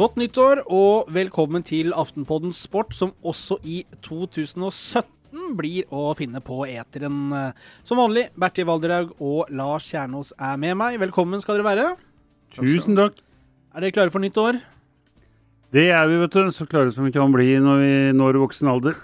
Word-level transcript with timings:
Godt 0.00 0.14
nyttår 0.16 0.62
og 0.72 1.10
velkommen 1.12 1.60
til 1.60 1.90
Aftenpodden 1.92 2.54
Sport, 2.56 2.94
som 2.96 3.10
også 3.20 3.58
i 3.68 3.82
2017 4.00 5.50
blir 5.58 5.90
å 5.92 6.14
finne 6.16 6.40
på 6.40 6.62
eteren. 6.64 7.18
Som 7.84 8.00
vanlig, 8.00 8.22
Bertil 8.32 8.64
Valderhaug 8.70 9.10
og 9.20 9.50
Lars 9.52 9.90
Kjernås 9.90 10.30
er 10.38 10.56
med 10.62 10.78
meg. 10.80 10.96
Velkommen 11.02 11.42
skal 11.44 11.58
dere 11.58 11.66
være. 11.66 11.90
Tusen 12.56 12.96
takk. 12.96 13.20
Er 13.76 13.84
dere 13.84 13.96
klare 13.98 14.14
for 14.14 14.24
nytt 14.24 14.40
år? 14.40 14.62
Det 15.76 15.90
er 15.92 16.08
vi, 16.08 16.16
vet 16.22 16.38
du. 16.38 16.48
Så 16.48 16.64
klare 16.70 16.96
som 16.96 17.04
vi 17.04 17.12
kan 17.12 17.36
bli 17.36 17.50
når 17.60 17.84
vi 17.84 17.92
når 18.16 18.40
voksen 18.46 18.72
alder. 18.72 18.96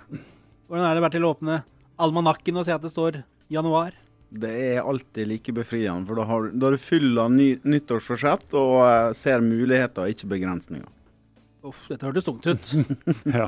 Hvordan 0.65 0.89
er 0.89 0.97
det, 0.97 1.05
Bertil, 1.05 1.29
å 1.29 1.37
åpne 1.37 1.61
almanakken 2.09 2.57
og 2.57 2.65
se 2.65 2.73
at 2.73 2.89
det 2.89 2.95
står 2.97 3.21
januar? 3.53 3.93
Det 4.29 4.51
er 4.51 4.83
alltid 4.83 5.29
like 5.31 5.53
befriende, 5.55 6.07
for 6.09 6.19
da, 6.19 6.25
har, 6.27 6.49
da 6.51 6.73
du 6.75 6.77
fylla 6.81 7.29
ny, 7.31 7.53
nyttårsforsett 7.63 8.57
og 8.59 8.75
uh, 8.83 9.13
ser 9.17 9.45
muligheter, 9.45 10.11
ikke 10.11 10.33
begrensninger. 10.35 10.89
Uff, 11.67 11.79
dette 11.91 12.07
hørtes 12.07 12.23
tungt 12.27 12.45
ut. 12.47 12.69
ja, 13.35 13.47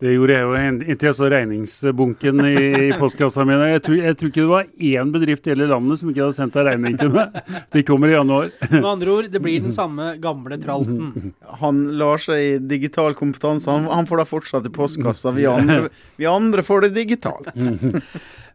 det 0.00 0.12
gjorde 0.14 0.32
jeg 0.38 0.44
jo 0.46 0.54
inntil 0.88 1.08
jeg 1.10 1.16
så 1.18 1.26
regningsbunken 1.28 2.40
i, 2.48 2.52
i 2.88 2.92
postkassa 2.96 3.44
mi. 3.44 3.56
Jeg, 3.74 3.82
tror- 3.84 3.98
jeg 4.06 4.16
tror 4.20 4.30
ikke 4.30 4.40
det 4.44 4.52
var 4.54 4.70
én 4.88 5.10
bedrift 5.12 5.48
i 5.48 5.52
hele 5.52 5.66
landet 5.68 6.00
som 6.00 6.08
ikke 6.12 6.22
hadde 6.24 6.36
sendt 6.38 6.56
deg 6.56 6.68
regning 6.70 6.96
til 7.00 7.12
meg. 7.12 7.36
De 7.76 7.82
kommer 7.88 8.08
i 8.08 8.14
januar. 8.16 8.48
Med 8.72 8.88
andre 8.94 9.12
ord, 9.18 9.28
det 9.34 9.42
blir 9.44 9.60
den 9.66 9.74
samme 9.76 10.14
gamle 10.24 10.56
tralten. 10.62 11.34
Han 11.60 11.82
lar 12.00 12.22
seg 12.24 12.46
i 12.46 12.56
digital 12.72 13.12
kompetanse. 13.18 13.68
Han, 13.68 13.84
han 13.92 14.08
får 14.08 14.22
da 14.24 14.28
fortsatt 14.32 14.70
i 14.70 14.72
postkassa. 14.78 15.34
Vi 15.36 15.44
andre, 15.50 15.90
vi 16.16 16.30
andre 16.30 16.64
får 16.64 16.86
det 16.88 16.94
digitalt. 17.02 17.52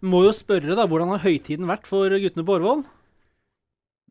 Må 0.04 0.26
jo 0.26 0.34
spørre, 0.36 0.74
da, 0.76 0.88
hvordan 0.90 1.14
har 1.14 1.22
høytiden 1.24 1.70
vært 1.70 1.86
for 1.88 2.10
guttene 2.18 2.44
på 2.50 2.58
Årvoll? 2.58 2.82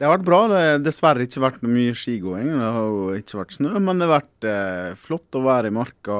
Det 0.02 0.08
har 0.08 0.16
vært 0.16 0.26
bra. 0.26 0.38
Det 0.50 0.60
har 0.66 0.80
dessverre 0.82 1.22
ikke 1.28 1.40
vært 1.44 1.60
noe 1.62 1.70
mye 1.70 1.92
skigåing. 1.94 2.48
Det 2.50 2.70
har 2.74 2.86
jo 2.90 3.02
ikke 3.14 3.36
vært 3.38 3.52
snø, 3.54 3.70
men 3.78 4.00
det 4.00 4.08
har 4.08 4.16
vært 4.16 4.46
eh, 4.50 4.88
flott 4.98 5.38
å 5.38 5.42
være 5.44 5.70
i 5.70 5.74
marka. 5.76 6.16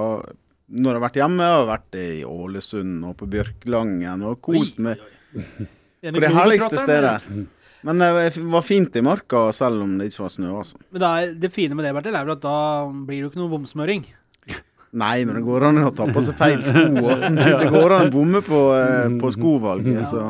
Når 0.70 0.86
jeg 0.86 0.94
har 1.00 1.02
vært 1.02 1.19
hjemme, 1.19 1.48
jeg 1.48 1.56
har 1.56 1.66
vært 1.66 1.98
i 1.98 2.05
Ålesund 2.22 3.08
og 3.08 3.16
på 3.19 3.27
Bjørklangen 3.33 4.22
og 4.28 4.39
kost 4.47 4.78
meg 4.86 5.02
på 5.34 6.14
det 6.14 6.30
herligste 6.30 6.78
stedet 6.78 7.11
her. 7.11 7.27
Men 7.83 8.06
det 8.06 8.30
var 8.55 8.62
fint 8.62 8.94
i 8.94 9.02
marka, 9.02 9.48
selv 9.58 9.83
om 9.83 9.98
det 9.98 10.12
ikke 10.12 10.28
var 10.28 10.33
snø, 10.36 10.55
altså. 10.61 10.78
Men 10.94 11.02
det, 11.02 11.11
er, 11.11 11.34
det 11.42 11.50
fine 11.58 11.74
med 11.74 11.89
det, 11.89 11.92
Bertil, 11.98 12.20
er 12.20 12.30
vel 12.30 12.36
at 12.36 12.46
da 12.46 12.56
blir 12.86 13.19
det 13.19 13.24
jo 13.24 13.33
ikke 13.33 13.42
noe 13.42 13.55
bomsmøring. 13.56 14.06
Nei, 15.02 15.17
men 15.27 15.41
det 15.41 15.42
går 15.48 15.67
an 15.72 15.83
å 15.89 15.91
ta 15.96 16.06
på 16.06 16.22
seg 16.22 16.39
feil 16.39 16.62
sko. 16.62 16.86
og 17.02 17.27
Det 17.42 17.69
går 17.74 17.98
an 17.98 18.06
å 18.06 18.14
bomme 18.14 18.46
på, 18.46 18.64
eh, 18.78 19.11
på 19.19 19.34
skovalget. 19.34 20.06
Så 20.06 20.22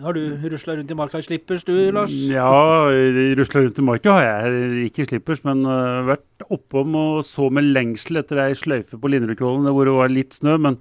Har 0.00 0.16
du 0.16 0.22
rusla 0.48 0.76
rundt 0.78 0.90
i 0.90 0.96
marka 0.96 1.20
i 1.20 1.26
slippers, 1.26 1.64
du, 1.68 1.74
Lars? 1.92 2.14
Ja, 2.30 2.48
rusla 3.38 3.64
rundt 3.64 3.78
i 3.80 3.84
marka 3.84 4.16
har 4.16 4.26
jeg 4.26 4.88
ikke 4.88 5.04
i 5.04 5.08
slippers, 5.10 5.44
men 5.44 5.62
uh, 5.68 6.00
vært 6.08 6.48
oppom 6.48 6.96
og 6.98 7.20
så 7.26 7.50
med 7.52 7.68
lengsel 7.74 8.22
etter 8.22 8.40
ei 8.46 8.56
sløyfe 8.56 9.00
på 9.00 9.12
Linderudkollen 9.12 9.68
hvor 9.70 9.88
det 9.88 9.96
var 9.98 10.12
litt 10.12 10.36
snø. 10.38 10.56
Men 10.62 10.80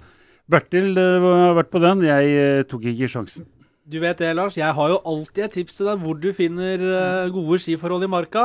Bertil 0.49 0.93
uh, 0.97 1.29
har 1.49 1.57
vært 1.59 1.73
på 1.73 1.83
den. 1.83 2.05
Jeg 2.07 2.35
uh, 2.35 2.67
tok 2.69 2.87
ikke 2.93 3.11
sjansen. 3.11 3.49
Du 3.89 3.97
vet 4.03 4.19
det, 4.21 4.35
Lars. 4.37 4.57
Jeg 4.57 4.69
har 4.77 4.89
jo 4.91 4.99
alltid 5.07 5.47
et 5.47 5.55
tips 5.57 5.79
til 5.79 5.87
deg 5.89 6.03
hvor 6.03 6.17
du 6.21 6.27
finner 6.37 6.77
eh, 6.77 7.31
gode 7.33 7.57
skiforhold 7.57 8.05
i 8.05 8.09
marka. 8.11 8.43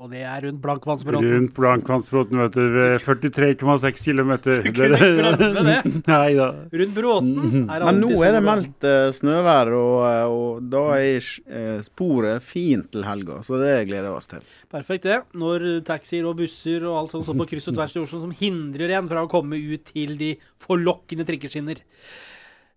Og 0.00 0.08
det 0.08 0.22
er 0.24 0.46
rundt 0.46 0.62
Blankvannsbråten. 0.64 1.26
Rundt 1.28 1.50
Blankvannsbråten, 1.58 2.38
vet 2.40 2.54
du. 2.56 2.76
43,6 3.04 4.04
km. 4.06 4.30
Du 4.40 4.54
kunne 4.64 4.88
glemme 4.96 5.64
det. 5.66 5.74
Nei 6.08 6.30
da. 6.38 6.46
Rundt 6.72 6.94
Bråten 6.96 7.66
er 7.66 7.84
Men 7.84 8.00
nå 8.00 8.22
er 8.24 8.32
det 8.38 8.40
meldt 8.46 8.86
eh, 8.88 9.10
snøvær, 9.18 9.72
og, 9.76 9.98
eh, 10.08 10.38
og 10.38 10.70
da 10.72 10.86
er 10.96 11.20
eh, 11.20 11.82
sporet 11.84 12.46
fint 12.48 12.88
til 12.94 13.04
helga. 13.04 13.42
Så 13.44 13.60
det 13.60 13.74
gleder 13.90 14.08
vi 14.08 14.14
oss 14.22 14.32
til. 14.32 14.48
Perfekt, 14.72 15.04
det. 15.04 15.20
Når 15.36 15.68
taxier 15.84 16.24
og 16.30 16.40
busser 16.40 16.88
og 16.88 16.96
alt 17.02 17.12
sånt 17.18 17.28
står 17.28 17.40
på 17.42 17.50
kryss 17.52 17.68
og 17.68 17.76
tvers 17.76 17.98
i 17.98 18.02
Oslo 18.06 18.24
som 18.24 18.34
hindrer 18.40 18.96
en 18.96 19.12
fra 19.12 19.26
å 19.26 19.30
komme 19.32 19.60
ut 19.60 19.92
til 19.92 20.16
de 20.20 20.32
forlokkende 20.64 21.28
trikkeskinner. 21.28 21.84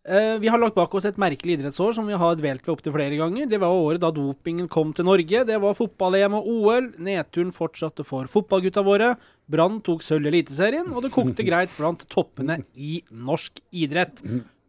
Eh, 0.04 0.40
vi 0.40 0.50
har 0.52 0.60
lagt 0.60 0.76
bak 0.76 0.92
oss 0.98 1.06
et 1.08 1.20
merkelig 1.22 1.56
idrettsår 1.56 1.94
som 1.96 2.08
vi 2.10 2.18
har 2.20 2.36
dvelt 2.36 2.66
ved 2.66 2.74
opptil 2.74 2.92
flere 2.92 3.16
ganger. 3.16 3.48
Det 3.48 3.60
var 3.62 3.72
året 3.72 4.02
da 4.04 4.10
dopingen 4.12 4.68
kom 4.72 4.92
til 4.96 5.08
Norge. 5.08 5.46
Det 5.48 5.60
var 5.64 5.78
fotball-EM 5.78 6.36
og 6.36 6.50
OL. 6.52 6.90
Nedturen 7.00 7.54
fortsatte 7.56 8.04
for 8.08 8.28
fotballgutta 8.28 8.84
våre. 8.84 9.14
Brann 9.48 9.80
tok 9.86 10.04
sølv 10.04 10.28
i 10.28 10.34
Eliteserien, 10.34 10.90
og 10.92 11.06
det 11.06 11.14
kokte 11.16 11.46
greit 11.48 11.72
blant 11.78 12.04
toppene 12.12 12.60
i 12.76 12.98
norsk 13.16 13.64
idrett. 13.72 14.20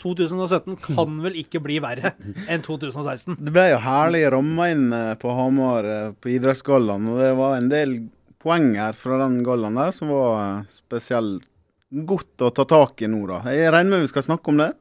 2017 0.05 0.77
kan 0.85 1.19
vel 1.25 1.41
ikke 1.41 1.63
bli 1.65 1.81
verre 1.83 2.13
enn 2.51 2.63
2016. 2.63 3.39
Det 3.41 3.55
ble 3.55 3.71
jo 3.73 3.81
herlig 3.83 4.23
ramma 4.35 4.69
inn 4.71 4.87
eh, 4.95 5.15
på 5.19 5.35
Hamar 5.35 5.89
eh, 5.89 6.13
på 6.15 6.31
idrettsgallaen, 6.35 7.09
og 7.11 7.23
det 7.23 7.33
var 7.39 7.57
en 7.59 7.71
del 7.73 7.97
poeng 8.45 8.75
her 8.77 8.95
fra 8.99 9.19
den 9.25 9.41
gallaen 9.47 9.79
der 9.81 9.95
som 9.97 10.13
var 10.13 10.63
spesielt 10.71 11.47
godt 11.95 12.43
å 12.43 12.51
ta 12.55 12.67
tak 12.69 13.03
i 13.07 13.11
nå, 13.11 13.23
da. 13.31 13.43
Jeg 13.55 13.71
regner 13.73 13.97
med 13.97 14.05
vi 14.05 14.13
skal 14.13 14.27
snakke 14.27 14.53
om 14.53 14.61
det? 14.61 14.73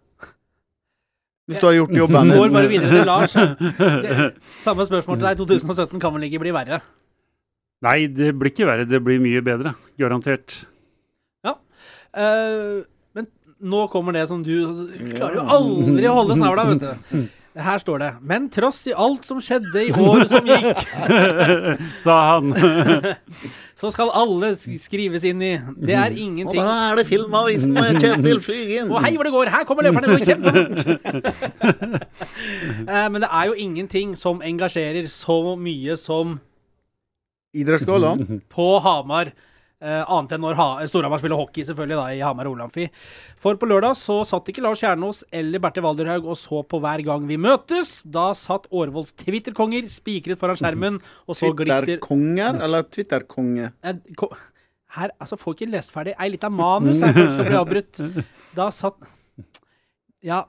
Hvis 1.48 1.60
du 1.60 1.66
har 1.68 1.74
gjort 1.76 1.96
jobben 1.98 2.30
Går 2.32 2.46
din. 2.48 2.54
bare 2.56 2.70
videre 2.72 2.90
til 2.90 3.08
Lars. 3.08 3.34
Det, 4.06 4.28
samme 4.64 4.86
spørsmål 4.88 5.18
til 5.20 5.28
deg. 5.28 5.42
2017 5.42 6.00
kan 6.00 6.14
vel 6.16 6.28
ikke 6.30 6.40
bli 6.46 6.54
verre? 6.56 6.80
Nei, 7.84 7.98
det 8.08 8.32
blir 8.40 8.54
ikke 8.54 8.68
verre. 8.70 8.88
Det 8.88 9.02
blir 9.04 9.20
mye 9.20 9.44
bedre. 9.44 9.76
Garantert. 10.00 10.62
Eh, 12.14 12.84
men 13.18 13.26
nå 13.60 13.88
kommer 13.90 14.14
det 14.14 14.28
som 14.30 14.44
du 14.46 14.52
du 14.62 15.16
klarer 15.16 15.40
jo 15.40 15.46
aldri 15.56 16.06
å 16.06 16.18
holde 16.20 16.38
snavla, 16.38 16.66
vet 16.70 16.84
du. 16.84 17.24
Her 17.54 17.78
står 17.82 18.00
det 18.02 18.08
Men 18.26 18.48
tross 18.54 18.80
i 18.90 18.94
alt 18.98 19.26
som 19.28 19.38
skjedde 19.42 19.84
i 19.86 19.92
året 19.94 20.32
som 20.32 20.46
gikk, 20.48 20.80
Sa 22.04 22.16
han. 22.32 22.54
så 23.84 23.90
skal 23.92 24.12
alle 24.16 24.54
skrives 24.80 25.26
inn 25.28 25.42
i. 25.44 25.52
Det 25.84 25.96
er 26.00 26.14
ingenting 26.16 26.62
Å 26.62 26.68
er 26.72 26.96
det 27.02 27.04
Filmavisen 27.10 27.74
med 27.76 27.98
Kjetil 28.04 28.40
Flygen. 28.44 28.94
hei 29.04 29.12
hvor 29.18 29.28
det 29.28 29.34
går! 29.36 29.52
Her 29.52 29.66
kommer 29.68 29.84
løperne! 29.84 30.08
Går 30.14 30.24
kjempefort! 30.30 30.80
Eh, 32.84 33.08
men 33.10 33.22
det 33.24 33.30
er 33.32 33.48
jo 33.50 33.54
ingenting 33.60 34.14
som 34.20 34.42
engasjerer 34.44 35.08
så 35.12 35.36
mye 35.60 35.96
som 36.00 36.38
Idrettsgallaen? 37.56 38.42
på 38.52 38.68
Hamar. 38.84 39.32
Eh, 39.84 40.02
annet 40.08 40.32
enn 40.38 40.42
når 40.46 40.56
ha 40.58 40.68
Storhamar 40.90 41.20
spiller 41.22 41.38
hockey, 41.40 41.66
selvfølgelig, 41.68 41.98
da, 42.00 42.06
i 42.16 42.24
Hamar 42.24 42.48
og 42.50 42.56
Olamfi. 42.56 42.88
For 43.44 43.60
på 43.60 43.68
lørdag 43.70 43.98
så 44.00 44.22
satt 44.26 44.48
ikke 44.50 44.64
Lars 44.64 44.82
Kjernås 44.82 45.22
eller 45.36 45.62
Bertil 45.64 45.84
Valderhaug 45.86 46.26
og 46.34 46.40
så 46.40 46.64
på 46.64 46.80
hver 46.84 47.04
gang 47.06 47.28
vi 47.30 47.38
møtes. 47.42 47.98
Da 48.08 48.30
satt 48.40 48.70
Årvolls 48.72 49.14
Twitter-konger 49.20 49.92
spikret 49.92 50.40
foran 50.42 50.58
skjermen 50.60 51.02
og 51.28 51.36
så 51.38 51.52
glitter 51.52 51.86
Twitter-konger 51.92 52.62
eller 52.64 52.90
Twitter-konge? 52.90 53.72
Eh, 53.84 54.28
Her, 54.94 55.10
altså, 55.18 55.40
får 55.42 55.56
ikke 55.56 55.72
lest 55.74 55.90
ferdig 55.94 56.14
ei 56.22 56.28
lita 56.30 56.50
manus 56.54 57.00
her 57.02 57.16
før 57.16 57.32
skal 57.34 57.48
bli 57.48 57.58
avbrutt. 57.58 58.02
Da 58.54 58.68
satt 58.70 59.00
Ja, 60.24 60.44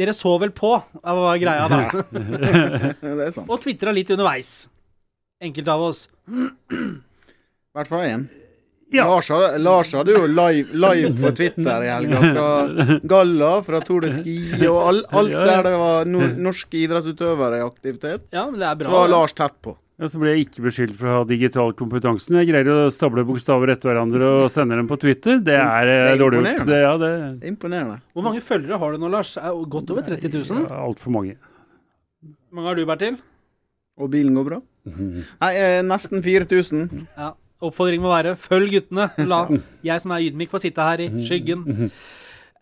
dere 0.00 0.14
så 0.16 0.32
vel 0.40 0.54
på, 0.56 0.70
det 0.96 1.14
var 1.18 1.36
greia 1.42 1.66
da. 1.68 1.80
Det 3.02 3.12
er 3.26 3.34
sant. 3.36 3.44
Og 3.52 3.60
tvitra 3.60 3.92
litt 3.92 4.08
underveis. 4.14 4.54
Enkelte 5.44 5.74
av 5.74 5.84
oss. 5.90 6.06
I 7.72 7.78
hvert 7.80 7.88
fall 7.88 8.02
én. 8.04 8.24
Ja. 8.92 9.06
Lars, 9.08 9.30
Lars 9.64 9.92
hadde 9.96 10.12
jo 10.12 10.26
live, 10.28 10.74
live 10.76 11.12
på 11.16 11.30
Twitter 11.36 11.84
i 11.86 11.88
helga. 11.88 12.18
Fra 12.34 12.96
Galla, 13.08 13.52
fra 13.64 13.78
Tour 13.80 14.04
de 14.04 14.10
Ski 14.12 14.34
og 14.68 14.76
all, 14.82 14.98
alt 15.16 15.32
der 15.32 15.62
det 15.64 15.72
var 15.80 16.10
no, 16.12 16.26
norske 16.50 16.82
idrettsutøvere 16.82 17.62
i 17.62 17.64
aktivitet. 17.64 18.26
Ja, 18.36 18.44
men 18.50 18.60
det 18.60 18.68
er 18.68 18.76
bra, 18.82 18.90
Så 18.90 18.98
var. 18.98 19.08
Lars 19.14 19.32
tett 19.38 19.56
på. 19.64 19.72
Ja, 20.02 20.10
så 20.12 20.20
ble 20.20 20.34
jeg 20.34 20.44
ikke 20.48 20.66
beskyldt 20.66 20.96
for 20.98 21.08
å 21.08 21.16
ha 21.20 21.24
digital 21.30 21.72
kompetanse. 21.78 22.32
Jeg 22.36 22.50
greier 22.50 22.68
å 22.74 22.78
stable 22.92 23.24
bokstaver 23.28 23.72
etter 23.72 23.88
hverandre 23.92 24.28
og 24.42 24.46
sende 24.52 24.76
dem 24.76 24.88
på 24.90 24.98
Twitter. 25.00 25.40
Det 25.40 25.56
er, 25.56 25.88
eh, 25.88 26.04
Det 26.10 26.12
er 26.12 26.20
dårlig 26.20 26.40
gjort. 26.42 26.64
Det, 26.68 26.80
ja, 26.84 26.92
det 27.00 27.10
Det 27.40 27.46
er 27.48 27.52
imponerende. 27.54 27.98
Hvor 28.12 28.26
mange 28.28 28.44
følgere 28.44 28.78
har 28.82 28.92
du 28.92 28.98
nå, 28.98 29.10
Lars? 29.16 29.36
Er 29.40 29.56
Godt 29.72 29.92
over 29.94 30.04
30 30.04 30.28
000? 30.36 30.66
Ja, 30.68 30.82
altfor 30.84 31.14
mange. 31.16 31.36
Hvor 32.20 32.60
mange 32.60 32.68
har 32.68 32.76
du, 32.76 32.84
Bertil? 32.92 33.16
Og 33.96 34.10
bilen 34.12 34.34
går 34.36 34.48
bra? 34.50 34.60
Nei, 35.44 35.52
eh, 35.54 35.80
nesten 35.86 36.20
4000. 36.24 37.06
Ja. 37.16 37.32
Oppfordring 37.62 38.02
må 38.02 38.12
være 38.12 38.36
følg 38.40 38.76
guttene. 38.76 39.08
La 39.28 39.44
jeg 39.88 40.02
som 40.02 40.14
er 40.14 40.28
ydmyk, 40.28 40.52
få 40.52 40.60
sitte 40.62 40.86
her 40.86 41.04
i 41.04 41.10
skyggen. 41.22 41.90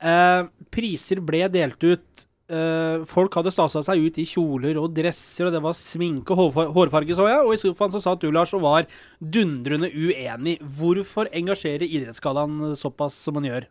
Eh, 0.00 0.43
priser 0.73 1.23
ble 1.25 1.47
delt 1.52 1.82
ut. 1.85 2.26
Eh, 2.50 3.05
folk 3.06 3.37
hadde 3.38 3.52
stasa 3.55 3.82
seg 3.87 4.00
ut 4.02 4.17
i 4.19 4.26
kjoler 4.26 4.79
og 4.81 4.91
dresser, 4.97 5.47
og 5.47 5.55
det 5.55 5.61
var 5.62 5.76
sminke 5.79 6.35
og 6.35 6.56
hårfarge, 6.75 7.14
så 7.14 7.29
jeg. 7.31 7.44
Og 7.47 7.55
i 7.55 7.61
sofaen 7.61 7.93
så 7.94 8.00
satt 8.02 8.25
du, 8.25 8.31
Lars, 8.35 8.55
og 8.56 8.64
var 8.64 8.88
dundrende 9.20 9.93
uenig. 9.94 10.56
Hvorfor 10.79 11.31
engasjerer 11.31 11.87
Idrettsgallaen 11.87 12.75
såpass 12.81 13.19
som 13.23 13.38
man 13.38 13.47
gjør? 13.47 13.69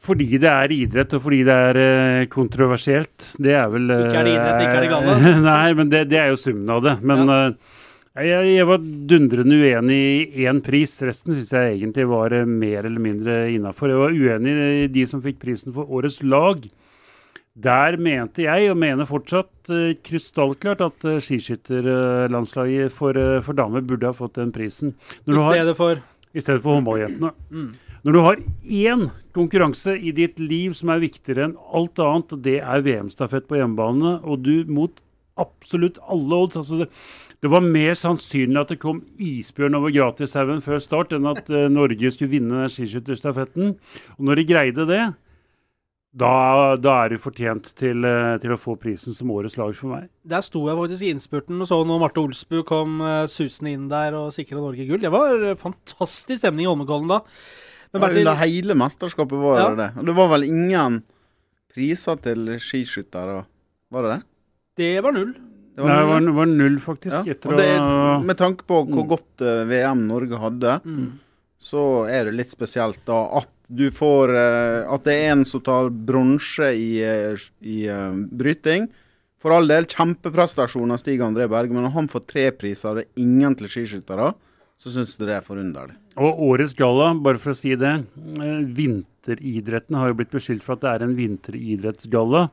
Fordi 0.00 0.38
det 0.40 0.48
er 0.48 0.72
idrett, 0.72 1.12
og 1.12 1.26
fordi 1.26 1.42
det 1.44 1.56
er 1.68 1.78
eh, 1.82 2.28
kontroversielt. 2.32 3.34
Det 3.36 3.52
er 3.52 3.68
vel 3.68 3.92
Ikke 3.92 4.22
er 4.22 4.24
det 4.24 4.32
idrett, 4.32 4.62
ikke 4.64 4.78
er 4.78 4.86
det 4.86 4.92
galla? 4.94 5.18
Nei, 5.50 5.74
men 5.76 5.92
det, 5.92 6.06
det 6.08 6.22
er 6.22 6.32
jo 6.32 6.40
summen 6.40 6.72
av 6.72 6.80
det. 6.86 6.94
Men 7.04 7.28
eh, 7.28 7.76
jeg, 8.18 8.46
jeg 8.56 8.66
var 8.66 8.82
dundrende 8.82 9.58
uenig 9.60 10.00
i 10.34 10.46
én 10.50 10.58
pris. 10.64 10.96
Resten 11.06 11.36
syns 11.36 11.52
jeg 11.54 11.76
egentlig 11.76 12.08
var 12.10 12.34
eh, 12.34 12.48
mer 12.48 12.82
eller 12.88 13.02
mindre 13.02 13.40
innafor. 13.54 13.92
Jeg 13.92 14.02
var 14.02 14.16
uenig 14.16 14.54
i 14.84 14.86
de 14.90 15.06
som 15.06 15.22
fikk 15.22 15.38
prisen 15.42 15.74
for 15.76 15.86
årets 15.86 16.18
lag. 16.26 16.64
Der 17.60 17.96
mente 18.00 18.44
jeg, 18.46 18.70
og 18.70 18.78
mener 18.78 19.08
fortsatt 19.08 19.70
eh, 19.74 19.94
krystallklart, 20.06 20.82
at 20.86 21.06
uh, 21.06 21.18
skiskytterlandslaget 21.22 22.94
for, 22.94 23.18
eh, 23.18 23.40
for 23.44 23.58
damer 23.58 23.84
burde 23.84 24.06
ha 24.10 24.16
fått 24.16 24.38
den 24.38 24.52
prisen. 24.54 24.94
I 25.26 25.30
Når 25.30 25.42
har 25.44 25.56
stedet 25.58 25.76
for 25.78 26.02
i 26.30 26.42
stedet 26.42 26.62
for 26.62 26.78
håndballjentene. 26.78 27.32
Mm. 27.50 27.70
Når 28.06 28.14
du 28.14 28.20
har 28.22 28.42
én 28.62 29.08
konkurranse 29.34 29.96
i 29.98 30.12
ditt 30.14 30.38
liv 30.38 30.76
som 30.78 30.92
er 30.94 31.02
viktigere 31.02 31.48
enn 31.48 31.56
alt 31.74 31.98
annet, 32.00 32.34
og 32.36 32.44
det 32.46 32.60
er 32.62 32.84
VM-stafett 32.86 33.48
på 33.50 33.58
hjemmebane, 33.58 34.20
og 34.22 34.44
du 34.46 34.62
mot 34.70 35.02
absolutt 35.40 35.98
alle 36.10 36.38
odds 36.44 36.58
altså 36.60 36.86
det, 37.40 37.50
var 37.52 37.64
mer 37.64 37.96
sannsynlig 37.98 38.60
at 38.60 38.74
det 38.74 38.80
kom 38.82 39.02
isbjørn 39.16 39.78
over 39.78 39.94
gratishaugen 39.94 40.62
før 40.64 40.82
start, 40.82 41.14
enn 41.16 41.28
at 41.30 41.48
uh, 41.48 41.68
Norge 41.72 42.12
skulle 42.12 42.34
vinne 42.34 42.68
skiskytterstafetten. 42.72 43.74
Og 44.18 44.28
når 44.28 44.40
de 44.40 44.48
greide 44.50 44.86
det, 44.90 45.02
da, 46.10 46.74
da 46.74 46.94
er 47.04 47.12
du 47.12 47.20
fortjent 47.22 47.68
til, 47.78 48.02
eh, 48.06 48.34
til 48.42 48.50
å 48.50 48.58
få 48.58 48.74
prisen 48.82 49.14
som 49.14 49.30
årets 49.30 49.54
lag 49.60 49.70
for 49.78 49.92
meg. 49.92 50.08
Der 50.26 50.42
sto 50.42 50.64
jeg 50.66 50.78
faktisk 50.78 51.06
i 51.06 51.10
innspurten 51.14 51.62
og 51.62 51.68
så 51.70 51.78
når 51.86 52.00
Marte 52.02 52.22
Olsbu 52.22 52.64
kom 52.66 52.96
uh, 53.04 53.28
susende 53.30 53.76
inn 53.76 53.84
der 53.92 54.16
og 54.18 54.32
sikra 54.34 54.58
Norge 54.58 54.88
gull. 54.88 54.98
Det 55.04 55.12
var 55.14 55.36
eh, 55.38 55.58
fantastisk 55.60 56.42
stemning 56.42 56.66
i 56.66 56.70
Holmenkollen 56.70 57.12
da. 57.12 57.20
Men 57.94 58.02
Ja, 58.02 58.06
Bertil, 58.08 58.24
under 58.24 58.42
hele 58.42 58.76
mesterskapet 58.78 59.38
var 59.38 59.60
Ja. 59.60 59.68
det 59.70 59.78
det. 59.84 59.88
Og 60.02 60.10
det 60.10 60.16
var 60.18 60.32
vel 60.34 60.48
ingen 60.50 60.98
priser 61.70 62.18
til 62.26 62.58
skiskyttere, 62.58 63.44
var 63.94 64.02
det 64.02 64.10
det? 64.16 64.20
det 64.80 64.92
var 65.04 65.14
null. 65.14 65.34
Det 65.80 65.88
Nei, 65.88 65.96
det 66.00 66.08
var, 66.10 66.20
det? 66.20 66.26
det 66.30 66.34
var 66.36 66.46
null, 66.52 66.78
faktisk. 66.84 67.26
ja. 67.26 67.34
Etter 67.34 67.50
Og 67.54 67.58
det, 67.60 68.26
med 68.28 68.36
tanke 68.40 68.66
på 68.68 68.82
hvor 68.86 69.04
Mm. 69.04 69.08
godt 69.08 69.44
eh, 69.46 69.64
VM 69.70 70.06
Norge 70.06 70.38
hadde, 70.42 70.80
Mm. 70.84 71.06
så 71.60 71.84
er 72.08 72.24
det 72.30 72.34
litt 72.34 72.50
spesielt 72.52 73.00
da 73.08 73.22
at 73.40 73.48
du 73.70 73.90
får 73.90 74.30
eh, 74.34 74.92
At 74.92 75.04
det 75.04 75.14
er 75.14 75.32
en 75.32 75.44
som 75.44 75.60
tar 75.60 75.90
bronse 75.90 76.70
i, 76.74 77.00
eh, 77.02 77.36
i 77.62 77.86
bryting. 78.32 78.88
For 79.40 79.52
all 79.56 79.66
del, 79.66 79.84
kjempeprestasjon 79.88 80.90
av 80.92 80.98
Stig 81.00 81.20
André 81.24 81.46
Berg, 81.48 81.70
men 81.72 81.84
når 81.86 81.92
han 81.94 82.08
får 82.08 82.26
tre 82.26 82.50
priser, 82.52 82.94
det 82.94 83.04
er 83.06 83.22
ingen 83.22 83.54
til 83.56 83.68
skiskyttere, 83.68 84.34
så 84.76 84.90
syns 84.92 85.16
jeg 85.16 85.26
det 85.28 85.36
er 85.38 85.40
forunderlig. 85.46 85.94
Og 86.18 86.38
årets 86.50 86.74
galla, 86.76 87.14
bare 87.14 87.38
for 87.38 87.52
å 87.52 87.56
si 87.56 87.74
det. 87.74 88.04
Vinteridretten 88.76 89.96
har 89.96 90.10
jo 90.10 90.16
blitt 90.18 90.32
beskyldt 90.34 90.64
for 90.66 90.76
at 90.76 90.84
det 90.84 90.90
er 90.92 91.04
en 91.06 91.16
vinteridrettsgalla. 91.16 92.50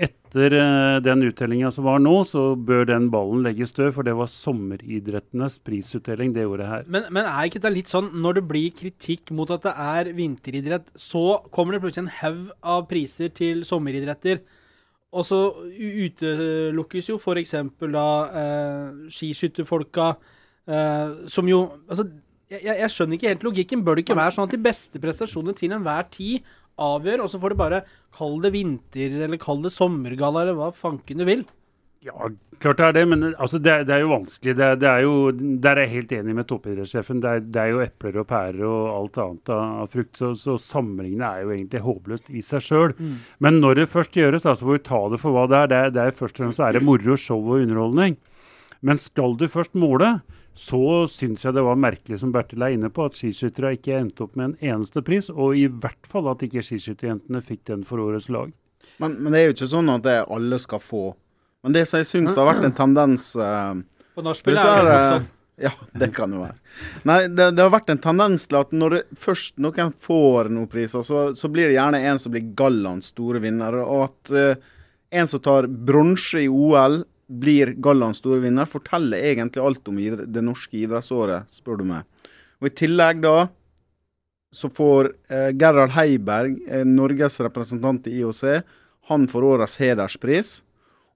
Etter 0.00 0.54
eh, 0.56 0.98
den 1.04 1.26
uttellinga 1.26 1.68
som 1.74 1.84
var 1.84 2.00
nå, 2.00 2.14
så 2.24 2.54
bør 2.56 2.86
den 2.88 3.10
ballen 3.12 3.42
legges 3.44 3.74
død, 3.76 3.90
for 3.96 4.06
det 4.06 4.14
var 4.16 4.30
sommeridrettenes 4.32 5.58
prisutdeling 5.66 6.32
det 6.36 6.46
året 6.48 6.70
her. 6.70 6.86
Men, 6.88 7.10
men 7.12 7.28
er 7.28 7.50
ikke 7.50 7.60
det 7.60 7.74
litt 7.74 7.92
sånn 7.92 8.08
når 8.22 8.38
det 8.38 8.44
blir 8.48 8.70
kritikk 8.78 9.34
mot 9.36 9.52
at 9.52 9.66
det 9.66 9.74
er 9.74 10.12
vinteridrett, 10.16 10.88
så 10.96 11.42
kommer 11.52 11.76
det 11.76 11.82
plutselig 11.84 12.06
en 12.06 12.16
haug 12.22 12.40
av 12.76 12.88
priser 12.88 13.34
til 13.36 13.60
sommeridretter. 13.68 14.40
Og 15.10 15.26
så 15.26 15.40
utelukkes 15.68 17.10
jo 17.10 17.18
f.eks. 17.18 17.56
da 17.90 18.08
eh, 18.40 19.06
skiskytterfolka, 19.12 20.12
eh, 20.70 21.16
som 21.28 21.50
jo 21.50 21.64
Altså, 21.90 22.06
jeg, 22.50 22.62
jeg 22.66 22.90
skjønner 22.90 23.18
ikke 23.18 23.30
helt 23.30 23.44
logikken. 23.46 23.82
Bør 23.86 23.98
det 23.98 24.06
ikke 24.06 24.18
være 24.18 24.34
sånn 24.34 24.48
at 24.48 24.54
de 24.54 24.62
beste 24.62 25.02
prestasjonene 25.02 25.54
til 25.58 25.74
enhver 25.74 26.08
tid 26.10 26.46
avgjør, 26.80 27.24
og 27.24 27.32
så 27.32 27.40
får 27.42 27.52
du 27.52 27.60
bare 27.60 27.84
kall 28.16 28.38
det 28.44 28.54
vinter, 28.56 29.16
eller 29.26 29.40
kall 29.40 29.64
det 29.64 29.74
sommergalla, 29.74 30.44
eller 30.46 30.58
hva 30.58 30.70
fanken 30.76 31.22
du 31.22 31.28
vil? 31.28 31.44
Ja, 32.00 32.30
klart 32.64 32.78
det 32.80 32.84
er 32.86 32.94
det, 32.96 33.02
men 33.10 33.24
altså, 33.28 33.58
det, 33.60 33.72
er, 33.72 33.82
det 33.84 33.92
er 33.92 33.98
jo 34.06 34.12
vanskelig. 34.14 34.54
Det 34.56 34.64
er, 34.64 34.78
det 34.80 34.88
er 34.88 35.02
jo, 35.04 35.16
der 35.60 35.76
er 35.76 35.84
jeg 35.84 35.92
helt 35.98 36.14
enig 36.16 36.36
med 36.38 36.46
toppidrettssjefen. 36.48 37.20
Det 37.20 37.34
det 37.52 37.60
er 37.60 37.74
jo 37.74 37.82
epler 37.84 38.16
og 38.22 38.26
pærer 38.30 38.62
og 38.64 38.86
alt 38.94 39.20
annet 39.20 39.52
av, 39.52 39.82
frukt, 39.92 40.14
så, 40.16 40.30
så 40.32 40.56
sammenlignet 40.56 41.26
er 41.28 41.44
jo 41.44 41.52
egentlig 41.52 41.82
håpløst 41.84 42.32
i 42.32 42.40
seg 42.46 42.64
sjøl. 42.64 42.96
Men 43.44 43.60
når 43.60 43.82
det 43.82 43.90
først 43.92 44.16
gjøres, 44.16 44.48
altså 44.48 44.64
så 44.64 44.70
får 44.70 44.78
vi 44.78 44.84
ta 44.88 45.02
det 45.12 45.20
for 45.20 45.36
hva 45.36 45.44
det 45.52 45.58
er. 45.60 45.68
Det 45.68 45.80
er, 45.80 45.94
det 45.98 46.06
er 46.06 46.18
først 46.22 46.40
og 46.40 46.46
fremst 46.46 46.64
er 46.64 46.78
det 46.78 46.84
moro, 46.88 47.18
show 47.20 47.44
og 47.44 47.60
underholdning. 47.60 48.16
Men 48.80 49.02
skal 49.04 49.36
du 49.36 49.44
først 49.52 49.76
måle, 49.76 50.14
så 50.56 51.06
syns 51.08 51.44
jeg 51.44 51.54
det 51.56 51.62
var 51.64 51.78
merkelig, 51.78 52.18
som 52.20 52.32
Bertil 52.34 52.64
er 52.66 52.74
inne 52.74 52.90
på, 52.92 53.06
at 53.06 53.18
skiskyttere 53.18 53.76
ikke 53.76 53.96
endte 53.96 54.24
opp 54.26 54.36
med 54.38 54.50
en 54.50 54.74
eneste 54.74 55.02
pris, 55.06 55.30
og 55.30 55.56
i 55.56 55.66
hvert 55.70 56.08
fall 56.10 56.28
at 56.32 56.42
ikke 56.46 56.64
skiskytterjentene 56.66 57.42
fikk 57.44 57.64
den 57.70 57.84
for 57.88 58.02
årets 58.02 58.28
lag. 58.32 58.52
Men, 59.00 59.16
men 59.22 59.32
det 59.32 59.40
er 59.40 59.50
jo 59.50 59.56
ikke 59.56 59.70
sånn 59.70 59.92
at 59.92 60.04
det 60.04 60.16
alle 60.26 60.58
skal 60.60 60.82
få. 60.84 61.04
Men 61.64 61.76
det 61.76 61.86
som 61.88 62.00
jeg 62.00 62.08
syns 62.08 62.32
det 62.32 62.40
har 62.40 62.48
vært 62.48 62.66
en 62.66 62.76
tendens 62.76 63.26
uh, 63.36 63.76
På 64.16 64.24
nachspiel 64.24 64.56
spill 64.56 64.72
er 64.72 64.88
det 64.88 64.96
sånn. 65.04 65.28
Ja, 65.60 65.74
det 66.00 66.06
kan 66.16 66.32
jo 66.32 66.38
være. 66.40 66.54
Nei, 67.04 67.18
det, 67.28 67.50
det 67.52 67.60
har 67.60 67.72
vært 67.74 67.90
en 67.92 68.00
tendens 68.00 68.46
til 68.48 68.56
at 68.62 68.70
når 68.72 68.94
det 68.94 69.00
først 69.20 69.58
noen 69.60 69.90
får 70.00 70.48
noen 70.48 70.70
priser, 70.72 71.04
så, 71.04 71.24
så 71.36 71.50
blir 71.52 71.68
det 71.68 71.76
gjerne 71.76 72.00
en 72.08 72.20
som 72.22 72.32
blir 72.32 72.46
gallaens 72.56 73.10
store 73.12 73.42
vinner. 73.44 73.76
Og 73.84 74.06
at 74.06 74.32
uh, 74.32 74.70
en 75.20 75.28
som 75.28 75.42
tar 75.44 75.68
bronse 75.68 76.40
i 76.40 76.48
OL, 76.48 77.02
blir 77.30 77.74
gallaens 77.78 78.18
store 78.18 78.42
vinner, 78.42 78.66
forteller 78.66 79.22
egentlig 79.30 79.62
alt 79.62 79.88
om 79.88 79.98
det 80.00 80.42
norske 80.42 80.80
idrettsåret, 80.82 81.50
spør 81.54 81.80
du 81.80 81.86
meg. 81.92 82.28
Og 82.60 82.68
i 82.68 82.76
tillegg 82.82 83.22
da 83.24 83.48
så 84.50 84.70
får 84.74 85.12
eh, 85.30 85.50
Gerhard 85.54 85.94
Heiberg, 85.94 86.56
eh, 86.66 86.84
Norges 86.84 87.38
representant 87.40 88.06
i 88.10 88.16
IOC, 88.18 88.42
han 89.10 89.28
får 89.30 89.46
årets 89.46 89.76
hederspris. 89.78 90.56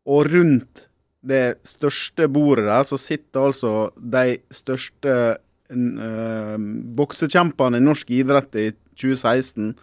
Og 0.06 0.28
rundt 0.30 0.86
det 1.24 1.56
største 1.66 2.28
bordet 2.30 2.68
der, 2.68 2.86
så 2.86 2.98
sitter 3.00 3.48
altså 3.48 3.74
de 3.96 4.38
største 4.54 5.16
eh, 5.34 6.56
boksekjempene 7.00 7.80
i 7.80 7.84
norsk 7.84 8.14
idrett 8.14 8.60
i 8.60 8.68
2016. 8.94 9.74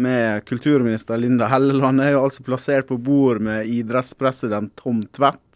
Med 0.00 0.44
kulturminister 0.46 1.18
Linda 1.18 1.48
Helleland 1.50 2.02
er 2.04 2.14
jo 2.14 2.26
altså 2.28 2.44
plassert 2.46 2.86
på 2.90 3.00
bord 3.00 3.40
med 3.42 3.66
idrettspresident 3.72 4.76
Tom 4.78 5.02
Tvedt 5.16 5.49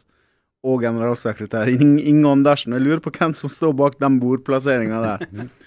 og 0.64 0.80
generalsekretær 0.84 1.68
Inge 1.74 2.30
Andersen. 2.30 2.74
Jeg 2.76 2.86
lurer 2.86 3.04
på 3.04 3.12
hvem 3.14 3.36
som 3.36 3.52
står 3.52 3.76
bak 3.76 4.00
den 4.00 4.18
bordplasseringa 4.22 5.04
der. 5.04 5.48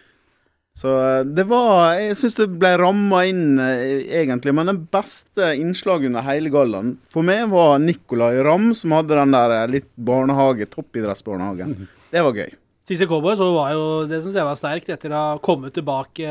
Så 0.77 0.91
eh, 0.93 1.23
det 1.25 1.47
var 1.49 1.97
Jeg 1.97 2.17
syns 2.19 2.37
det 2.37 2.49
ble 2.61 2.75
ramma 2.77 3.23
inn, 3.29 3.57
eh, 3.61 4.05
egentlig. 4.19 4.53
Men 4.53 4.69
det 4.69 4.77
beste 4.93 5.55
innslaget 5.57 6.11
under 6.11 6.25
hele 6.27 6.53
gallaen 6.53 6.95
for 7.11 7.25
meg 7.25 7.47
var 7.49 7.79
Nicolay 7.81 8.43
Ramm, 8.45 8.69
som 8.77 8.93
hadde 8.93 9.17
den 9.17 9.33
der 9.33 9.55
eh, 9.55 9.67
litt 9.77 9.89
barnehage, 9.97 10.69
toppidrettsbarnehagen. 10.73 11.87
Det 12.13 12.23
var 12.27 12.37
gøy. 12.37 12.53
Siste 12.87 13.07
Cowboy 13.09 13.35
så 13.35 13.49
var 13.51 13.73
jo 13.73 13.87
det 14.07 14.21
syns 14.23 14.37
jeg 14.37 14.47
var 14.47 14.59
sterkt 14.59 14.93
etter 14.93 15.11
å 15.11 15.23
ha 15.23 15.39
kommet 15.43 15.73
tilbake. 15.75 16.23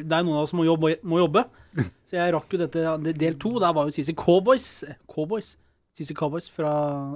Det 0.00 0.16
er 0.16 0.24
noen 0.24 0.40
av 0.40 0.46
oss 0.46 0.54
som 0.54 0.58
må 0.62 0.66
jobbe. 0.66 0.96
Må 1.06 1.20
jobbe. 1.20 1.44
Så 2.10 2.16
jeg 2.18 2.32
rakk 2.34 2.56
jo 2.56 2.58
dette 2.58 3.12
del 3.14 3.36
to. 3.38 3.52
Der 3.62 3.76
var 3.76 3.86
jo 3.86 3.94
CC 3.94 4.16
Cowboys 4.18 4.80
Cowboys 5.06 5.52
CC 5.98 6.14
Cowboys 6.16 6.46
fra 6.54 6.70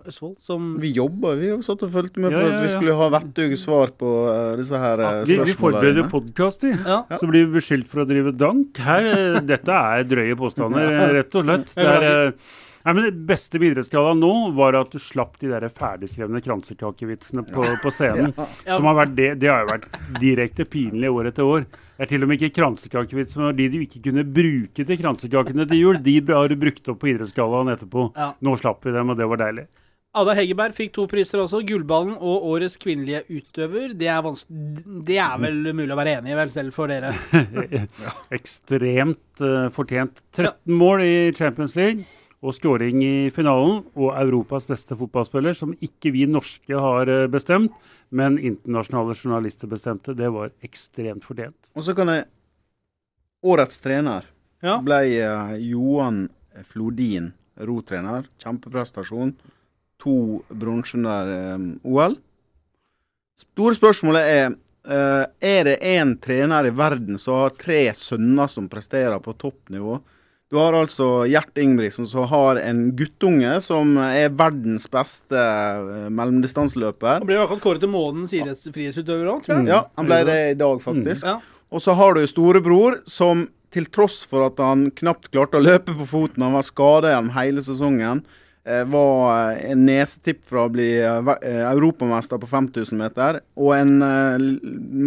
Østfold 0.08 0.34
som 0.44 0.74
Vi 0.82 0.90
jobba, 0.96 1.34
vi 1.38 1.52
har 1.52 1.60
satt 1.64 1.84
og 1.86 1.92
fulgte 1.94 2.20
med 2.20 2.34
Ja, 2.34 2.40
for 2.42 2.50
ja, 2.50 2.56
at 2.56 2.64
vi 2.66 2.72
skulle 2.72 2.96
ha 2.98 3.06
vettuge 3.14 3.58
svar 3.60 3.92
på 4.00 4.10
eh, 4.32 4.56
disse 4.60 4.80
her 4.82 5.00
uh, 5.00 5.22
Vi, 5.28 5.38
vi 5.38 5.54
forbereder 5.56 6.02
spørsmålene. 6.02 6.10
podkast, 6.10 6.66
vi. 6.66 6.72
Ja. 6.74 6.98
Så 7.20 7.30
blir 7.30 7.46
vi 7.46 7.60
beskyldt 7.60 7.88
for 7.92 8.02
å 8.02 8.08
drive 8.08 8.34
dank. 8.36 8.82
Her, 8.84 9.08
eh, 9.14 9.38
dette 9.46 9.78
er 9.94 10.04
drøye 10.10 10.36
påstander, 10.40 10.90
eh, 10.98 11.14
rett 11.20 11.38
og 11.38 11.46
slett. 11.46 11.72
Det, 11.78 11.86
er, 11.94 12.08
eh, 12.10 12.60
nei, 12.84 12.94
men 12.94 13.06
det 13.06 13.12
beste 13.28 13.60
med 13.60 13.72
idrettsgallaen 13.72 14.20
nå 14.20 14.32
var 14.56 14.76
at 14.78 14.92
du 14.92 15.00
slapp 15.02 15.38
de 15.40 15.50
der 15.52 15.66
ferdigskrevne 15.72 16.42
kransekakevitsene 16.44 17.46
på, 17.48 17.64
på 17.82 17.92
scenen. 17.94 18.34
Ja. 18.36 18.76
Som 18.76 18.88
har 18.90 18.98
vært 19.02 19.14
det, 19.18 19.30
det 19.42 19.50
har 19.50 19.64
jo 19.64 19.72
vært 19.72 19.88
direkte 20.20 20.68
pinlig 20.68 21.12
år 21.12 21.30
etter 21.32 21.48
år. 21.48 21.68
Det 21.94 22.06
er 22.06 22.10
til 22.10 22.26
og 22.26 22.30
med 22.30 22.42
ikke 22.42 22.58
kransekakevits, 22.58 23.38
men 23.38 23.54
de 23.56 23.70
du 23.70 23.78
ikke 23.84 24.02
kunne 24.08 24.26
bruke 24.26 24.84
til 24.84 25.00
kransekakene 25.00 25.66
til 25.70 25.80
jul, 25.80 26.02
de 26.02 26.18
har 26.32 26.50
du 26.50 26.58
brukt 26.58 26.90
opp 26.90 27.00
på 27.02 27.12
idrettsgallaen 27.12 27.72
etterpå. 27.76 28.10
Ja. 28.18 28.34
Nå 28.44 28.58
slapp 28.60 28.84
vi 28.86 28.94
dem, 28.96 29.14
og 29.14 29.20
det 29.20 29.30
var 29.30 29.42
deilig. 29.44 29.68
Ada 30.14 30.34
Hegerberg 30.38 30.74
fikk 30.76 30.92
to 30.94 31.08
priser 31.10 31.40
også. 31.42 31.64
Gullballen 31.66 32.14
og 32.14 32.44
Årets 32.52 32.76
kvinnelige 32.78 33.24
utøver. 33.26 33.96
Det 33.98 34.06
er, 34.06 34.28
det 35.08 35.16
er 35.18 35.40
vel 35.42 35.72
mulig 35.74 35.90
å 35.90 35.98
være 35.98 36.18
enig 36.20 36.30
i, 36.30 36.36
vel, 36.38 36.52
selv 36.54 36.76
for 36.76 36.92
dere. 36.92 37.10
Ekstremt 38.38 39.42
uh, 39.42 39.72
fortjent. 39.74 40.22
13 40.36 40.70
mål 40.70 41.02
i 41.02 41.16
Champions 41.34 41.74
League 41.78 42.06
og 42.44 42.54
skåring 42.54 43.00
i 43.04 43.30
finalen. 43.34 43.82
Og 43.96 44.12
Europas 44.20 44.66
beste 44.68 44.96
fotballspiller, 44.98 45.56
som 45.56 45.72
ikke 45.84 46.12
vi 46.14 46.26
norske 46.30 46.76
har 46.86 47.10
eh, 47.10 47.26
bestemt, 47.32 47.72
men 48.14 48.36
internasjonale 48.38 49.16
journalister 49.16 49.70
bestemte. 49.70 50.14
Det 50.16 50.28
var 50.32 50.52
ekstremt 50.64 51.24
fortjent. 51.24 51.56
Og 51.74 51.86
så 51.86 51.96
kan 51.96 52.12
jeg 52.12 52.28
Årets 53.44 53.80
trener 53.84 54.24
Ja. 54.64 54.78
ble 54.80 55.00
eh, 55.20 55.56
Johan 55.60 56.28
Flodin, 56.70 57.32
rotrener. 57.60 58.28
Kjempeprestasjon. 58.40 59.34
To 60.04 60.42
bronse 60.48 60.96
under 60.96 61.32
eh, 61.32 61.66
OL. 61.84 62.20
Store 63.40 63.74
spørsmålet 63.76 64.30
er 64.36 64.54
Uh, 64.84 65.24
Er 65.40 65.64
det 65.64 65.78
én 65.80 66.10
trener 66.20 66.66
i 66.68 66.70
verden 66.76 67.16
som 67.16 67.38
har 67.38 67.54
tre 67.56 67.86
sønner 67.96 68.50
som 68.52 68.66
presterer 68.68 69.16
på 69.24 69.32
toppnivå? 69.32 69.94
Du 70.54 70.60
har 70.62 70.76
altså 70.78 71.06
Gjert 71.26 71.56
Ingebrigtsen 71.58 72.06
som 72.06 72.28
har 72.30 72.60
en 72.62 72.84
guttunge 72.94 73.56
som 73.64 73.96
er 73.98 74.28
verdens 74.38 74.84
beste 74.92 75.34
eh, 75.34 76.04
mellomdistanseløper. 76.14 77.16
Han 77.18 77.26
ble 77.26 77.34
i 77.34 77.40
hvert 77.40 77.50
fall 77.56 77.62
kåret 77.64 77.82
til 77.82 77.90
månedens 77.90 78.62
frihetsutøver 78.70 79.32
òg, 79.32 79.40
tror 79.42 79.58
jeg. 79.58 79.72
Ja, 79.72 79.80
han 79.98 80.06
ble 80.06 80.20
det 80.28 80.38
i 80.52 80.54
dag, 80.60 80.78
faktisk. 80.84 81.26
Ja. 81.26 81.40
Og 81.74 81.82
så 81.82 81.96
har 81.98 82.14
du 82.14 82.22
storebror 82.30 83.00
som 83.10 83.48
til 83.74 83.88
tross 83.90 84.20
for 84.30 84.46
at 84.46 84.60
han 84.62 84.86
knapt 84.94 85.32
klarte 85.34 85.58
å 85.58 85.64
løpe 85.64 85.96
på 85.98 86.06
foten, 86.06 86.44
han 86.46 86.54
var 86.54 86.62
skada 86.62 87.10
gjennom 87.10 87.32
hele 87.34 87.64
sesongen, 87.66 88.20
eh, 88.62 88.84
var 88.86 89.50
eh, 89.56 89.64
en 89.72 89.82
nesetipp 89.88 90.44
fra 90.46 90.68
å 90.68 90.70
bli 90.70 90.86
europamester 91.02 92.38
på 92.38 92.46
5000 92.54 93.00
meter. 93.02 93.40
Og 93.58 93.74
en 93.76 93.96
eh, 94.06 94.38
l- 94.38 94.60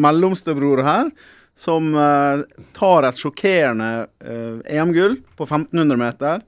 mellomste 0.04 0.56
bror 0.60 0.84
her 0.84 1.14
som 1.58 1.90
eh, 1.96 2.44
tar 2.78 3.08
et 3.08 3.18
sjokkerende 3.18 3.90
eh, 4.22 4.78
EM-gull 4.78 5.18
på 5.36 5.48
1500 5.48 5.98
meter, 5.98 6.44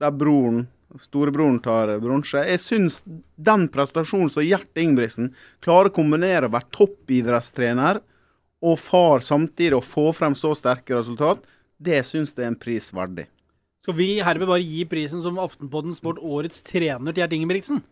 der 0.00 0.14
broren, 0.14 0.66
storebroren 1.02 1.58
tar 1.62 1.90
bronse. 2.02 2.44
Jeg 2.46 2.62
syns 2.62 3.00
den 3.34 3.66
prestasjonen 3.74 4.30
som 4.30 4.46
Gjert 4.46 4.78
Ingebrigtsen 4.78 5.32
klarer 5.64 5.90
å 5.90 5.96
kombinere 5.96 6.46
å 6.46 6.54
være 6.54 6.70
toppidrettstrener 6.76 7.98
og 8.64 8.78
far 8.80 9.24
samtidig 9.26 9.80
og 9.80 9.88
få 9.88 10.06
frem 10.16 10.36
så 10.38 10.54
sterke 10.56 10.96
resultat, 10.96 11.42
det 11.82 12.04
syns 12.06 12.30
jeg 12.32 12.46
er 12.46 12.52
en 12.52 12.60
pris 12.60 12.92
verdig. 12.94 13.26
Skal 13.84 13.98
vi 13.98 14.08
herved 14.24 14.48
bare 14.48 14.62
gi 14.64 14.86
prisen 14.88 15.20
som 15.20 15.42
Aftenpodden 15.42 15.98
Sport 15.98 16.22
årets 16.22 16.62
trener 16.64 17.10
til 17.10 17.24
Gjert 17.24 17.34
Ingebrigtsen? 17.36 17.82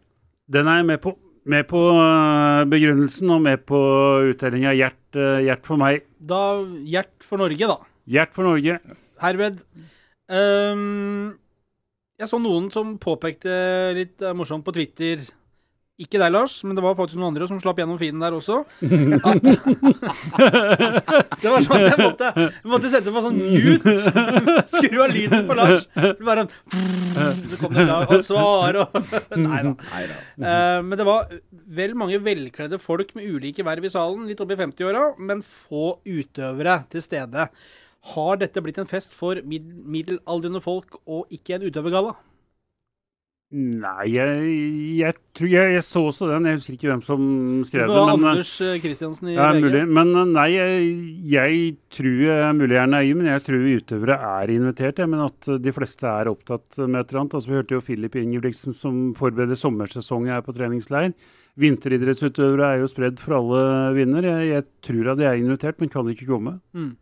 Den 0.46 0.70
er 0.70 0.80
jeg 0.80 0.88
med 0.94 1.02
på. 1.02 1.16
Med 1.42 1.66
på 1.66 1.80
øh, 1.98 2.62
begrunnelsen 2.70 3.30
og 3.34 3.40
med 3.42 3.64
på 3.66 3.78
uttellinga. 4.30 4.74
Gjert, 4.78 5.00
Gjert 5.12 5.66
for 5.66 5.80
meg. 5.80 6.04
Da 6.18 6.62
Gjert 6.86 7.26
for 7.26 7.42
Norge, 7.42 7.70
da. 7.70 7.78
Gjert 8.06 8.34
for 8.36 8.46
Norge. 8.46 8.78
Herved. 9.22 9.62
Um, 10.32 11.34
jeg 12.22 12.30
så 12.30 12.38
noen 12.38 12.68
som 12.70 12.94
påpekte 13.02 13.52
litt 13.96 14.22
eh, 14.22 14.34
morsomt 14.36 14.64
på 14.66 14.74
Twitter 14.76 15.24
Ikke 16.02 16.18
deg, 16.18 16.32
Lars, 16.34 16.56
men 16.66 16.74
det 16.74 16.82
var 16.82 16.96
faktisk 16.98 17.20
noen 17.20 17.30
andre 17.30 17.46
som 17.46 17.60
slapp 17.62 17.78
gjennom 17.78 17.94
feeden 18.00 18.18
der 18.22 18.34
også. 18.34 18.56
At, 18.82 19.42
det 21.42 21.50
var 21.52 21.62
sånn 21.62 21.78
at 21.78 21.86
jeg 21.86 21.98
måtte, 22.00 22.30
jeg 22.40 22.70
måtte 22.72 22.90
sette 22.90 23.12
på 23.14 23.22
sånn 23.22 23.38
mute. 23.38 23.94
Skru 24.72 24.96
av 25.04 25.12
lyden 25.14 25.46
på 25.46 25.54
Lars. 25.58 25.86
Det 25.94 26.26
var 26.26 26.36
en 26.42 26.50
Så 26.72 27.58
kom 27.60 27.72
det 27.76 27.84
og 27.92 28.24
svar 28.26 28.72
og 28.82 28.88
Nei 29.38 29.60
da. 29.68 29.72
Uh, 30.42 30.80
men 30.88 30.96
det 30.98 31.06
var 31.06 31.30
vel 31.78 31.94
mange 31.98 32.18
velkledde 32.24 32.78
folk 32.82 33.14
med 33.18 33.28
ulike 33.28 33.62
verv 33.66 33.84
i 33.86 33.92
salen, 33.92 34.26
litt 34.26 34.40
opp 34.42 34.52
i 34.52 34.58
50-åra, 34.58 35.02
men 35.22 35.42
få 35.46 35.98
utøvere 36.08 36.84
til 36.92 37.02
stede. 37.04 37.42
Har 38.16 38.34
dette 38.40 38.62
blitt 38.64 38.80
en 38.82 38.90
fest 38.90 39.14
for 39.14 39.38
mid 39.46 39.62
middelaldrende 39.86 40.60
folk 40.64 40.90
og 41.06 41.26
ikke 41.30 41.54
en 41.56 41.66
utøvergalla? 41.68 42.12
Nei, 43.52 44.06
jeg, 44.08 44.52
jeg 44.96 45.16
tror 45.36 45.50
jeg, 45.52 45.72
jeg 45.74 45.84
så 45.84 46.00
også 46.08 46.28
den. 46.30 46.46
Jeg 46.48 46.56
husker 46.56 46.76
ikke 46.78 46.88
hvem 46.88 47.02
som 47.04 47.24
skrev 47.68 47.84
det. 47.84 47.98
var 47.98 48.14
men... 48.16 48.24
øh, 48.24 48.30
Anders 48.30 48.52
eh, 48.64 48.78
Kristiansen 48.80 49.28
i 49.28 49.34
Ja, 49.34 49.50
VG. 49.52 49.60
mulig. 49.66 49.82
Men 49.92 50.12
uh, 50.16 50.22
nei, 50.30 50.46
jeg, 50.54 50.86
jeg 51.34 51.58
tror 51.92 52.22
jeg 52.22 52.38
er 52.46 52.56
mulig 52.56 52.78
jeg 52.78 52.82
er 52.82 52.92
naiv, 52.94 53.12
men 53.20 53.28
jeg 53.28 53.44
tror 53.44 53.66
utøvere 53.74 54.16
er 54.30 54.54
invitert. 54.56 55.04
Jeg, 55.04 55.12
men 55.12 55.26
at 55.26 55.50
de 55.66 55.76
fleste 55.76 56.08
er 56.08 56.32
opptatt 56.32 56.80
med 56.86 57.02
et 57.02 57.12
eller 57.12 57.20
annet. 57.26 57.36
Altså, 57.36 57.52
vi 57.52 57.58
hørte 57.60 57.76
jo 57.76 57.84
Filip 57.84 58.16
Ingebrigtsen 58.22 58.78
som 58.78 59.02
forbereder 59.20 59.60
sommersesong 59.60 60.32
her 60.32 60.40
på 60.46 60.56
treningsleir. 60.56 61.12
Vinteridrettsutøvere 61.60 62.72
er 62.72 62.80
jo 62.80 62.88
spredd 62.88 63.20
for 63.20 63.36
alle 63.36 63.64
vinder. 63.98 64.24
Jeg, 64.32 64.48
jeg 64.48 64.68
tror 64.88 65.12
at 65.12 65.20
de 65.20 65.28
er 65.28 65.42
invitert, 65.42 65.76
men 65.82 65.92
kan 65.92 66.08
ikke 66.08 66.30
komme. 66.30 66.56
Mm. 66.72 66.94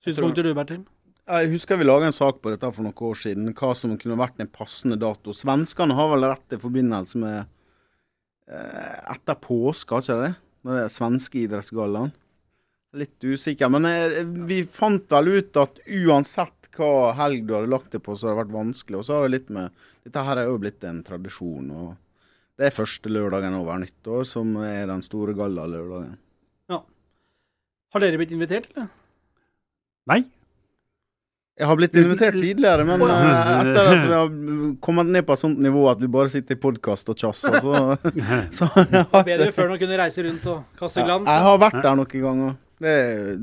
Synspunkter 0.00 0.48
du, 0.48 0.54
Bertil? 0.56 0.86
Jeg 1.28 1.50
husker 1.52 1.76
vi 1.76 1.84
laga 1.84 2.06
en 2.08 2.14
sak 2.16 2.38
på 2.40 2.48
dette 2.48 2.68
for 2.72 2.86
noen 2.86 3.02
år 3.10 3.18
siden, 3.20 3.50
hva 3.52 3.74
som 3.76 3.92
kunne 4.00 4.16
vært 4.16 4.38
en 4.40 4.48
passende 4.48 4.96
dato. 4.96 5.34
Svenskene 5.36 5.96
har 5.98 6.08
vel 6.14 6.24
rett 6.24 6.54
i 6.56 6.60
forbindelse 6.62 7.20
med 7.20 7.42
eh, 8.48 8.94
etter 9.12 9.36
påske, 9.42 9.92
har 9.92 10.06
ikke 10.06 10.22
det? 10.22 10.30
Når 10.64 10.78
det 10.78 10.84
er 10.86 10.94
svenske 10.94 11.42
idrettsgallaen. 11.42 12.14
Litt 12.96 13.26
usikker. 13.28 13.68
Men 13.74 13.88
eh, 13.90 14.22
vi 14.48 14.62
fant 14.72 15.04
vel 15.12 15.28
ut 15.36 15.60
at 15.60 15.82
uansett 15.84 16.70
hva 16.78 17.12
helg 17.18 17.44
du 17.44 17.52
hadde 17.58 17.72
lagt 17.74 17.92
det 17.92 18.00
på, 18.06 18.16
så 18.16 18.30
har 18.30 18.36
det 18.36 18.42
vært 18.46 18.56
vanskelig. 18.56 19.00
Og 19.02 19.04
så 19.04 19.18
har 19.18 19.26
det 19.26 19.34
litt 19.34 19.52
med 19.52 19.84
Dette 20.08 20.24
her 20.24 20.40
er 20.40 20.48
jo 20.48 20.56
blitt 20.62 20.88
en 20.88 21.02
tradisjon. 21.04 21.68
og 21.76 22.56
Det 22.56 22.70
er 22.70 22.78
første 22.78 23.12
lørdagen 23.12 23.58
over 23.58 23.84
nyttår 23.84 24.24
som 24.32 24.56
er 24.64 24.88
den 24.88 25.04
store 25.04 25.36
gallalørdagen. 25.36 26.16
Har 27.92 28.04
dere 28.04 28.20
blitt 28.20 28.32
invitert, 28.32 28.72
eller? 28.72 28.88
Nei. 30.08 30.22
Jeg 31.58 31.66
har 31.66 31.78
blitt 31.78 31.96
invitert 31.98 32.36
tidligere, 32.38 32.84
men 32.86 33.02
uh, 33.02 33.10
eh, 33.10 33.48
etter 33.64 33.88
at 33.90 34.04
vi 34.04 34.12
har 34.14 34.28
kommet 34.84 35.08
ned 35.10 35.24
på 35.26 35.34
et 35.34 35.40
sånt 35.40 35.58
nivå 35.62 35.88
at 35.90 35.98
vi 35.98 36.10
bare 36.14 36.30
sitter 36.30 36.54
i 36.54 36.60
podkast 36.62 37.10
og 37.10 37.18
tjasser, 37.18 37.56
så, 37.64 37.80
så 38.60 38.68
Bedre 39.26 39.50
før 39.56 39.72
man 39.72 39.80
kunne 39.80 39.98
reise 39.98 40.22
rundt 40.22 40.46
og 40.52 40.78
kaste 40.78 41.02
glans. 41.02 41.26
glans. 41.26 41.32
jeg 41.32 41.46
har 41.48 41.58
vært 41.64 41.80
der 41.82 41.98
noen 41.98 42.24
ganger. 42.28 42.54
Det, 42.78 42.94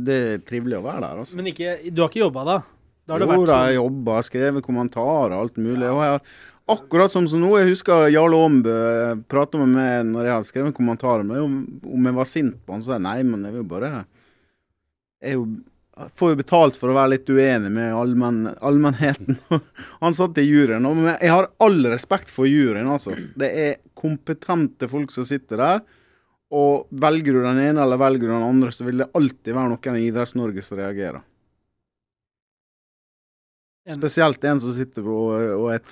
det 0.08 0.18
er 0.30 0.48
trivelig 0.48 0.80
å 0.80 0.86
være 0.86 1.04
der, 1.04 1.22
altså. 1.26 1.42
Men 1.42 1.52
ikke, 1.52 1.76
du 1.92 2.02
har 2.06 2.14
ikke 2.14 2.24
jobba 2.24 2.48
da? 2.48 2.58
Da 3.04 3.18
har 3.18 3.22
det 3.22 3.28
Jo 3.28 3.34
vært 3.34 3.52
da, 3.52 3.60
jeg 3.60 3.68
har 3.68 3.78
jobba, 3.82 4.18
skrevet 4.30 4.66
kommentarer 4.66 5.36
og 5.36 5.42
alt 5.44 5.60
mulig. 5.60 5.92
Og 5.92 6.02
jeg 6.06 6.16
har, 6.16 6.34
akkurat 6.78 7.14
som 7.14 7.28
nå, 7.28 7.52
jeg 7.60 7.74
husker 7.74 8.08
Jarle 8.16 8.40
Aambø 8.48 8.80
prata 9.30 9.60
med 9.60 9.76
meg 9.76 10.10
når 10.16 10.30
jeg 10.30 10.38
hadde 10.38 10.54
skrevet 10.54 10.78
kommentarer 10.80 11.28
med 11.28 11.44
om, 11.44 11.62
om 11.84 12.08
jeg 12.08 12.22
var 12.24 12.32
sint 12.32 12.58
på 12.64 12.78
han, 12.78 12.86
så 12.86 12.94
sa 12.94 12.98
jeg 12.98 13.10
nei, 13.12 13.20
men 13.28 13.44
jeg 13.44 13.60
vil 13.60 13.72
bare 13.76 13.92
Jeg 15.20 15.36
er 15.36 15.42
jo 15.42 15.50
får 16.16 16.34
jo 16.34 16.40
betalt 16.40 16.78
for 16.80 16.92
å 16.92 16.96
være 16.98 17.14
litt 17.16 17.30
uenig 17.30 17.72
med 17.72 17.94
allmenn, 17.96 18.50
allmennheten. 18.60 19.38
Han 20.04 20.16
satt 20.16 20.40
i 20.42 20.48
juryen. 20.48 20.88
Og 20.88 21.04
jeg 21.08 21.32
har 21.32 21.52
all 21.64 21.80
respekt 21.92 22.32
for 22.32 22.50
juryen, 22.50 22.90
altså. 22.92 23.16
Det 23.40 23.52
er 23.52 23.78
kompetente 23.96 24.90
folk 24.92 25.14
som 25.14 25.28
sitter 25.28 25.62
der. 25.62 25.86
Og 26.56 26.92
velger 27.04 27.40
du 27.40 27.46
den 27.46 27.62
ene 27.64 27.84
eller 27.84 28.00
velger 28.00 28.28
du 28.28 28.34
den 28.34 28.50
andre, 28.50 28.74
så 28.76 28.86
vil 28.88 29.02
det 29.02 29.14
alltid 29.18 29.56
være 29.56 29.72
noen 29.72 29.98
i 30.02 30.04
Idretts-Norge 30.10 30.66
som 30.66 30.80
reagerer. 30.80 31.24
Spesielt 33.86 34.44
en 34.50 34.60
som 34.60 34.72
sitter 34.74 35.04
på 35.06 35.16
og 35.30 35.68
et, 35.70 35.92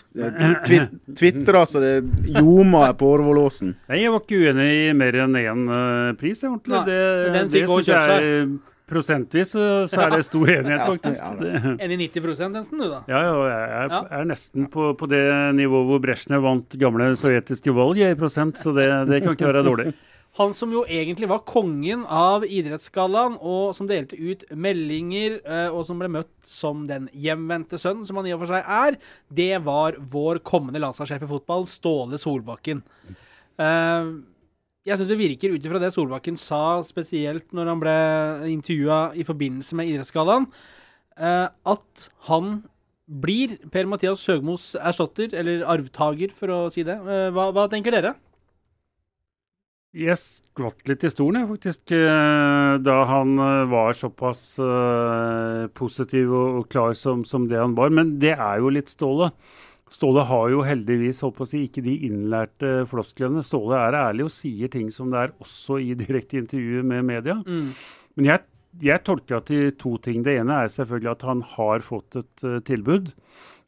tvitrer 1.14 1.68
så 1.70 1.82
det 1.84 1.92
ljomer 2.26 2.96
på 2.98 3.12
Årvollåsen. 3.20 3.76
Jeg 3.94 4.10
var 4.10 4.24
ikke 4.24 4.40
uenig 4.42 4.70
i 4.80 4.88
mer 4.98 5.18
enn 5.22 5.38
én 5.38 5.68
uh, 5.70 6.16
pris, 6.18 6.42
egentlig. 6.42 6.74
Nei, 6.74 6.88
det 6.90 7.04
den 7.36 7.52
det 7.52 7.60
fikk 7.60 7.76
også 7.76 7.86
synes 7.92 8.08
seg. 8.10 8.26
jeg 8.26 8.48
Prosentvis 8.94 9.52
så, 9.56 9.66
er 10.06 10.16
det 10.16 10.22
stor 10.28 10.54
enighet, 10.54 10.86
faktisk. 10.86 11.26
ja, 11.26 11.76
Enn 11.76 11.94
i 11.96 12.00
90% 12.06 12.56
nesten, 12.56 12.80
du, 12.80 12.88
da? 12.92 13.04
ja, 13.10 13.26
ja, 13.28 13.36
jeg 13.50 13.68
er, 13.90 14.08
er 14.22 14.32
nesten 14.32 14.70
på, 14.74 14.94
på 15.00 15.10
det 15.12 15.26
nivået 15.58 15.90
hvor 15.90 16.02
Brezjnev 16.04 16.46
vant 16.46 16.80
gamle 16.80 17.12
sovjetiske 17.20 17.76
valg 17.76 18.02
i 18.06 18.14
prosent, 18.20 18.62
så 18.62 18.76
det, 18.76 18.90
det 19.10 19.24
kan 19.26 19.38
ikke 19.38 19.52
være 19.52 19.68
dårlig. 19.68 19.94
Han 20.40 20.50
som 20.58 20.72
jo 20.74 20.82
egentlig 20.90 21.28
var 21.30 21.44
kongen 21.46 22.08
av 22.10 22.42
Idrettsgallaen, 22.48 23.36
og 23.38 23.76
som 23.78 23.86
delte 23.90 24.18
ut 24.18 24.48
meldinger, 24.58 25.38
eh, 25.46 25.68
og 25.70 25.86
som 25.86 26.00
ble 26.02 26.10
møtt 26.10 26.32
som 26.50 26.88
den 26.90 27.06
hjemvendte 27.14 27.78
sønnen, 27.78 28.08
som 28.10 28.18
han 28.18 28.30
i 28.30 28.34
og 28.34 28.42
for 28.42 28.50
seg 28.50 28.66
er, 28.66 28.98
det 29.30 29.62
var 29.66 30.00
vår 30.14 30.42
kommende 30.46 30.82
landslagssjef 30.82 31.28
i 31.28 31.30
fotball, 31.30 31.68
Ståle 31.70 32.18
Solbakken. 32.18 32.82
Eh, 33.62 34.10
jeg 34.84 35.00
syns 35.00 35.10
det 35.10 35.20
virker 35.20 35.54
ut 35.54 35.64
ifra 35.64 35.80
det 35.80 35.94
Solbakken 35.96 36.36
sa, 36.40 36.82
spesielt 36.84 37.54
når 37.56 37.72
han 37.72 37.82
ble 37.84 37.96
intervjua 38.52 39.00
i 39.16 39.24
forbindelse 39.28 39.78
med 39.80 39.92
Idrettsgallaen, 39.92 40.50
eh, 41.16 41.48
at 41.48 42.06
han 42.28 42.58
blir 43.08 43.56
Per-Mathias 43.72 44.26
Høgmos 44.28 44.74
erstatter, 44.80 45.32
eller 45.40 45.64
arvtaker, 45.70 46.36
for 46.36 46.52
å 46.52 46.60
si 46.74 46.84
det. 46.88 46.98
Eh, 47.00 47.32
hva, 47.36 47.50
hva 47.56 47.68
tenker 47.72 47.96
dere? 47.96 48.16
Jeg 49.94 50.18
skvatt 50.18 50.88
litt 50.90 51.04
i 51.06 51.12
stolen, 51.14 51.44
jeg, 51.44 51.52
faktisk, 51.54 51.96
eh, 51.96 52.76
da 52.84 52.96
han 53.08 53.36
var 53.72 53.96
såpass 53.96 54.46
eh, 54.60 55.68
positiv 55.78 56.34
og, 56.34 56.64
og 56.64 56.72
klar 56.74 56.96
som, 56.98 57.22
som 57.28 57.46
det 57.48 57.62
han 57.62 57.78
var. 57.78 57.94
Men 57.94 58.18
det 58.20 58.34
er 58.36 58.60
jo 58.60 58.74
litt 58.74 58.92
Ståle. 58.92 59.32
Ståle 59.94 60.24
har 60.26 60.48
jo 60.50 60.64
heldigvis 60.66 61.22
holdt 61.22 61.38
på 61.38 61.46
å 61.46 61.50
si, 61.50 61.66
ikke 61.68 61.84
de 61.86 61.94
innlærte 62.08 62.72
flosklene. 62.90 63.44
Ståle 63.46 63.78
er 63.78 64.00
ærlig 64.00 64.26
og 64.26 64.34
sier 64.34 64.72
ting 64.74 64.90
som 64.94 65.14
det 65.14 65.20
er 65.22 65.36
også 65.44 65.78
i 65.84 65.94
direkte 66.00 66.40
intervjuer 66.42 66.88
med 66.90 67.06
media. 67.06 67.38
Mm. 67.46 67.70
Men 68.18 68.30
jeg, 68.32 68.46
jeg 68.90 69.04
tolker 69.06 69.44
til 69.46 69.74
to 69.78 69.96
ting. 70.02 70.24
Det 70.26 70.40
ene 70.42 70.64
er 70.64 70.74
selvfølgelig 70.74 71.12
at 71.14 71.28
han 71.30 71.44
har 71.56 71.86
fått 71.86 72.18
et 72.24 72.46
uh, 72.48 72.58
tilbud. 72.66 73.14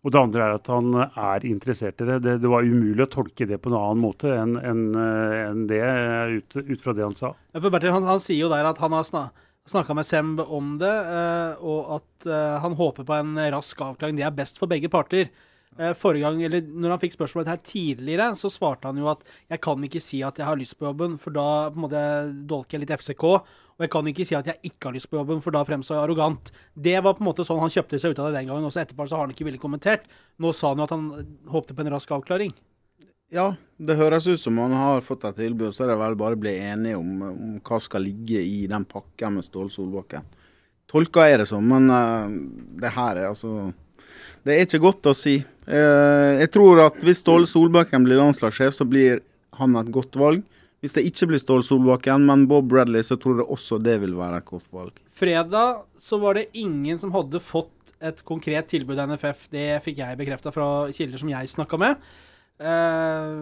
Og 0.05 0.13
det 0.13 0.21
andre 0.21 0.43
er 0.45 0.59
at 0.59 0.67
han 0.69 0.91
eh, 1.01 1.15
er 1.33 1.45
interessert 1.49 2.01
i 2.03 2.05
det. 2.05 2.19
Det, 2.21 2.35
det 2.43 2.49
var 2.51 2.65
umulig 2.65 3.07
å 3.07 3.09
tolke 3.09 3.47
det 3.49 3.57
på 3.57 3.71
en 3.71 3.77
annen 3.79 4.03
måte 4.03 4.29
enn 4.37 4.53
en, 4.59 4.83
en 4.93 5.63
det, 5.65 5.81
eh, 5.81 6.35
ut, 6.37 6.57
ut 6.59 6.83
fra 6.83 6.93
det 6.93 7.01
han 7.01 7.17
sa. 7.17 7.31
Ja, 7.55 7.63
Bertil, 7.63 7.89
han, 7.95 8.05
han 8.05 8.21
sier 8.21 8.43
jo 8.43 8.51
der 8.53 8.69
at 8.69 8.81
han 8.83 8.93
har 8.93 9.07
sna 9.07 9.23
snakka 9.65 9.95
med 9.97 10.05
Semb 10.05 10.41
om 10.45 10.75
det, 10.77 10.93
eh, 10.93 11.63
og 11.65 11.95
at 11.97 12.27
eh, 12.29 12.57
han 12.61 12.77
håper 12.77 13.07
på 13.07 13.15
en 13.17 13.33
rask 13.55 13.81
avklaring. 13.81 14.19
Det 14.19 14.27
er 14.27 14.35
best 14.37 14.61
for 14.61 14.69
begge 14.69 14.91
parter. 14.93 15.31
Eh, 15.75 15.91
forrige 15.99 16.23
gang, 16.23 16.39
eller 16.47 16.63
når 16.63 16.93
han 16.93 16.99
fikk 17.01 17.17
spørsmålet 17.17 17.49
her 17.51 17.57
tidligere, 17.59 18.29
så 18.39 18.47
svarte 18.53 18.87
han 18.87 18.99
jo 19.01 19.09
at 19.11 19.25
jeg 19.51 19.59
kan 19.65 19.81
ikke 19.83 19.99
si 19.99 20.21
at 20.23 20.37
jeg 20.39 20.47
har 20.47 20.55
lyst 20.55 20.77
på 20.79 20.87
jobben, 20.87 21.17
for 21.19 21.35
da 21.35 21.67
på 21.67 21.75
en 21.75 21.83
måte 21.83 22.03
dolker 22.47 22.77
jeg 22.77 22.85
litt 22.85 22.93
FCK. 22.95 23.25
Og 23.75 23.83
jeg 23.83 23.91
kan 23.91 24.07
ikke 24.07 24.23
si 24.23 24.37
at 24.37 24.47
jeg 24.47 24.71
ikke 24.71 24.87
har 24.87 24.95
lyst 24.95 25.09
på 25.11 25.19
jobben, 25.19 25.41
for 25.43 25.51
da 25.51 25.65
fremstår 25.67 25.97
jeg 25.97 26.05
arrogant. 26.05 26.53
Det 26.79 26.95
var 27.03 27.17
på 27.17 27.25
en 27.25 27.27
måte 27.27 27.43
sånn 27.43 27.59
han 27.59 27.73
kjøpte 27.73 27.99
seg 27.99 28.15
ut 28.15 28.21
av 28.23 28.29
det 28.29 28.39
den 28.39 28.47
gangen. 28.47 28.69
Også 28.69 28.79
etterpå 28.85 29.03
så 29.03 29.17
har 29.17 29.27
han 29.27 29.35
ikke 29.35 29.49
villet 29.49 29.59
kommentert. 29.59 30.07
Nå 30.39 30.53
sa 30.55 30.71
han 30.71 30.79
jo 30.79 30.87
at 30.87 30.95
han 30.95 31.11
håpte 31.51 31.75
på 31.75 31.83
en 31.83 31.91
rask 31.91 32.15
avklaring. 32.15 32.55
Ja, 33.35 33.49
det 33.75 33.97
høres 33.99 34.29
ut 34.29 34.39
som 34.39 34.61
han 34.61 34.71
har 34.77 35.03
fått 35.03 35.25
et 35.27 35.41
tilbud, 35.41 35.73
så 35.75 35.83
er 35.83 35.91
det 35.91 35.99
vel 35.99 36.15
bare 36.15 36.37
å 36.37 36.39
bli 36.39 36.55
enige 36.55 36.95
om, 37.01 37.13
om 37.27 37.55
hva 37.65 37.81
skal 37.83 38.05
ligge 38.05 38.39
i 38.39 38.63
den 38.71 38.85
pakken 38.87 39.41
med 39.41 39.47
Ståle 39.47 39.73
Solbakken. 39.73 40.23
Tolker 40.87 41.27
jeg 41.27 41.41
det 41.41 41.49
som, 41.49 41.65
men 41.67 41.89
uh, 41.91 42.29
det 42.79 42.93
her 42.95 43.19
er 43.19 43.33
altså 43.33 43.73
Det 44.45 44.55
er 44.55 44.65
ikke 44.67 44.83
godt 44.83 45.09
å 45.09 45.15
si. 45.17 45.39
Eh, 45.65 46.31
jeg 46.41 46.51
tror 46.53 46.83
at 46.87 46.99
hvis 47.05 47.23
Ståle 47.23 47.49
Solbakken 47.49 48.05
blir 48.05 48.19
landslagssjef, 48.21 48.75
så 48.77 48.87
blir 48.87 49.23
han 49.59 49.77
et 49.79 49.91
godt 49.93 50.17
valg. 50.19 50.43
Hvis 50.83 50.93
det 50.97 51.05
ikke 51.09 51.31
blir 51.31 51.41
Ståle 51.41 51.65
Solbakken, 51.65 52.27
men 52.27 52.45
Bob 52.49 52.67
Bradley, 52.69 53.01
så 53.05 53.17
tror 53.17 53.41
jeg 53.41 53.49
også 53.49 53.79
det 53.81 53.97
vil 54.03 54.13
være 54.17 54.43
et 54.43 54.49
godt 54.49 54.67
valg. 54.75 54.99
Fredag 55.15 55.85
så 55.97 56.19
var 56.21 56.37
det 56.37 56.51
ingen 56.59 56.99
som 57.01 57.13
hadde 57.15 57.41
fått 57.41 57.71
et 58.05 58.19
konkret 58.27 58.67
tilbud 58.69 58.99
av 58.99 59.13
NFF. 59.13 59.47
Det 59.53 59.69
fikk 59.85 60.03
jeg 60.03 60.19
bekrefta 60.19 60.51
fra 60.53 60.67
kilder 60.93 61.21
som 61.21 61.31
jeg 61.31 61.53
snakka 61.55 61.79
med. 61.81 62.05
Eh, 62.59 63.39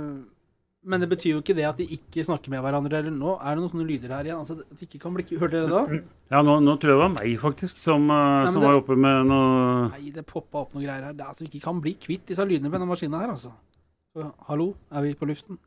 men 0.86 1.00
det 1.04 1.08
betyr 1.12 1.32
jo 1.36 1.42
ikke 1.42 1.56
det 1.56 1.66
at 1.70 1.78
de 1.80 1.86
ikke 1.96 2.26
snakker 2.28 2.52
med 2.54 2.62
hverandre. 2.66 3.00
Eller 3.00 3.14
nå 3.16 3.38
er 3.40 3.56
det 3.56 3.62
noen 3.62 3.72
sånne 3.72 3.88
lyder 3.88 4.12
her 4.16 4.28
igjen. 4.30 4.40
Altså, 4.44 4.58
at 4.62 4.80
de 4.80 4.88
ikke 4.88 5.00
kan 5.06 5.14
bli 5.16 5.26
Hørte 5.40 5.56
dere 5.56 5.68
det 5.70 5.74
da? 5.74 6.00
Ja, 6.36 6.42
nå, 6.44 6.58
nå 6.66 6.76
tror 6.82 6.92
jeg 6.92 6.98
det 6.98 7.04
var 7.04 7.14
meg, 7.18 7.36
faktisk, 7.42 7.80
som, 7.80 8.08
nei, 8.08 8.46
som 8.52 8.60
det- 8.62 8.68
var 8.68 8.80
oppe 8.82 8.96
med 9.00 9.28
noe 9.32 9.90
Nei, 9.94 10.10
det 10.16 10.26
poppa 10.28 10.64
opp 10.66 10.74
noen 10.76 10.84
greier 10.88 11.04
her. 11.10 11.14
Det 11.14 11.24
er 11.26 11.30
at 11.36 11.40
vi 11.44 11.48
ikke 11.52 11.64
kan 11.68 11.80
bli 11.84 11.94
kvitt 11.96 12.26
disse 12.28 12.44
lydene 12.50 12.70
på 12.72 12.78
denne 12.80 12.90
maskinen 12.90 13.20
her, 13.22 13.32
altså. 13.36 13.54
Så, 14.14 14.32
hallo, 14.50 14.74
er 14.92 15.02
vi 15.08 15.14
på 15.18 15.26
luften? 15.30 15.58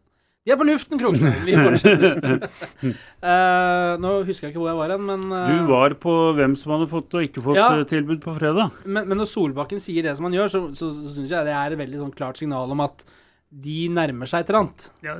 Vi 0.46 0.52
er 0.54 0.58
på 0.60 0.62
luften, 0.68 0.94
Kroksrud! 1.00 1.40
Vi 1.42 1.54
fortsetter. 1.58 2.44
uh, 2.86 3.96
nå 4.02 4.12
husker 4.28 4.46
jeg 4.46 4.52
ikke 4.54 4.60
hvor 4.62 4.70
jeg 4.70 4.78
var 4.78 4.92
hen, 4.94 5.02
men 5.08 5.24
uh, 5.32 5.48
Du 5.50 5.70
var 5.72 5.94
på 5.98 6.12
hvem 6.38 6.54
som 6.58 6.74
hadde 6.76 6.86
fått 6.92 7.16
og 7.18 7.24
ikke 7.26 7.42
fått 7.42 7.58
Ja. 7.58 7.66
eh, 7.80 7.86
tilbud 7.90 8.20
på 8.22 8.34
fredag. 8.38 8.70
Men, 8.84 9.08
men 9.10 9.18
når 9.18 9.26
Solbakken 9.32 9.82
sier 9.82 10.06
det 10.06 10.14
som 10.18 10.28
han 10.28 10.36
gjør, 10.38 10.52
så, 10.52 10.60
så, 10.78 10.90
så 11.02 11.14
syns 11.16 11.32
jeg 11.34 11.48
det 11.48 11.56
er 11.56 11.74
et 11.74 11.80
veldig 11.82 12.02
sånn 12.04 12.14
klart 12.14 12.38
signal 12.38 12.70
om 12.76 12.84
at 12.86 13.02
de 13.50 13.76
nærmer 13.92 14.30
seg 14.30 14.42
et 14.42 14.50
eller 14.50 14.64
annet. 14.64 14.88
Ja, 15.06 15.14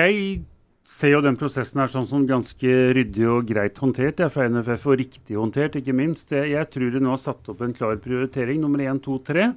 jeg 0.00 0.44
ser 0.84 1.14
jo 1.14 1.22
den 1.24 1.38
prosessen 1.40 1.80
her 1.80 1.90
sånn 1.90 2.06
som 2.08 2.26
ganske 2.28 2.76
ryddig 2.96 3.24
og 3.30 3.48
greit 3.48 3.78
håndtert 3.80 4.20
ja, 4.20 4.28
fra 4.32 4.46
NFF, 4.52 4.86
og 4.90 5.00
riktig 5.00 5.38
håndtert, 5.40 5.78
ikke 5.80 5.96
minst. 5.96 6.34
Jeg, 6.36 6.52
jeg 6.52 6.70
tror 6.74 6.92
de 6.92 7.02
nå 7.02 7.14
har 7.14 7.22
satt 7.22 7.48
opp 7.50 7.64
en 7.64 7.74
klar 7.76 7.96
prioritering, 8.04 8.60
nummer 8.62 8.84
én, 8.84 9.00
to, 9.02 9.16
tre. 9.24 9.54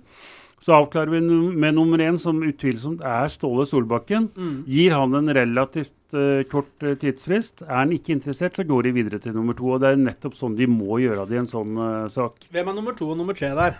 Så 0.63 0.73
avklarer 0.73 1.11
vi 1.11 1.19
med 1.21 1.75
nummer 1.77 2.01
én, 2.01 2.15
som 2.17 2.39
utvilsomt 2.41 3.03
er 3.05 3.27
Ståle 3.29 3.67
Solbakken. 3.69 4.31
Mm. 4.33 4.55
Gir 4.65 4.95
han 4.97 5.13
en 5.19 5.33
relativt 5.37 6.15
uh, 6.17 6.41
kort 6.49 6.81
eh, 6.81 6.95
tidsfrist. 6.97 7.61
Er 7.67 7.83
han 7.83 7.93
ikke 7.93 8.15
interessert, 8.15 8.57
så 8.57 8.65
går 8.65 8.87
de 8.87 8.95
videre 8.95 9.21
til 9.21 9.35
nummer 9.37 9.57
to. 9.57 9.69
og 9.75 9.83
Det 9.83 9.91
er 9.91 10.01
nettopp 10.01 10.39
sånn 10.39 10.57
de 10.57 10.65
må 10.71 10.97
gjøre 11.03 11.27
det 11.29 11.37
i 11.37 11.43
en 11.43 11.51
sånn 11.51 11.77
uh, 11.77 12.07
sak. 12.09 12.49
Hvem 12.55 12.73
er 12.73 12.79
nummer 12.79 12.97
to 12.97 13.11
og 13.11 13.19
nummer 13.19 13.37
tre 13.37 13.51
der? 13.59 13.77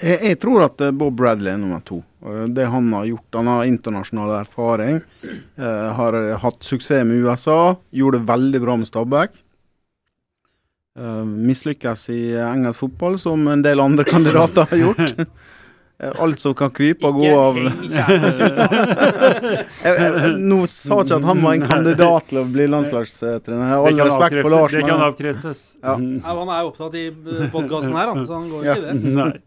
Jeg, 0.00 0.18
jeg 0.30 0.38
tror 0.40 0.64
at 0.64 0.80
eh, 0.86 0.90
Bob 0.96 1.16
Bradley 1.18 1.52
er 1.52 1.60
nummer 1.60 1.82
to. 1.84 1.98
Eh, 2.24 2.46
Det 2.56 2.66
han 2.72 2.88
har 2.96 3.04
gjort, 3.10 3.26
han 3.36 3.50
har 3.50 3.64
internasjonal 3.68 4.32
erfaring. 4.40 5.00
eh, 5.24 5.88
har 5.98 6.14
eh, 6.18 6.38
hatt 6.40 6.62
suksess 6.64 7.04
med 7.04 7.24
USA. 7.26 7.76
Gjorde 7.92 8.18
det 8.20 8.28
veldig 8.30 8.60
bra 8.64 8.76
med 8.80 8.88
Stabæk. 8.88 9.30
Eh, 10.98 11.24
Mislykkes 11.24 12.08
i 12.14 12.20
engelsk 12.42 12.80
fotball, 12.86 13.18
som 13.18 13.46
en 13.48 13.62
del 13.62 13.80
andre 13.80 14.04
kandidater 14.14 14.66
har 14.70 14.84
gjort. 14.86 15.20
Eh, 16.00 16.14
Alt 16.24 16.40
som 16.40 16.54
kan 16.56 16.70
krype 16.72 17.04
og 17.10 17.18
gå 17.20 17.28
av 17.36 17.58
Nå 20.40 20.58
sa 20.70 20.96
ikke 21.02 21.16
at 21.18 21.24
han 21.28 21.42
var 21.44 21.52
en 21.58 21.64
kandidat 21.68 22.28
til 22.30 22.38
å 22.40 22.44
bli 22.48 22.64
landslagstrener. 22.70 23.60
Jeg 23.60 23.68
har 23.68 23.76
all 23.90 24.00
respekt 24.08 24.36
for 24.40 24.50
Lars. 24.54 24.72
Det 24.76 24.84
kan 24.86 25.00
avkreftes. 25.08 25.60
Ja. 25.82 25.94
Mhm. 25.98 26.14
Ja, 26.24 26.30
han 26.38 26.48
er 26.56 26.62
opptatt 26.70 26.94
i 26.96 26.98
podkasten 27.52 27.94
her, 27.96 28.06
han, 28.14 28.20
så 28.26 28.32
han 28.38 28.46
går 28.52 28.60
ikke 28.64 28.78
i 28.78 28.80
det. 28.86 28.92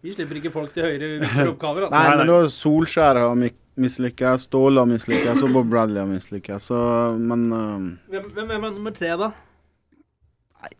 Vi 0.05 0.11
slipper 0.17 0.35
ikke 0.41 0.53
folk 0.53 0.69
til 0.77 0.83
høyere 0.87 1.49
oppgaver. 1.53 1.81
Nei, 1.93 2.07
men 2.19 2.27
da 2.29 2.37
Solskjær 2.53 3.15
har 3.23 3.35
mi- 3.39 3.57
mislykkes, 3.79 4.39
Ståle 4.49 4.77
har 4.83 4.89
mislykkes, 4.93 5.37
og 5.43 5.49
Bob 5.57 5.67
Bradley 5.73 5.99
har 6.03 6.09
mislykkes. 6.09 6.61
Så, 6.69 6.77
men 7.17 7.41
uh, 7.49 7.57
Hvem, 8.13 8.25
hvem 8.37 8.49
er 8.59 8.63
nummer 8.69 8.93
tre, 8.93 9.11
da? 9.17 9.27
Nei 10.63 10.73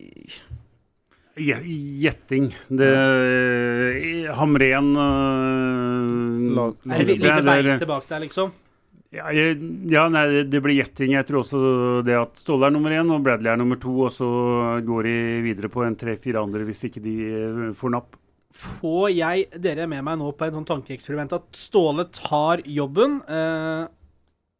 Gjetting. 1.34 2.52
Det 2.70 2.90
Hamren 4.38 4.92
uh, 4.94 6.74
Er 6.86 7.00
det 7.02 7.06
litt 7.08 7.24
vei 7.24 7.78
tilbake 7.80 8.06
der, 8.12 8.22
liksom? 8.22 8.52
Ja, 9.14 9.30
jeg, 9.30 9.58
ja 9.90 10.08
nei, 10.10 10.42
det- 10.50 10.62
blir 10.62 10.74
gjetting. 10.74 11.14
Jeg 11.14 11.26
tror 11.26 11.42
også 11.42 12.02
det 12.06 12.16
at 12.18 12.38
Ståle 12.38 12.66
er 12.66 12.74
nummer 12.74 12.90
én 12.90 13.10
og 13.14 13.22
Bradley 13.22 13.52
er 13.52 13.58
nummer 13.58 13.78
to, 13.78 13.92
og 14.06 14.10
så 14.10 14.26
går 14.82 15.02
de 15.06 15.16
videre 15.46 15.70
på 15.70 15.84
en 15.86 15.94
tre-fire 15.98 16.42
andre 16.42 16.64
hvis 16.66 16.84
ikke 16.88 17.02
de 17.02 17.14
øh, 17.30 17.74
får 17.78 17.94
napp. 17.94 18.16
Får 18.54 19.10
jeg 19.10 19.46
dere 19.58 19.86
med 19.90 20.02
meg 20.06 20.18
nå 20.18 20.30
på 20.34 20.46
et 20.46 20.54
sånt 20.54 20.70
tankeeksperiment 20.70 21.32
at 21.34 21.46
Ståle 21.58 22.06
tar 22.14 22.62
jobben? 22.66 23.20
Eh, 23.26 23.86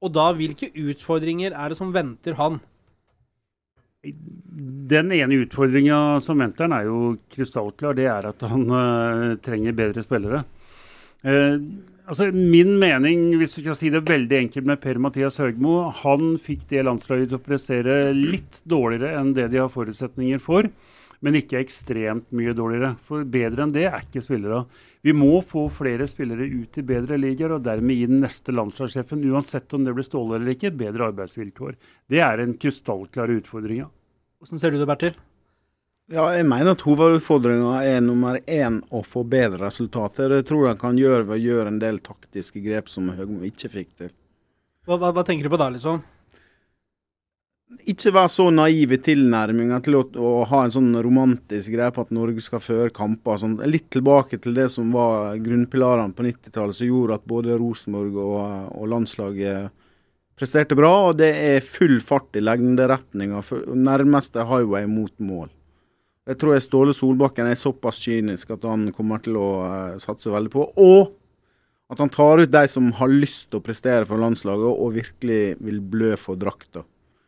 og 0.03 0.13
da, 0.15 0.29
hvilke 0.35 0.71
utfordringer 0.75 1.55
er 1.55 1.71
det 1.71 1.79
som 1.79 1.95
venter 1.95 2.35
han? 2.39 2.61
Den 4.05 5.13
ene 5.17 5.41
utfordringa 5.45 6.21
som 6.25 6.43
venter 6.43 6.69
han 6.69 6.77
er 6.77 6.87
jo 6.89 7.01
krystallklar. 7.33 7.97
Det 7.99 8.07
er 8.11 8.29
at 8.31 8.45
han 8.51 8.65
uh, 8.71 9.35
trenger 9.45 9.77
bedre 9.77 10.05
spillere. 10.05 10.45
Uh, 11.25 11.57
altså 12.05 12.29
Min 12.35 12.77
mening, 12.81 13.31
hvis 13.41 13.57
du 13.57 13.63
skal 13.63 13.79
si 13.81 13.93
det 13.93 14.05
veldig 14.09 14.41
enkelt 14.45 14.69
med 14.69 14.83
Per-Mathias 14.83 15.41
Høgmo, 15.41 15.89
han 16.05 16.37
fikk 16.43 16.67
det 16.73 16.85
landslaget 16.85 17.33
til 17.33 17.41
å 17.41 17.45
prestere 17.45 17.99
litt 18.17 18.61
dårligere 18.69 19.17
enn 19.21 19.33
det 19.37 19.49
de 19.55 19.63
har 19.63 19.73
forutsetninger 19.73 20.43
for. 20.45 20.69
Men 21.25 21.39
ikke 21.39 21.63
ekstremt 21.63 22.29
mye 22.37 22.53
dårligere. 22.57 22.95
For 23.09 23.25
bedre 23.25 23.65
enn 23.65 23.73
det 23.73 23.87
er 23.89 24.03
ikke 24.05 24.23
spillere. 24.25 24.67
Vi 25.05 25.13
må 25.13 25.43
få 25.45 25.67
flere 25.69 26.07
spillere 26.09 26.47
ut 26.49 26.79
i 26.81 26.83
bedre 26.89 27.19
ligaer, 27.21 27.53
og 27.59 27.65
dermed 27.67 27.99
gi 27.99 28.07
den 28.09 28.23
neste 28.25 28.55
landslagssjefen, 28.57 29.27
uansett 29.29 29.75
om 29.77 29.85
det 29.85 29.93
blir 29.93 30.07
Ståle 30.07 30.39
eller 30.39 30.55
ikke, 30.55 30.71
bedre 30.81 31.11
arbeidsvilkår. 31.11 31.75
Det 32.09 32.23
er 32.25 32.41
en 32.41 32.55
krystallklare 32.57 33.37
utfordring. 33.43 33.83
Hvordan 34.41 34.63
ser 34.63 34.73
du 34.73 34.79
det, 34.81 34.89
Bertil? 34.89 35.19
Ja, 36.13 36.25
jeg 36.37 36.49
mener 36.49 36.73
at 36.73 36.83
hovedutfordringa 36.85 37.83
er 37.85 38.01
nummer 38.05 38.41
én 38.49 38.81
å 38.93 39.03
få 39.05 39.27
bedre 39.29 39.67
resultater. 39.67 40.33
Det 40.33 40.49
tror 40.49 40.71
jeg 40.71 40.81
kan 40.81 40.97
gjøre 41.01 41.29
ved 41.29 41.37
å 41.37 41.45
gjøre 41.51 41.75
en 41.75 41.85
del 41.85 42.01
taktiske 42.05 42.65
grep 42.65 42.89
som 42.93 43.13
Høgmo 43.13 43.45
ikke 43.45 43.73
fikk 43.77 43.93
til. 44.01 44.13
Hva, 44.89 44.97
hva, 44.97 45.13
hva 45.17 45.25
tenker 45.25 45.49
du 45.49 45.53
på 45.53 45.61
da, 45.61 45.69
liksom? 45.73 46.01
Ikke 47.89 48.13
være 48.13 48.31
så 48.31 48.45
naiv 48.53 48.93
i 48.93 48.99
tilnærminga 49.03 49.79
til 49.85 49.97
å, 49.99 50.03
å 50.21 50.33
ha 50.49 50.61
en 50.65 50.73
sånn 50.73 50.93
romantisk 51.05 51.73
greie 51.75 51.93
på 51.93 52.05
at 52.05 52.13
Norge 52.15 52.43
skal 52.45 52.63
føre 52.63 52.93
kamper. 52.95 53.41
Sånn. 53.41 53.57
Litt 53.69 53.89
tilbake 53.93 54.39
til 54.41 54.57
det 54.57 54.69
som 54.73 54.93
var 54.95 55.39
grunnpilarene 55.43 56.15
på 56.17 56.27
90-tallet, 56.27 56.77
som 56.77 56.91
gjorde 56.91 57.19
at 57.19 57.27
både 57.29 57.57
Rosenborg 57.61 58.21
og, 58.21 58.39
og 58.77 58.93
landslaget 58.93 59.73
presterte 60.39 60.79
bra. 60.79 60.93
Og 61.09 61.19
det 61.19 61.33
er 61.41 61.67
full 61.67 61.99
fart 62.05 62.37
i 62.39 62.45
lengderetninga. 62.45 63.43
Nærmeste 63.75 64.47
highway 64.49 64.89
mot 64.91 65.15
mål. 65.19 65.51
Jeg 66.25 66.41
tror 66.41 66.55
jeg 66.55 66.65
Ståle 66.65 66.95
Solbakken 66.97 67.51
er 67.51 67.61
såpass 67.61 67.99
kynisk 68.01 68.55
at 68.55 68.65
han 68.65 68.89
kommer 68.97 69.21
til 69.25 69.37
å 69.37 69.49
uh, 69.61 69.99
satse 70.01 70.33
veldig 70.33 70.53
på. 70.55 70.71
Og 70.81 71.13
at 71.93 72.01
han 72.01 72.13
tar 72.13 72.41
ut 72.41 72.53
de 72.53 72.65
som 72.71 72.89
har 72.97 73.13
lyst 73.13 73.51
til 73.51 73.61
å 73.61 73.65
prestere 73.65 74.09
for 74.09 74.21
landslaget, 74.21 74.65
og 74.65 74.97
virkelig 74.97 75.43
vil 75.61 75.83
blø 75.85 76.15
for 76.21 76.41
drakta. 76.41 76.85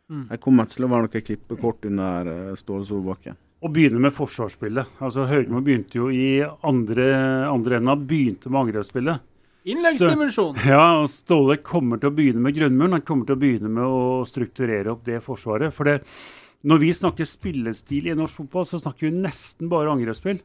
Mm. 0.07 0.27
Jeg 0.31 0.39
kommer 0.43 0.67
til 0.71 0.85
å 0.85 0.89
være 0.91 1.07
noe 1.07 1.21
klippekort 1.29 1.87
under 1.89 2.29
eh, 2.31 2.51
Ståle 2.59 2.87
Solbakken. 2.87 3.35
Å 3.57 3.71
begynne 3.73 3.99
med 3.99 4.13
forsvarsspillet. 4.15 4.99
Altså 5.03 5.25
Høgmo 5.27 5.59
begynte 5.65 5.97
jo 5.97 6.11
i 6.13 6.39
andre, 6.45 7.07
andre 7.49 7.79
enden. 7.79 7.91
Han 7.91 8.05
begynte 8.07 8.51
med 8.53 8.67
angrepsspillet. 8.67 9.25
Innleggsdimensjon. 9.67 10.59
Ja, 10.71 11.01
og 11.01 11.09
Ståle 11.11 11.57
kommer 11.59 11.99
til 11.99 12.11
å 12.11 12.15
begynne 12.15 12.43
med 12.45 12.55
grunnmuren. 12.55 12.99
Han 12.99 13.07
kommer 13.07 13.27
til 13.27 13.35
å 13.35 13.41
begynne 13.41 13.71
med 13.73 13.83
å 13.83 14.21
strukturere 14.29 14.93
opp 14.93 15.03
det 15.07 15.19
forsvaret. 15.25 15.75
For 15.75 15.89
det, 15.89 15.97
når 16.69 16.83
vi 16.85 16.93
snakker 16.95 17.27
spillestil 17.27 18.07
i 18.07 18.15
norsk 18.15 18.43
fotball, 18.43 18.69
så 18.69 18.79
snakker 18.79 19.09
vi 19.09 19.25
nesten 19.25 19.67
bare 19.73 19.91
angrepsspill. 19.91 20.39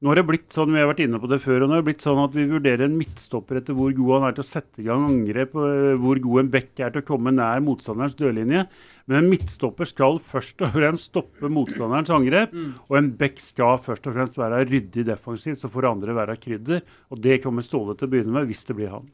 Nå 0.00 0.08
har 0.08 0.16
det 0.16 0.22
blitt 0.30 0.54
sånn, 0.54 0.70
vi 0.72 0.80
har 0.80 0.86
vært 0.88 1.02
inne 1.04 1.18
på 1.20 1.28
det 1.28 1.36
før, 1.44 1.60
og 1.60 1.68
nå 1.68 1.74
har 1.76 1.82
det 1.82 1.86
blitt 1.90 2.04
sånn 2.06 2.22
at 2.22 2.32
vi 2.32 2.46
vurderer 2.48 2.86
en 2.86 2.94
midtstopper 2.96 3.58
etter 3.58 3.76
hvor 3.76 3.92
god 3.92 4.14
han 4.14 4.22
er 4.30 4.36
til 4.38 4.44
å 4.46 4.48
sette 4.48 4.80
i 4.80 4.86
gang 4.86 5.02
angrep, 5.04 5.58
og 5.60 6.00
hvor 6.00 6.20
god 6.24 6.40
en 6.40 6.48
bekk 6.54 6.80
er 6.80 6.94
til 6.94 7.02
å 7.02 7.08
komme 7.10 7.34
nær 7.36 7.60
motstanderens 7.66 8.16
dørlinje. 8.16 8.62
Men 9.04 9.18
en 9.18 9.28
midtstopper 9.28 9.90
skal 9.90 10.16
først 10.24 10.64
og 10.64 10.72
fremst 10.78 11.10
stoppe 11.10 11.50
motstanderens 11.52 12.14
angrep, 12.16 12.56
og 12.88 12.96
en 12.96 13.12
bekk 13.20 13.44
skal 13.44 13.76
først 13.84 14.08
og 14.08 14.16
fremst 14.16 14.40
være 14.40 14.62
ryddig 14.70 15.04
defensivt, 15.10 15.60
så 15.60 15.68
får 15.68 15.90
andre 15.92 16.16
være 16.16 16.38
krydder. 16.46 16.80
Og 17.12 17.20
det 17.20 17.42
kommer 17.44 17.60
Ståle 17.60 17.92
til 17.92 18.08
å 18.08 18.14
begynne 18.16 18.32
med, 18.38 18.48
hvis 18.48 18.64
det 18.70 18.80
blir 18.80 18.96
han. 18.96 19.04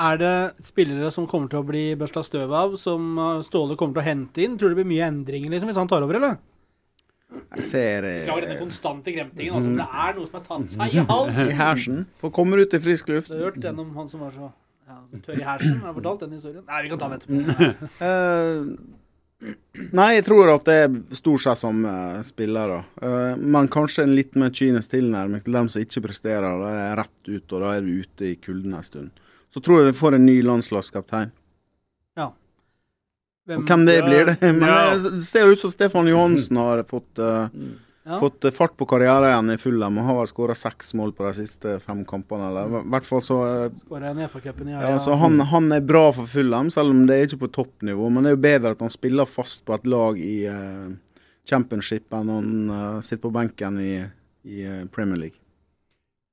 Er 0.00 0.20
det 0.20 0.36
spillere 0.68 1.08
som 1.16 1.24
kommer 1.28 1.48
til 1.48 1.64
å 1.64 1.68
bli 1.72 1.94
børsta 1.96 2.20
støv 2.28 2.52
av, 2.52 2.76
som 2.76 3.16
uh, 3.16 3.40
Ståle 3.40 3.72
kommer 3.80 3.96
til 3.96 4.04
å 4.04 4.08
hente 4.12 4.44
inn? 4.44 4.60
Tror 4.60 4.68
du 4.68 4.76
det 4.76 4.82
blir 4.84 4.92
mye 4.92 5.08
endringer 5.08 5.48
liksom, 5.48 5.72
hvis 5.72 5.80
han 5.80 5.88
tar 5.88 6.04
over, 6.04 6.20
eller? 6.20 6.36
Jeg 7.30 7.64
ser 7.66 8.06
eh, 8.06 8.20
Beklager 8.24 8.46
denne 8.46 8.60
konstante 8.60 9.12
kremtingen. 9.14 9.56
Altså, 9.58 9.74
det 9.78 9.86
er 10.04 10.16
noe 10.16 10.28
som 10.28 10.38
har 10.38 10.46
tatt 10.46 10.72
seg 10.74 10.94
i 10.94 11.04
halsen. 11.10 11.50
i 11.52 11.58
hersen. 11.58 12.00
For 12.22 12.34
komme 12.34 12.58
ut 12.58 12.74
i 12.74 12.80
frisk 12.82 13.10
luft. 13.12 13.30
Du 13.30 13.38
har 13.38 13.50
hørt 13.50 13.60
den 13.62 13.82
om 13.82 13.90
han 13.96 14.08
som 14.10 14.24
var 14.24 14.32
så 14.34 14.50
ja, 14.50 14.96
tørr 15.26 15.38
i 15.38 15.46
hersen? 15.46 15.76
Jeg 15.76 15.86
har 15.86 15.98
fortalt 15.98 16.24
den 16.24 16.38
historien. 16.38 16.64
Nei, 16.66 16.80
vi 16.84 16.90
kan 16.92 17.02
ta 17.02 17.10
den 17.12 17.20
etterpå. 17.20 17.70
Eh, 19.40 19.50
nei, 19.96 20.08
jeg 20.18 20.24
tror 20.26 20.50
at 20.52 20.66
det 20.68 20.74
er 20.82 20.96
stort 21.16 21.44
sett 21.46 21.60
som 21.62 21.84
uh, 21.86 22.18
spillere. 22.26 22.82
Uh, 23.00 23.38
men 23.40 23.70
kanskje 23.72 24.04
en 24.04 24.12
litt 24.18 24.34
mer 24.36 24.52
kynisk 24.52 24.92
tilnærming 24.92 25.40
til 25.46 25.56
dem 25.56 25.70
som 25.72 25.84
ikke 25.84 26.02
presterer. 26.10 26.44
Da 26.44 26.70
er 26.74 26.80
det 26.80 26.98
rett 27.00 27.30
ut, 27.30 27.46
og 27.46 27.64
da 27.64 27.74
er 27.76 27.86
du 27.86 28.02
ute 28.02 28.32
i 28.32 28.34
kulden 28.42 28.76
en 28.76 28.84
stund. 28.84 29.22
Så 29.50 29.62
tror 29.64 29.80
jeg 29.80 29.94
vi 29.94 30.00
får 30.02 30.18
en 30.18 30.26
ny 30.28 30.36
landslagskaptein. 30.44 31.32
Og 32.20 32.34
hvem 33.58 33.86
det 33.86 33.94
Ja, 33.98 34.06
blir, 34.06 34.26
det. 34.30 34.36
Men 34.58 34.68
ja. 34.68 34.94
det 34.94 35.22
ser 35.24 35.50
ut 35.50 35.60
som 35.60 35.72
Stefan 35.72 36.10
Johansen 36.10 36.56
har 36.60 36.82
fått 36.88 37.18
uh, 37.18 37.46
Ja. 38.10 38.16
Fått 38.18 38.44
eh, 38.48 38.50
fart 38.50 38.72
på 38.80 38.86
karrieren 38.88 39.52
i 39.52 39.58
Fulham 39.60 39.98
og 40.00 40.06
har 40.08 40.16
vel 40.16 40.28
skåra 40.30 40.54
seks 40.56 40.94
mål 40.96 41.12
på 41.14 41.26
de 41.26 41.34
siste 41.36 41.74
fem 41.84 42.00
kampene. 42.08 42.48
Eller 42.48 42.80
i 42.80 42.80
hvert 42.94 43.06
fall 43.06 43.20
så 43.22 43.36
i 43.68 44.72
ja, 44.72 44.94
så 45.04 45.18
han, 45.20 45.36
han 45.52 45.68
er 45.76 45.84
bra 45.84 46.06
for 46.16 46.26
Fulham, 46.26 46.72
selv 46.72 46.94
om 46.94 47.04
det 47.06 47.18
er 47.18 47.28
ikke 47.28 47.42
på 47.44 47.52
toppnivå. 47.58 48.08
Men 48.08 48.24
det 48.24 48.32
er 48.32 48.36
jo 48.38 48.42
bedre 48.48 48.72
at 48.72 48.82
han 48.82 48.90
spiller 48.90 49.28
fast 49.28 49.62
på 49.68 49.76
et 49.76 49.86
lag 49.86 50.18
i 50.18 50.34
uh, 50.48 50.88
championship 51.46 52.16
enn 52.16 52.32
han 52.32 52.50
sitter 53.04 53.22
på 53.28 53.34
benken 53.36 53.78
i, 53.84 53.92
i 54.48 54.64
Premier 54.96 55.20
League. 55.28 55.38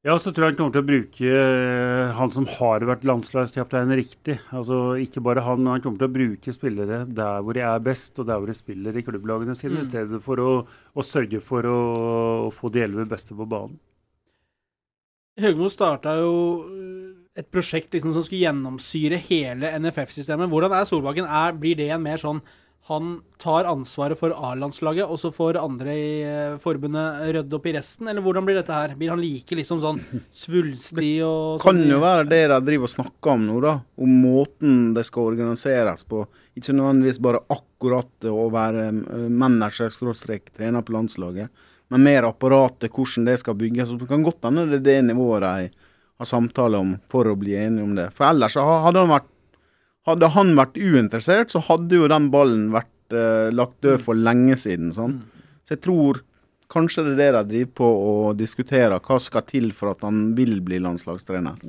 Ja, 0.08 0.13
så 0.24 0.32
tror 0.32 0.46
jeg 0.46 0.54
han 0.54 0.58
kommer 0.62 0.72
til 0.78 0.84
å 0.86 0.88
bruke 0.88 1.32
eh, 1.36 2.12
han 2.15 2.32
som 2.32 2.46
har 2.48 2.86
vært 2.88 3.04
landslagskaptein 3.10 3.89
riktig. 3.98 4.38
Altså 4.56 4.96
Ikke 5.04 5.20
bare 5.26 5.43
han, 5.43 5.60
men 5.60 5.74
han 5.74 5.84
kommer 5.84 6.00
til 6.00 6.08
å 6.08 6.13
bruke 6.13 6.54
spillere 6.56 7.02
der 7.12 7.41
hvor 7.43 7.58
de 7.58 7.65
er 7.67 7.82
best, 7.84 8.13
og 8.15 8.30
der 8.30 8.39
hvor 8.39 8.48
de 8.48 8.56
spiller 8.56 8.96
i 8.96 9.04
klubblagene 9.04 9.56
sine, 9.58 9.76
Mm. 9.76 9.84
i 9.84 9.89
stedet 9.89 10.22
for 10.24 10.39
å, 10.39 10.52
å 10.96 11.04
sørge 11.04 11.41
for 11.43 11.67
å, 11.67 11.80
å 12.48 12.54
få 12.56 12.72
de 12.72 12.86
elleve 12.86 13.04
beste 13.12 13.36
på 13.36 13.50
banen. 13.52 13.76
Høgmo 15.38 15.67
starta 15.70 16.15
jo 16.17 16.32
øh, 16.65 17.12
et 17.38 17.52
prosjekt 17.54 17.91
liksom, 17.93 18.15
som 18.15 18.24
skulle 18.26 18.48
gjennomsyre 18.48 19.20
hele 19.28 19.70
NFF-systemet. 19.78 20.50
Hvordan 20.50 20.74
er 20.74 20.88
Solbakken? 20.89 21.28
Er, 21.28 21.52
blir 21.54 21.76
det 21.78 21.91
en 21.93 22.02
mer 22.08 22.17
sånn 22.24 22.39
han 22.88 23.18
tar 23.38 23.66
ansvaret 23.68 24.16
for 24.16 24.32
A-landslaget, 24.32 25.10
og 25.12 25.20
så 25.20 25.28
får 25.36 25.58
andre 25.60 25.92
i 25.92 26.12
eh, 26.24 26.54
forbundet 26.63 27.26
rydde 27.36 27.58
opp 27.58 27.66
i 27.68 27.74
resten? 27.76 28.08
Eller 28.08 28.24
hvordan 28.24 28.46
blir 28.48 28.56
dette 28.56 28.72
her? 28.72 28.94
Blir 28.96 29.12
han 29.12 29.20
like 29.20 29.58
liksom 29.60 29.82
sånn 29.84 30.00
svulstig 30.32 31.18
og 31.28 31.60
Kan 31.66 31.82
sånn? 31.82 31.92
jo 31.92 32.00
være 32.00 32.24
det 32.32 32.40
de 32.48 32.60
driver 32.70 32.88
og 32.88 32.94
snakker 32.94 33.34
om 33.34 33.44
nå, 33.50 33.58
da. 33.66 33.74
Om 34.00 34.13
måten 34.24 34.78
det 34.96 35.04
skal 35.10 35.34
organiseres 35.34 36.06
på. 36.08 36.24
Ikke 36.56 36.72
nødvendigvis 36.78 37.20
bare 37.28 37.44
akkurat 37.52 38.30
å 38.32 38.48
være 38.56 38.88
eh, 38.88 39.28
manager-trener 39.36 40.82
på 40.88 40.96
landslaget, 40.96 41.52
men 41.92 42.04
mer 42.04 42.24
apparatet, 42.28 42.92
hvordan 42.92 43.28
det 43.28 43.38
skal 43.40 43.56
bygges. 43.60 43.90
Så 43.92 44.00
Det 44.00 44.08
kan 44.10 44.24
godt 44.24 44.44
hende 44.48 44.66
det 44.72 44.80
er 44.82 44.88
det 44.88 44.98
nivået 45.12 45.44
de 45.44 45.70
har 46.18 46.26
samtale 46.26 46.80
om 46.82 46.96
for 47.12 47.28
å 47.30 47.36
bli 47.38 47.54
enige 47.56 47.84
om 47.86 47.94
det. 47.96 48.10
For 48.16 48.26
ellers 48.32 48.56
hadde 48.58 49.04
han 49.04 49.12
vært 49.12 49.28
hadde 50.08 50.30
han 50.36 50.54
vært 50.58 50.78
uinteressert, 50.80 51.52
så 51.54 51.62
hadde 51.67 52.00
jo 52.00 52.08
den 52.12 52.30
ballen 52.34 52.70
vært 52.76 53.15
eh, 53.15 53.50
lagt 53.56 53.82
død 53.86 54.02
for 54.06 54.20
lenge 54.20 54.58
siden. 54.60 54.93
Sånn. 54.96 55.20
Så 55.67 55.76
jeg 55.76 55.84
tror 55.88 56.24
kanskje 56.72 57.06
det 57.08 57.17
er 57.24 57.36
det 57.38 57.43
de 57.48 57.52
driver 57.56 57.74
på 57.80 57.89
og 58.12 58.39
diskuterer. 58.39 59.02
Hva 59.04 59.20
skal 59.24 59.46
til 59.48 59.74
for 59.76 59.96
at 59.96 60.08
han 60.08 60.32
vil 60.38 60.60
bli 60.63 60.80
landslagstrener? 60.84 61.60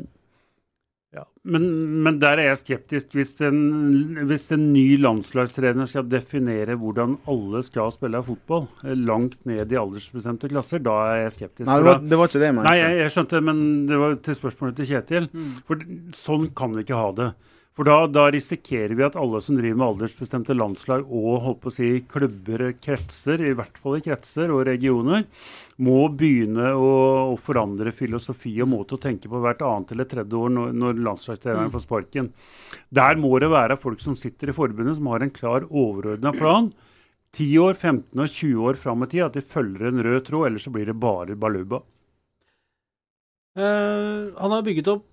Ja. 1.17 1.25
Men, 1.49 1.65
men 2.05 2.19
der 2.21 2.39
er 2.39 2.51
jeg 2.51 2.61
skeptisk. 2.61 3.15
Hvis 3.17 3.33
en, 3.47 3.59
hvis 4.29 4.51
en 4.55 4.67
ny 4.75 4.99
landslagstrener 5.01 5.89
skal 5.89 6.07
definere 6.11 6.77
hvordan 6.79 7.17
alle 7.33 7.63
skal 7.67 7.91
spille 7.95 8.21
fotball, 8.27 8.67
eh, 8.85 8.95
langt 8.95 9.39
ned 9.49 9.73
i 9.73 9.81
aldersbestemte 9.81 10.51
klasser, 10.53 10.83
da 10.85 10.99
er 11.15 11.23
jeg 11.25 11.37
skeptisk. 11.41 11.67
Nei, 11.71 11.79
det 11.81 11.91
var, 11.91 12.03
det 12.05 12.21
var 12.21 12.31
ikke 12.31 12.43
det 12.45 12.51
jeg 12.51 12.59
mente. 12.59 12.71
Nei, 12.71 12.81
jeg, 12.83 12.99
jeg 13.03 13.15
skjønte, 13.17 13.45
men 13.51 13.63
det 13.89 14.03
var 14.03 14.19
til 14.29 14.43
spørsmålet 14.43 14.79
til 14.79 14.91
Kjetil. 14.93 15.31
Mm. 15.33 15.55
For 15.71 15.87
sånn 16.19 16.51
kan 16.59 16.77
vi 16.77 16.87
ikke 16.87 17.01
ha 17.01 17.15
det. 17.23 17.31
For 17.79 17.87
da, 17.87 18.09
da 18.11 18.25
risikerer 18.35 18.91
vi 18.99 19.05
at 19.07 19.15
alle 19.15 19.39
som 19.39 19.55
driver 19.55 19.77
med 19.79 19.87
aldersbestemte 19.87 20.55
landslag 20.57 21.05
og 21.15 21.37
holdt 21.45 21.61
på 21.63 21.71
å 21.71 21.75
si 21.77 21.91
klubber, 22.11 22.65
kretser, 22.83 23.39
i 23.39 23.53
hvert 23.55 23.77
fall 23.79 24.01
i 24.01 24.03
kretser 24.03 24.51
og 24.51 24.65
regioner, 24.67 25.29
må 25.87 26.09
begynne 26.11 26.73
å, 26.75 26.89
å 27.31 27.37
forandre 27.39 27.93
filosofi 27.95 28.57
og 28.65 28.73
måte 28.73 28.97
å 28.97 29.03
tenke 29.05 29.31
på 29.31 29.39
hvert 29.45 29.63
annet 29.63 29.93
eller 29.95 30.09
tredje 30.11 30.41
år 30.41 30.51
når, 30.57 30.73
når 30.75 30.99
landslagstreneren 31.07 31.71
får 31.71 31.85
sparken. 31.85 32.33
Der 32.99 33.21
må 33.23 33.31
det 33.39 33.53
være 33.53 33.77
folk 33.79 34.03
som 34.03 34.17
sitter 34.19 34.51
i 34.51 34.57
forbundet 34.57 34.99
som 34.99 35.07
har 35.13 35.23
en 35.23 35.33
klar 35.37 35.69
overordna 35.71 36.33
plan. 36.35 36.73
10 37.39 37.63
år, 37.63 37.79
15 37.79 38.25
og 38.25 38.33
20 38.41 38.65
år 38.73 38.81
fram 38.83 39.07
i 39.07 39.09
tid, 39.13 39.23
at 39.29 39.39
de 39.39 39.45
følger 39.55 39.93
en 39.93 40.03
rød 40.03 40.27
tråd, 40.27 40.49
ellers 40.49 40.67
så 40.67 40.75
blir 40.75 40.91
det 40.91 40.99
bare 40.99 41.39
baluba. 41.39 41.79
Uh, 43.55 44.35
han 44.35 44.57
har 44.57 44.67
bygget 44.67 44.91
opp 44.97 45.07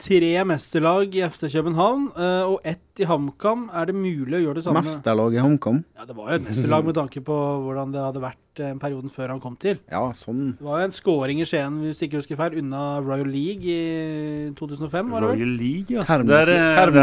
tre 0.00 0.44
mesterlag 0.48 1.14
i 1.16 1.24
FC 1.28 1.50
København 1.52 2.10
eh, 2.16 2.44
og 2.48 2.60
ett 2.64 3.00
i 3.00 3.06
HamKam. 3.08 3.68
Er 3.76 3.88
det 3.88 3.96
mulig 3.96 4.38
å 4.38 4.42
gjøre 4.42 4.60
det 4.60 4.64
samme? 4.66 4.82
Mesterlag 4.84 5.36
i 5.36 5.42
HamKam? 5.42 5.82
Ja, 5.96 6.06
det 6.08 6.16
var 6.16 6.30
jo 6.30 6.38
et 6.38 6.46
mesterlag 6.48 6.86
med 6.88 6.96
tanke 6.96 7.22
på 7.24 7.36
hvordan 7.64 7.92
det 7.94 8.00
hadde 8.02 8.22
vært 8.22 8.62
eh, 8.64 8.72
perioden 8.80 9.12
før 9.12 9.34
han 9.34 9.42
kom 9.42 9.58
til. 9.60 9.78
Ja, 9.92 10.02
sånn. 10.16 10.56
Det 10.58 10.66
var 10.66 10.82
jo 10.82 10.88
en 10.88 10.96
scoring 10.96 11.42
i 11.44 11.46
Skien, 11.48 11.78
hvis 11.84 12.00
jeg 12.00 12.10
ikke 12.10 12.22
husker 12.22 12.40
feil, 12.40 12.58
unna 12.62 12.82
Royal 13.04 13.28
League 13.28 13.76
i 13.76 14.50
2005, 14.58 15.12
var 15.12 15.24
det 15.26 15.30
vel? 15.32 15.38
Royal 15.44 15.54
League, 15.60 15.96
ja. 15.96 16.04
Der, 16.08 16.52
eh, 16.56 16.80
der 16.80 16.94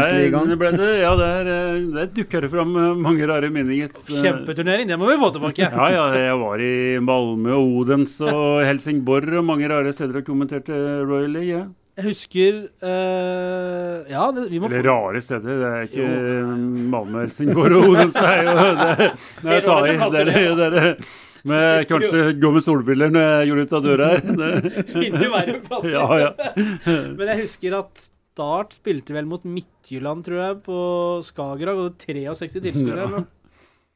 det, 0.74 0.92
ja, 1.04 1.14
der, 1.22 1.50
der 1.96 2.12
dukker 2.18 2.46
det 2.46 2.52
fram 2.54 2.76
mange 3.02 3.30
rare 3.30 3.50
meninger. 3.54 3.94
Kjempeturnering, 4.22 4.90
det 4.90 4.98
må 5.00 5.10
vi 5.12 5.18
få 5.22 5.32
tilbake. 5.38 5.70
Ja, 5.70 5.90
ja, 5.94 6.06
jeg 6.18 6.38
var 6.42 6.62
i 6.62 6.76
Malmö 7.02 7.58
Odens 7.58 8.18
og 8.26 8.64
Helsingborg 8.66 9.38
og 9.38 9.46
mange 9.46 9.70
rare 9.70 9.94
steder 9.94 10.22
og 10.22 10.30
kommenterte 10.30 10.74
Royal 11.06 11.38
League. 11.38 11.52
Ja. 11.54 11.66
Jeg 11.98 12.06
husker 12.12 12.58
eh, 12.86 14.10
Ja, 14.12 14.28
det, 14.34 14.44
vi 14.52 14.60
må 14.62 14.68
Eller 14.70 14.86
rare 14.86 15.22
steder. 15.22 15.56
Det 15.58 15.70
er 15.70 15.88
ikke 15.88 16.10
Malmö, 16.92 17.24
Helsingborg 17.24 17.80
og 17.80 17.88
Odense. 17.92 18.22
Det 18.22 18.52
det, 18.54 19.08
det 19.42 19.56
er 19.56 19.66
ta 19.66 19.80
i. 19.88 19.96
Det 20.14 20.20
er, 20.22 20.76
det 20.76 20.92
med 21.48 21.88
kanskje 21.88 22.34
gå 22.38 22.50
med 22.54 22.64
solbriller 22.64 23.12
når 23.14 23.26
jeg 23.26 23.50
gjorde 23.50 23.64
ut 23.64 23.74
av 23.78 23.84
døra 23.84 24.08
her. 24.12 24.38
Det, 24.38 24.52
finnes 24.94 25.24
jo 25.24 25.32
verre 25.32 25.58
plasser. 25.64 25.90
ja, 25.94 26.06
ja. 26.22 26.30
Men 27.18 27.32
jeg 27.32 27.42
husker 27.44 27.80
at 27.82 28.06
Start 28.38 28.76
spilte 28.76 29.10
vel 29.16 29.26
mot 29.26 29.42
Midtjylland, 29.42 30.22
tror 30.22 30.38
jeg, 30.38 30.58
på 30.62 30.80
Skagerrak. 31.26 31.80
Og 31.82 31.96
63 31.98 32.60
tilskuere. 32.62 33.08
Ja. 33.10 33.22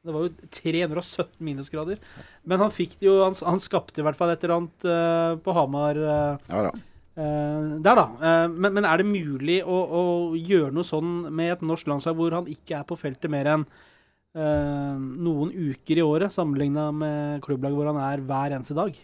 Det 0.03 0.11
var 0.11 0.25
jo 0.25 0.49
317 0.51 1.29
minusgrader. 1.47 2.01
Men 2.43 2.59
han 2.59 2.73
fikk 2.75 2.97
det 2.99 3.07
jo 3.07 3.21
Han, 3.23 3.37
han 3.47 3.61
skapte 3.63 4.03
i 4.03 4.03
hvert 4.03 4.19
fall 4.19 4.33
et 4.33 4.43
eller 4.43 4.57
annet 4.57 4.89
uh, 4.89 5.37
på 5.39 5.55
Hamar. 5.55 5.95
Uh, 5.95 6.49
Ja 6.51 6.65
da. 6.67 6.73
Eh, 7.15 7.71
der, 7.83 7.99
da. 7.99 8.05
Uh, 8.17 8.51
men, 8.51 8.73
men 8.77 8.87
er 8.87 9.01
det 9.01 9.07
mulig 9.09 9.61
å, 9.65 9.77
å 9.83 10.03
gjøre 10.37 10.73
noe 10.75 10.87
sånn 10.87 11.15
med 11.33 11.55
et 11.55 11.65
norsk 11.65 11.89
landslag 11.91 12.17
hvor 12.17 12.35
han 12.37 12.49
ikke 12.51 12.79
er 12.79 12.87
på 12.89 12.97
feltet 12.99 13.31
mer 13.31 13.49
enn 13.53 13.65
uh, 13.67 14.93
noen 14.97 15.53
uker 15.53 16.01
i 16.01 16.05
året, 16.05 16.33
sammenligna 16.33 16.89
med 16.95 17.41
klubblaget 17.45 17.79
hvor 17.79 17.91
han 17.93 18.01
er 18.03 18.25
hver 18.27 18.57
eneste 18.57 18.77
dag? 18.77 18.97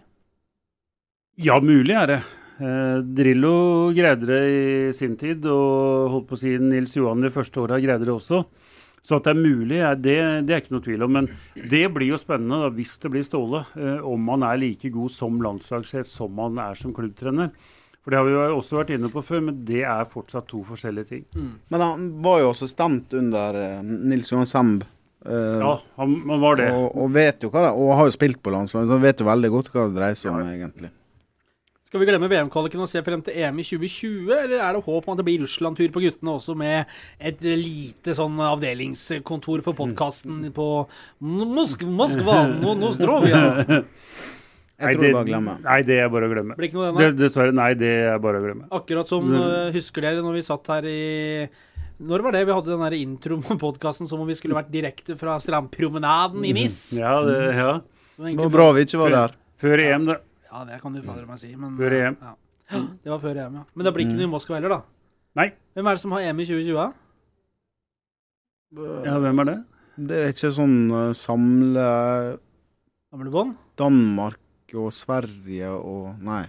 Ja, 1.40 1.60
mulig 1.64 1.96
er 1.96 2.16
det. 2.16 2.22
Drillo 2.60 3.94
greide 3.96 4.28
det 4.28 4.40
i 4.52 4.64
sin 4.92 5.14
tid, 5.16 5.46
og 5.48 6.10
holdt 6.12 6.26
på 6.28 6.36
å 6.36 6.40
si 6.42 6.58
Nils 6.60 6.98
Johan 6.98 7.24
de 7.24 7.32
første 7.32 7.62
åra 7.64 7.78
greide 7.80 8.04
det 8.04 8.12
også. 8.12 8.42
Så 9.00 9.16
at 9.16 9.30
det 9.30 9.32
er 9.32 9.40
mulig, 9.40 9.80
det, 10.04 10.16
det 10.44 10.56
er 10.56 10.62
ikke 10.62 10.76
noe 10.76 10.84
tvil 10.84 11.06
om. 11.06 11.14
Men 11.16 11.30
det 11.72 11.86
blir 11.96 12.12
jo 12.12 12.20
spennende 12.20 12.60
da, 12.66 12.72
hvis 12.76 12.98
det 13.00 13.12
blir 13.14 13.24
Ståle. 13.24 13.64
Om 14.04 14.32
han 14.34 14.44
er 14.50 14.60
like 14.60 14.92
god 14.92 15.14
som 15.16 15.40
landslagssjef 15.44 16.10
som 16.12 16.42
han 16.44 16.60
er 16.66 16.76
som 16.80 16.92
klubbtrener. 16.96 17.54
For 18.10 18.16
det 18.16 18.22
har 18.24 18.26
vi 18.26 18.32
jo 18.34 18.58
også 18.58 18.78
vært 18.80 18.92
inne 18.96 19.10
på 19.14 19.22
før, 19.22 19.42
men 19.46 19.58
det 19.68 19.84
er 19.86 20.08
fortsatt 20.10 20.48
to 20.50 20.64
forskjellige 20.66 21.10
ting. 21.12 21.26
Men 21.70 21.82
han 21.84 22.08
var 22.26 22.40
jo 22.42 22.48
også 22.50 22.66
stemt 22.72 23.14
under 23.14 23.54
uh, 23.54 23.84
Nils 23.86 24.32
Johan 24.32 24.50
Semb. 24.50 24.82
Uh, 25.22 25.60
Ja, 25.62 25.74
han, 26.00 26.16
han 26.26 26.42
var 26.42 26.58
det. 26.58 26.72
og, 26.74 26.96
og 26.98 27.12
vet 27.14 27.44
jo 27.44 27.50
hva 27.52 27.68
det 27.68 27.74
Og 27.76 27.92
har 28.00 28.08
jo 28.08 28.16
spilt 28.16 28.40
på 28.42 28.54
landslaget, 28.56 28.88
så 28.90 28.98
han 28.98 29.04
vet 29.04 29.22
jo 29.22 29.28
veldig 29.28 29.52
godt 29.54 29.70
hva 29.76 29.84
det 29.86 30.00
dreier 30.00 30.18
seg 30.18 30.32
om, 30.32 30.42
egentlig. 30.42 30.90
Skal 31.86 32.02
vi 32.02 32.08
glemme 32.10 32.32
VM-kvaliken 32.34 32.82
og 32.88 32.90
se 32.90 33.06
frem 33.06 33.22
til 33.26 33.38
EM 33.44 33.62
i 33.62 33.68
2020, 33.68 34.34
eller 34.40 34.58
er 34.58 34.74
det 34.80 34.84
håp 34.88 35.06
om 35.06 35.14
at 35.14 35.22
det 35.22 35.28
blir 35.30 35.46
Russland-tur 35.46 35.94
på 35.94 36.04
guttene 36.08 36.34
også, 36.34 36.58
med 36.58 36.90
et 37.22 37.46
lite 37.46 38.18
sånn 38.18 38.42
avdelingskontor 38.50 39.62
for 39.70 39.78
podkasten 39.78 40.42
på 40.58 40.68
Mosk 41.22 41.86
Moskva, 41.86 42.42
no, 42.58 42.74
Nostrovia? 42.88 43.42
Jeg 44.80 44.96
tror 44.96 45.04
det 45.04 45.10
er 45.10 45.16
bare 45.16 45.24
å 45.26 45.28
glemme. 45.28 45.54
Nei, 45.66 45.80
det 45.84 45.96
er 46.00 46.12
bare 46.14 46.28
å 46.28 46.32
glemme. 46.32 46.56
Blir 46.56 46.70
ikke 46.70 46.78
noe 46.80 46.92
Det, 46.96 47.08
den 47.10 47.18
dessverre, 47.20 47.56
nei, 47.56 47.72
det 47.76 47.90
er 48.08 48.22
bare 48.24 48.40
å 48.40 48.44
glemme. 48.46 48.68
Akkurat 48.80 49.10
som 49.12 49.28
øh, 49.28 49.72
husker 49.76 50.06
dere 50.06 50.24
når 50.24 50.38
vi 50.40 50.44
satt 50.48 50.70
her 50.72 50.88
i 50.88 51.00
Når 52.00 52.24
var 52.24 52.38
det 52.38 52.46
vi 52.48 52.56
hadde 52.56 52.72
den 52.72 52.86
der 52.86 52.96
intro 52.96 53.40
på 53.44 53.58
podkasten 53.60 54.08
som 54.08 54.24
om 54.24 54.30
vi 54.30 54.38
skulle 54.40 54.56
vært 54.56 54.72
direkte 54.72 55.18
fra 55.20 55.36
strandpromenaden 55.44 56.46
i 56.48 56.54
NIS? 56.56 56.78
Ja, 57.02 57.18
det, 57.28 57.40
ja. 57.58 57.74
Det 58.16 58.24
egentlig- 58.30 58.46
var 58.46 58.54
bra 58.56 58.70
vi 58.78 58.86
ikke 58.88 59.02
var 59.04 59.16
der. 59.18 59.36
Før 59.60 59.84
EM, 59.84 60.06
det. 60.08 60.20
Ja, 60.50 60.64
det 60.66 60.80
kan 60.82 60.96
du 60.96 61.02
fader 61.04 61.28
meg 61.28 61.42
si. 61.44 61.52
Men, 61.60 61.76
Før 61.80 61.98
EM. 62.00 62.16
Ja. 62.24 62.36
Det 63.04 63.10
var 63.12 63.20
før 63.20 63.38
EM, 63.44 63.60
ja. 63.60 63.66
Men 63.74 63.86
det 63.88 63.92
blir 63.96 64.06
ikke 64.06 64.18
noe 64.20 64.28
i 64.30 64.32
Moskva 64.32 64.56
heller, 64.60 64.78
da. 64.78 64.82
Nei. 65.40 65.50
Hvem 65.76 65.88
er 65.90 65.98
det 65.98 66.02
som 66.04 66.14
har 66.16 66.24
EM 66.30 66.40
i 66.40 66.46
2020? 66.48 66.94
Ja, 69.08 69.16
hvem 69.24 69.42
er 69.44 69.50
det? 69.50 69.58
Det 70.10 70.20
er 70.24 70.32
ikke 70.32 70.52
sånn 70.56 70.76
uh, 70.94 71.10
samle 71.18 71.86
Samlebånd? 73.10 73.56
Danmark 73.80 74.39
og 74.76 74.94
Sverige 74.94 75.70
og 75.70 76.16
Nei. 76.22 76.46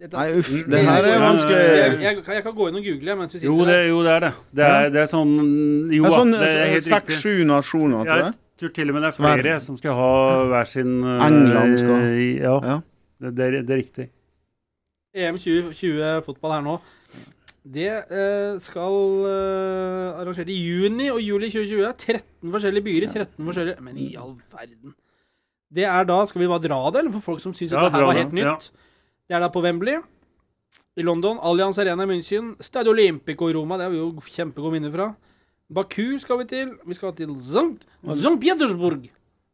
Dette- 0.00 0.16
Nei, 0.16 0.30
uff. 0.38 0.48
Det 0.64 0.78
her 0.80 1.04
er 1.04 1.18
vanskelig. 1.20 1.56
Jeg, 1.60 1.96
jeg, 2.00 2.24
kan- 2.24 2.34
jeg 2.34 2.42
kan 2.42 2.54
gå 2.56 2.68
inn 2.70 2.76
og 2.80 2.84
google 2.86 3.16
mens 3.20 3.34
vi 3.34 3.38
sitter 3.42 3.50
Jo, 3.52 3.64
det, 3.68 3.88
jo, 3.90 3.98
det 4.06 4.12
er 4.14 4.20
det. 4.24 4.30
Det 4.56 4.64
er, 4.64 4.86
det 4.94 5.00
er 5.02 5.08
sånn 5.10 5.32
Jo, 5.92 6.04
Det 6.04 6.08
er 6.12 6.16
sånn 6.16 6.30
det 6.32 6.40
er 6.40 6.62
helt 6.70 6.86
riktig. 6.86 6.94
seks-sju 6.94 7.44
nasjoner, 7.44 8.04
tror 8.08 8.16
Jeg 8.16 8.24
jeg. 8.24 8.34
tror 8.62 8.72
til 8.78 8.88
og 8.88 8.94
med 8.96 9.02
det 9.02 9.10
er 9.10 9.16
Sverige. 9.18 9.42
flere 9.42 9.60
som 9.60 9.76
skal 9.76 9.92
ha 9.98 10.08
hver 10.54 10.64
sin 10.70 10.94
eh, 11.04 11.26
England 11.26 11.78
skal. 11.82 12.06
Ja, 12.40 12.54
Ja. 12.64 12.78
det, 13.20 13.34
det, 13.36 13.44
er, 13.44 13.60
det 13.62 13.70
er 13.70 13.82
riktig. 13.82 14.08
EM 15.14 15.36
2020 15.36 16.22
fotball 16.24 16.52
her 16.56 16.62
nå. 16.64 16.78
Det 17.70 17.88
eh, 17.92 18.56
skal 18.64 18.96
eh, 19.28 20.20
arrangert 20.22 20.48
i 20.48 20.56
juni 20.64 21.10
og 21.12 21.20
juli 21.20 21.50
2020. 21.52 21.92
13 21.98 22.50
forskjellige 22.56 22.84
byer 22.88 23.02
i 23.04 23.12
13 23.12 23.44
forskjellige 23.50 23.80
Men 23.84 23.98
i 24.00 24.14
all 24.16 24.32
verden. 24.54 24.94
Det 25.74 25.84
er 25.86 26.04
da 26.04 26.24
Skal 26.26 26.42
vi 26.42 26.48
bare 26.50 26.62
dra 26.64 26.78
det, 26.90 26.98
eller 27.04 27.12
for 27.14 27.20
folk 27.32 27.40
som 27.42 27.52
syns 27.54 27.70
Ja, 27.72 27.84
det 27.86 27.92
her 27.94 28.02
var 28.04 28.14
det, 28.14 28.24
helt 28.24 28.32
nytt? 28.34 28.44
ja. 28.44 28.86
Det 29.30 29.36
er 29.36 29.40
da 29.44 29.48
på 29.54 29.62
Wembley 29.62 30.00
i 30.98 31.02
London. 31.06 31.38
Allianz 31.38 31.78
Arena 31.78 32.02
i 32.02 32.10
München. 32.10 32.56
Stadio 32.60 32.90
Olympico 32.90 33.46
i 33.48 33.54
Roma, 33.54 33.76
det 33.78 33.86
har 33.86 33.92
vi 33.92 34.00
jo 34.00 34.08
kjempegode 34.26 34.72
minner 34.74 34.90
fra. 34.90 35.06
Baku 35.70 36.18
skal 36.18 36.40
vi 36.40 36.44
til. 36.50 36.72
Vi 36.84 36.94
skal 36.98 37.14
til 37.14 37.30
St. 37.38 37.86
St. 38.18 38.32
Petersburg. 38.42 39.06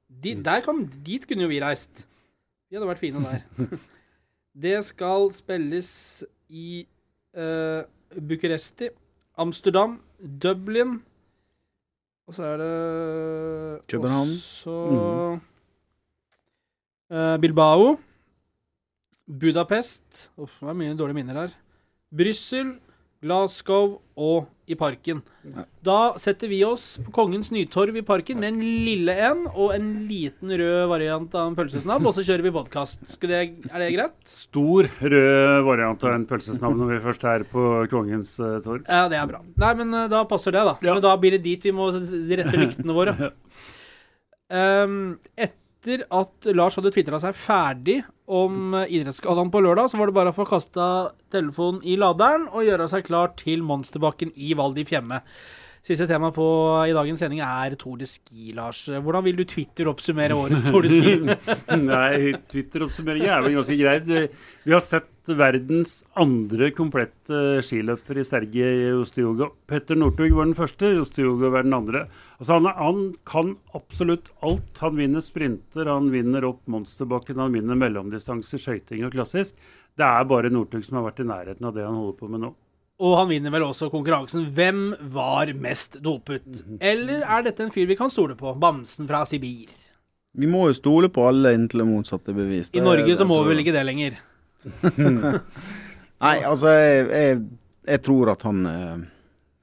De, 0.09 0.33
der 0.42 0.61
kan, 0.64 0.87
dit 1.05 1.26
kunne 1.29 1.44
jo 1.44 1.48
vi 1.52 1.61
reist. 1.61 2.07
Vi 2.70 2.76
hadde 2.79 2.88
vært 2.88 3.02
fine 3.02 3.20
der. 3.20 3.44
det 4.64 4.79
skal 4.88 5.29
spilles 5.37 6.24
i 6.48 6.87
uh, 7.37 7.85
Bucuresti, 8.16 8.88
Amsterdam, 9.37 9.98
Dublin 10.42 11.02
Og 12.26 12.35
så 12.35 12.42
er 12.48 12.57
det 12.57 13.87
København. 13.92 14.33
også 14.40 14.76
eh, 15.35 15.38
Bilbao. 17.10 17.96
Budapest 19.26 20.28
Uff, 20.38 20.58
det 20.62 20.70
er 20.70 20.76
mye 20.78 20.96
dårlige 20.98 21.18
minner 21.18 21.38
her. 21.40 21.54
Brussel, 22.14 22.76
Glasgow 23.24 23.96
og 24.14 24.46
i 24.70 24.76
parken. 24.78 25.20
Da 25.86 26.16
setter 26.22 26.50
vi 26.50 26.60
oss 26.66 26.84
på 27.02 27.12
Kongens 27.14 27.52
Nytorv 27.54 27.96
i 27.98 28.04
parken 28.06 28.38
med 28.42 28.54
en 28.54 28.84
lille 28.86 29.14
en 29.28 29.44
og 29.48 29.74
en 29.74 29.88
liten 30.08 30.50
rød 30.58 30.86
variant 30.90 31.34
av 31.38 31.50
en 31.50 31.56
pølsesnabb, 31.58 32.06
og 32.06 32.14
så 32.16 32.24
kjører 32.26 32.46
vi 32.46 32.54
podkast. 32.54 33.02
Er 33.26 33.50
det 33.82 33.90
greit? 33.94 34.16
Stor 34.30 34.90
rød 35.00 35.66
variant 35.66 36.06
av 36.06 36.16
en 36.16 36.26
pølsesnabb 36.30 36.78
når 36.78 36.94
vi 36.94 37.02
først 37.06 37.28
er 37.30 37.46
på 37.50 37.66
Kongens 37.92 38.36
uh, 38.42 38.58
torv. 38.64 38.82
Ja, 38.86 39.06
det 39.10 39.20
er 39.20 39.30
bra. 39.30 39.42
Nei, 39.64 39.72
men 39.82 39.94
uh, 39.94 40.06
da 40.12 40.24
passer 40.30 40.54
det, 40.54 40.66
da. 40.66 40.78
Ja. 40.82 40.94
Men 40.96 41.04
da 41.06 41.14
blir 41.22 41.36
det 41.38 41.44
dit 41.46 41.66
vi 41.66 41.74
må 41.74 41.90
rette 41.94 42.56
lyktene 42.62 42.96
våre. 42.96 43.16
Um, 44.46 45.16
etter 45.87 46.05
at 46.11 46.49
Lars 46.55 46.77
hadde 46.79 46.90
tvitra 46.94 47.18
seg 47.22 47.37
ferdig 47.38 48.01
om 48.27 48.75
eh, 48.75 48.88
idrettsgallaen 48.99 49.53
på 49.55 49.62
lørdag, 49.62 49.90
så 49.90 50.01
var 50.01 50.11
det 50.11 50.16
bare 50.16 50.33
å 50.33 50.37
få 50.37 50.46
kasta 50.49 50.88
telefonen 51.33 51.85
i 51.87 51.96
laderen 52.01 52.49
og 52.51 52.66
gjøre 52.66 52.88
seg 52.90 53.07
klar 53.07 53.35
til 53.38 53.62
monsterbakken 53.66 54.33
i 54.35 54.55
Val 54.59 54.75
di 54.77 54.87
Fiemme. 54.88 55.22
Siste 55.87 56.09
tema 56.11 56.33
på 56.35 56.44
i 56.90 56.94
dagens 56.96 57.20
sending 57.22 57.38
er 57.46 57.77
Tour 57.79 58.01
de 58.01 58.07
Ski, 58.11 58.49
Lars. 58.57 58.81
Hvordan 58.90 59.22
vil 59.22 59.37
du 59.38 59.44
Twitter 59.46 59.87
oppsummere 59.87 60.35
årets 60.35 60.64
Tour 60.66 60.83
de 60.83 60.90
Ski? 60.90 61.12
Nei, 61.79 62.33
Twitter-oppsummering 62.51 63.29
er 63.31 63.44
vel 63.44 63.55
ganske 63.55 63.77
greit. 63.79 64.11
Vi 64.66 64.75
har 64.75 64.83
sett 64.83 65.31
verdens 65.38 66.01
andre 66.18 66.72
komplette 66.75 67.62
skiløper 67.62 68.18
i 68.18 68.27
Sergej 68.27 68.90
Ostiogo. 68.99 69.53
Petter 69.70 69.94
Northug 69.94 70.35
var 70.35 70.51
den 70.51 70.59
første, 70.59 70.90
Ostiogo 71.05 71.55
var 71.55 71.62
den 71.62 71.79
andre. 71.79 72.09
Altså 72.40 72.59
han, 72.59 72.66
han 72.83 73.01
kan 73.22 73.55
absolutt 73.79 74.35
alt. 74.42 74.83
Han 74.83 74.99
vinner 74.99 75.22
sprinter, 75.22 75.87
han 75.87 76.11
vinner 76.11 76.51
opp 76.51 76.64
monsterbakken, 76.66 77.38
han 77.38 77.55
vinner 77.55 77.79
mellomdistanse, 77.79 78.59
skøyting 78.59 79.07
og 79.07 79.14
klassisk. 79.14 79.55
Det 79.94 80.11
er 80.11 80.31
bare 80.35 80.51
Northug 80.51 80.83
som 80.83 80.99
har 80.99 81.12
vært 81.12 81.22
i 81.22 81.31
nærheten 81.31 81.70
av 81.70 81.79
det 81.79 81.87
han 81.87 81.94
holder 81.94 82.18
på 82.18 82.35
med 82.35 82.49
nå. 82.49 82.57
Og 82.96 83.16
han 83.18 83.28
vinner 83.28 83.52
vel 83.52 83.66
også 83.66 83.90
konkurransen 83.92 84.46
Hvem 84.56 84.94
var 85.12 85.50
mest 85.61 85.98
dopet? 86.04 86.46
Eller 86.80 87.24
er 87.24 87.44
dette 87.44 87.66
en 87.66 87.72
fyr 87.74 87.88
vi 87.90 87.98
kan 87.98 88.12
stole 88.12 88.37
på? 88.38 88.54
Bamsen 88.61 89.09
fra 89.09 89.24
Sibir. 89.28 89.72
Vi 90.37 90.48
må 90.48 90.66
jo 90.70 90.76
stole 90.76 91.11
på 91.12 91.24
alle 91.28 91.54
inntil 91.56 91.82
det 91.82 91.88
motsatte 91.88 92.32
er 92.32 92.37
bevist. 92.37 92.76
I 92.76 92.85
Norge 92.85 93.16
så 93.16 93.24
må 93.28 93.38
vi 93.42 93.52
vel 93.52 93.62
ikke 93.64 93.76
det 93.76 93.85
lenger. 93.88 94.16
Nei, 96.24 96.37
altså, 96.44 96.72
jeg, 96.72 97.06
jeg, 97.09 97.38
jeg 97.88 98.02
tror 98.04 98.32
at 98.32 98.44
han 98.44 98.66
er 98.68 99.04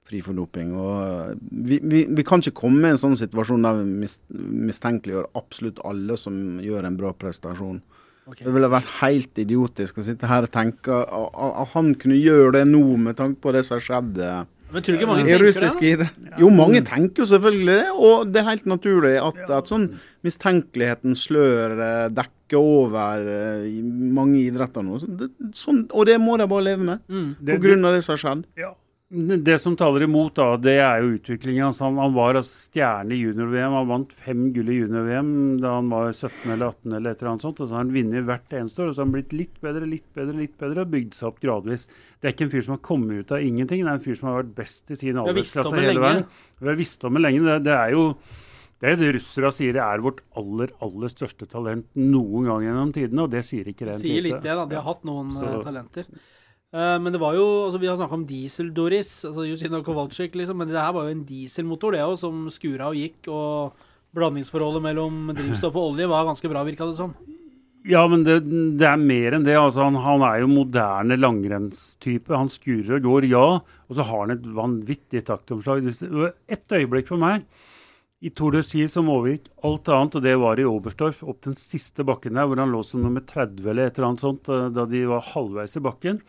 fri 0.09 0.21
for 0.25 0.37
doping. 0.37 0.73
Og 0.77 0.93
eh, 1.03 1.35
vi, 1.69 1.79
vi, 1.81 2.05
vi 2.09 2.25
kan 2.25 2.41
ikke 2.41 2.63
komme 2.63 2.89
i 2.89 2.93
en 2.95 3.01
sånn 3.01 3.17
situasjon 3.19 3.65
der 3.65 3.81
vi 3.81 3.99
mis, 4.03 4.17
mistenkeliggjør 4.29 5.29
absolutt 5.39 5.81
alle 5.87 6.17
som 6.19 6.61
gjør 6.63 6.89
en 6.89 6.97
bra 6.99 7.13
prestasjon. 7.17 7.81
Ok. 8.27 8.39
Det 8.39 8.53
ville 8.55 8.69
vært 8.71 8.87
helt 9.01 9.39
idiotisk 9.43 9.97
å 9.99 10.03
sitte 10.05 10.27
her 10.29 10.45
og 10.47 10.51
tenke 10.53 10.95
at 10.95 11.73
han 11.73 11.93
kunne 11.99 12.15
gjøre 12.15 12.53
det 12.59 12.65
nå, 12.71 12.83
med 12.97 13.17
tanke 13.19 13.41
på 13.43 13.51
det 13.51 13.65
som 13.67 13.81
skjedde 13.83 14.29
Men 14.71 14.81
tror 14.81 14.95
du 14.95 14.99
ikke 15.01 15.09
mange 15.09 15.25
i 15.25 15.27
tenker 15.27 15.43
russisk 15.43 15.79
det? 15.83 15.89
idrett. 15.91 16.29
Jo, 16.39 16.47
mange 16.49 16.79
tenker 16.87 17.21
jo 17.25 17.27
selvfølgelig 17.29 17.65
det, 17.75 17.89
og 17.93 18.31
det 18.31 18.39
er 18.41 18.47
helt 18.47 18.65
naturlig 18.71 19.11
at, 19.21 19.41
at 19.59 19.67
sånn 19.69 19.89
mistenkelighetens 20.25 21.25
slør 21.27 21.75
eh, 21.77 22.07
dekker 22.15 22.57
over 22.63 23.27
eh, 23.27 23.67
mange 23.83 24.39
idretter 24.47 24.85
nå. 24.85 24.97
Sånn, 25.53 25.83
og 25.91 26.07
det 26.09 26.15
må 26.21 26.37
de 26.41 26.47
bare 26.49 26.67
leve 26.71 26.87
med, 26.87 27.03
Mm. 27.09 27.29
På 27.45 27.59
grunn 27.61 27.85
av 27.85 27.93
det 27.97 28.01
som 28.07 28.15
har 28.15 28.23
skjedd. 28.23 28.45
Ja. 28.57 28.71
Det 29.13 29.59
som 29.61 29.75
taler 29.77 30.07
imot, 30.07 30.33
da, 30.39 30.55
det 30.57 30.73
er 30.81 31.03
jo 31.03 31.11
utviklingen. 31.19 31.67
Altså, 31.67 31.83
Han, 31.85 31.99
han 32.01 32.13
var 32.15 32.39
altså 32.39 32.63
stjerne 32.71 33.13
i 33.13 33.19
junior-VM. 33.21 33.75
Han 33.77 33.89
vant 33.91 34.13
fem 34.25 34.47
gull 34.55 34.71
i 34.73 34.77
junior-VM 34.79 35.27
da 35.61 35.75
han 35.75 35.91
var 35.91 36.07
17 36.15 36.49
eller 36.55 36.71
18 36.71 36.95
eller 36.97 37.11
et 37.13 37.21
eller 37.21 37.31
annet 37.33 37.45
sånt. 37.45 37.61
Og 37.61 37.69
så 37.69 37.75
har 37.77 37.83
han 37.83 37.91
vunnet 37.93 38.25
hvert 38.25 38.55
eneste 38.57 38.81
år. 38.81 38.89
Og 38.89 38.95
så 38.95 39.03
har 39.03 39.05
han 39.05 39.13
blitt 39.13 39.35
litt 39.37 39.59
bedre, 39.61 39.85
litt 39.91 40.07
bedre, 40.17 40.33
litt 40.39 40.55
bedre 40.57 40.81
og 40.87 40.89
bygd 40.95 41.13
seg 41.19 41.29
opp 41.29 41.37
gradvis. 41.45 41.85
Det 42.17 42.31
er 42.31 42.33
ikke 42.33 42.47
en 42.47 42.53
fyr 42.55 42.65
som 42.65 42.73
har 42.77 42.81
kommet 42.89 43.21
ut 43.21 43.35
av 43.37 43.45
ingenting. 43.45 43.85
Det 43.85 43.91
er 43.93 43.99
en 43.99 44.05
fyr 44.07 44.17
som 44.17 44.31
har 44.31 44.39
vært 44.41 44.55
best 44.63 44.89
i 44.89 44.99
sin 45.03 45.21
aldersklasse 45.21 45.75
hele 45.77 45.93
lenge. 45.93 46.03
veien. 46.07 46.25
Vi 46.63 46.73
har 46.73 46.81
visst 46.81 47.05
om 47.05 47.13
det 47.13 47.25
lenge. 47.27 47.45
Det, 47.45 47.59
det 47.69 47.77
er 47.77 47.93
jo 47.93 48.05
det 48.83 48.97
det 48.99 49.13
russere 49.15 49.53
sier 49.55 49.77
det 49.77 49.85
er 49.85 50.01
vårt 50.03 50.25
aller 50.35 50.73
aller 50.83 51.11
største 51.13 51.45
talent 51.47 51.85
noen 51.95 52.49
gang 52.49 52.65
gjennom 52.65 52.89
tidene, 52.97 53.23
og 53.23 53.29
det 53.31 53.45
sier 53.47 53.69
ikke 53.71 53.85
rent 53.87 54.01
Sier 54.03 54.25
litt 54.25 54.41
det, 54.43 54.57
da. 54.57 54.65
De 54.67 54.75
har 54.75 54.83
hatt 54.89 55.05
noen 55.07 55.29
Så- 55.37 55.45
eh, 55.53 55.61
talenter. 55.63 56.09
Eh, 56.73 56.97
men 56.99 57.13
det 57.13 57.21
var 57.21 57.35
jo 57.37 57.45
altså 57.67 57.79
Vi 57.81 57.89
har 57.89 57.97
snakka 57.99 58.17
om 58.17 58.25
diesel-Doris, 58.25 59.11
altså 59.29 59.45
Jusina 59.45 59.83
Kowalczyk, 59.85 60.35
liksom. 60.35 60.57
Men 60.57 60.71
det 60.71 60.81
her 60.81 60.93
var 60.95 61.07
jo 61.07 61.15
en 61.15 61.25
dieselmotor, 61.27 61.93
det 61.93 62.01
òg, 62.05 62.17
som 62.21 62.47
skura 62.53 62.89
og 62.89 62.97
gikk. 62.97 63.29
Og 63.29 63.85
blandingsforholdet 64.13 64.83
mellom 64.85 65.31
drivstoff 65.33 65.77
og 65.77 65.93
olje 65.93 66.09
var 66.09 66.27
ganske 66.27 66.49
bra, 66.49 66.65
virka 66.65 66.89
det 66.89 66.97
som. 66.97 67.13
Ja, 67.83 68.05
men 68.07 68.21
det, 68.23 68.37
det 68.79 68.87
er 68.87 69.01
mer 69.01 69.35
enn 69.35 69.45
det. 69.45 69.57
Altså, 69.59 69.83
han, 69.83 69.99
han 69.99 70.23
er 70.25 70.39
jo 70.41 70.49
moderne 70.49 71.19
langrennstype. 71.19 72.31
Han 72.33 72.49
skurer 72.51 72.97
og 72.97 73.05
går, 73.09 73.27
ja. 73.33 73.45
Og 73.89 73.97
så 73.97 74.07
har 74.07 74.25
han 74.25 74.37
et 74.37 74.49
vanvittig 74.55 75.25
taktomslag. 75.27 75.83
Et 75.83 76.77
øyeblikk 76.79 77.11
for 77.11 77.21
meg 77.21 77.43
i 78.23 78.31
Tour 78.31 78.55
de 78.55 78.61
Ski 78.63 78.85
som 78.87 79.09
overgikk 79.11 79.49
alt 79.67 79.89
annet, 79.91 80.15
og 80.15 80.23
det 80.23 80.33
var 80.39 80.59
i 80.59 80.65
Oberstdorf, 80.67 81.25
opp 81.27 81.41
den 81.43 81.57
siste 81.59 82.05
bakken 82.07 82.37
der, 82.39 82.47
hvor 82.47 82.61
han 82.61 82.71
lå 82.71 82.79
som 82.87 83.03
nummer 83.03 83.23
30 83.27 83.67
eller 83.67 83.89
et 83.89 83.97
eller 83.99 84.13
annet 84.13 84.23
sånt, 84.23 84.47
eh, 84.47 84.69
da 84.71 84.85
de 84.87 85.01
var 85.09 85.25
halvveis 85.33 85.75
i 85.75 85.83
bakken. 85.83 86.21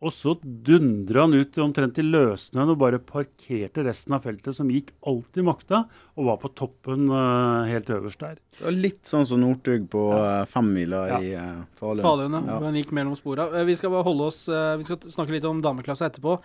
Og 0.00 0.08
så 0.16 0.32
dundra 0.40 1.26
han 1.26 1.34
ut 1.36 1.58
omtrent 1.60 1.98
i 2.00 2.04
løssnøen 2.06 2.70
og 2.72 2.78
bare 2.80 2.96
parkerte 3.04 3.82
resten 3.84 4.14
av 4.16 4.22
feltet, 4.24 4.56
som 4.56 4.70
gikk 4.72 4.94
alt 5.04 5.36
i 5.36 5.44
makta, 5.44 5.82
og 6.16 6.24
var 6.30 6.38
på 6.40 6.48
toppen 6.56 7.04
uh, 7.12 7.68
helt 7.68 7.90
øverst 7.92 8.22
der. 8.24 8.38
Det 8.56 8.64
var 8.64 8.72
litt 8.78 9.04
sånn 9.10 9.26
som 9.28 9.42
Northug 9.44 9.90
på 9.92 10.06
uh, 10.16 10.46
femmila 10.48 11.02
Ja. 11.10 11.18
i 11.20 11.34
uh, 11.36 11.60
Falun. 11.76 12.00
Falun, 12.06 12.32
ja. 12.38 12.40
Ja. 12.48 12.56
Han 12.64 12.78
gikk 12.80 12.94
mellom 12.96 13.12
spora. 13.18 13.50
Eh, 13.60 13.66
Vi 13.68 13.76
skal 13.76 13.92
bare 13.92 14.06
holde 14.08 14.30
oss 14.32 14.40
eh, 14.48 14.72
Vi 14.80 14.88
skal 14.88 15.04
snakke 15.12 15.36
litt 15.36 15.44
om 15.44 15.60
dameklassa 15.64 16.08
etterpå. 16.08 16.38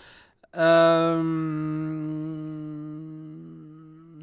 Um, 0.56 1.26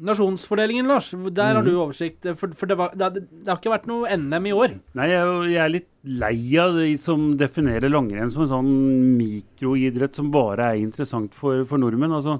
nasjonsfordelingen, 0.05 0.87
Lars. 0.91 1.09
Der 1.33 1.55
har 1.57 1.63
du 1.65 1.71
oversikt. 1.79 2.27
For, 2.39 2.51
for 2.59 2.69
det, 2.69 2.77
var, 2.79 2.91
det, 2.93 3.05
har- 3.07 3.15
det 3.17 3.49
har 3.51 3.59
ikke 3.61 3.73
vært 3.73 3.87
noe 3.89 4.09
NM 4.19 4.49
i 4.51 4.53
år. 4.57 4.75
Nei, 4.99 5.07
jeg, 5.11 5.33
jeg 5.53 5.61
er 5.63 5.73
litt 5.73 5.89
lei 6.23 6.35
av 6.59 6.75
de 6.77 6.89
som 6.99 7.29
definerer 7.39 7.89
langrenn 7.93 8.31
som 8.33 8.43
en 8.45 8.51
sånn 8.51 8.71
mikroidrett 9.19 10.19
som 10.19 10.31
bare 10.33 10.73
er 10.73 10.81
interessant 10.83 11.33
for, 11.37 11.63
for 11.69 11.79
nordmenn. 11.81 12.13
Altså, 12.19 12.39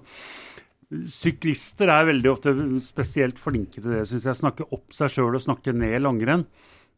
syklister 1.09 1.89
er 1.89 2.05
veldig 2.11 2.29
ofte 2.31 2.53
spesielt 2.83 3.39
flinke 3.41 3.81
til 3.81 3.95
det, 3.95 4.03
syns 4.09 4.27
jeg. 4.29 4.37
Snakke 4.43 4.67
opp 4.75 4.93
seg 4.93 5.09
sjøl 5.15 5.33
og 5.39 5.41
snakke 5.43 5.73
ned 5.75 6.01
langrenn. 6.03 6.45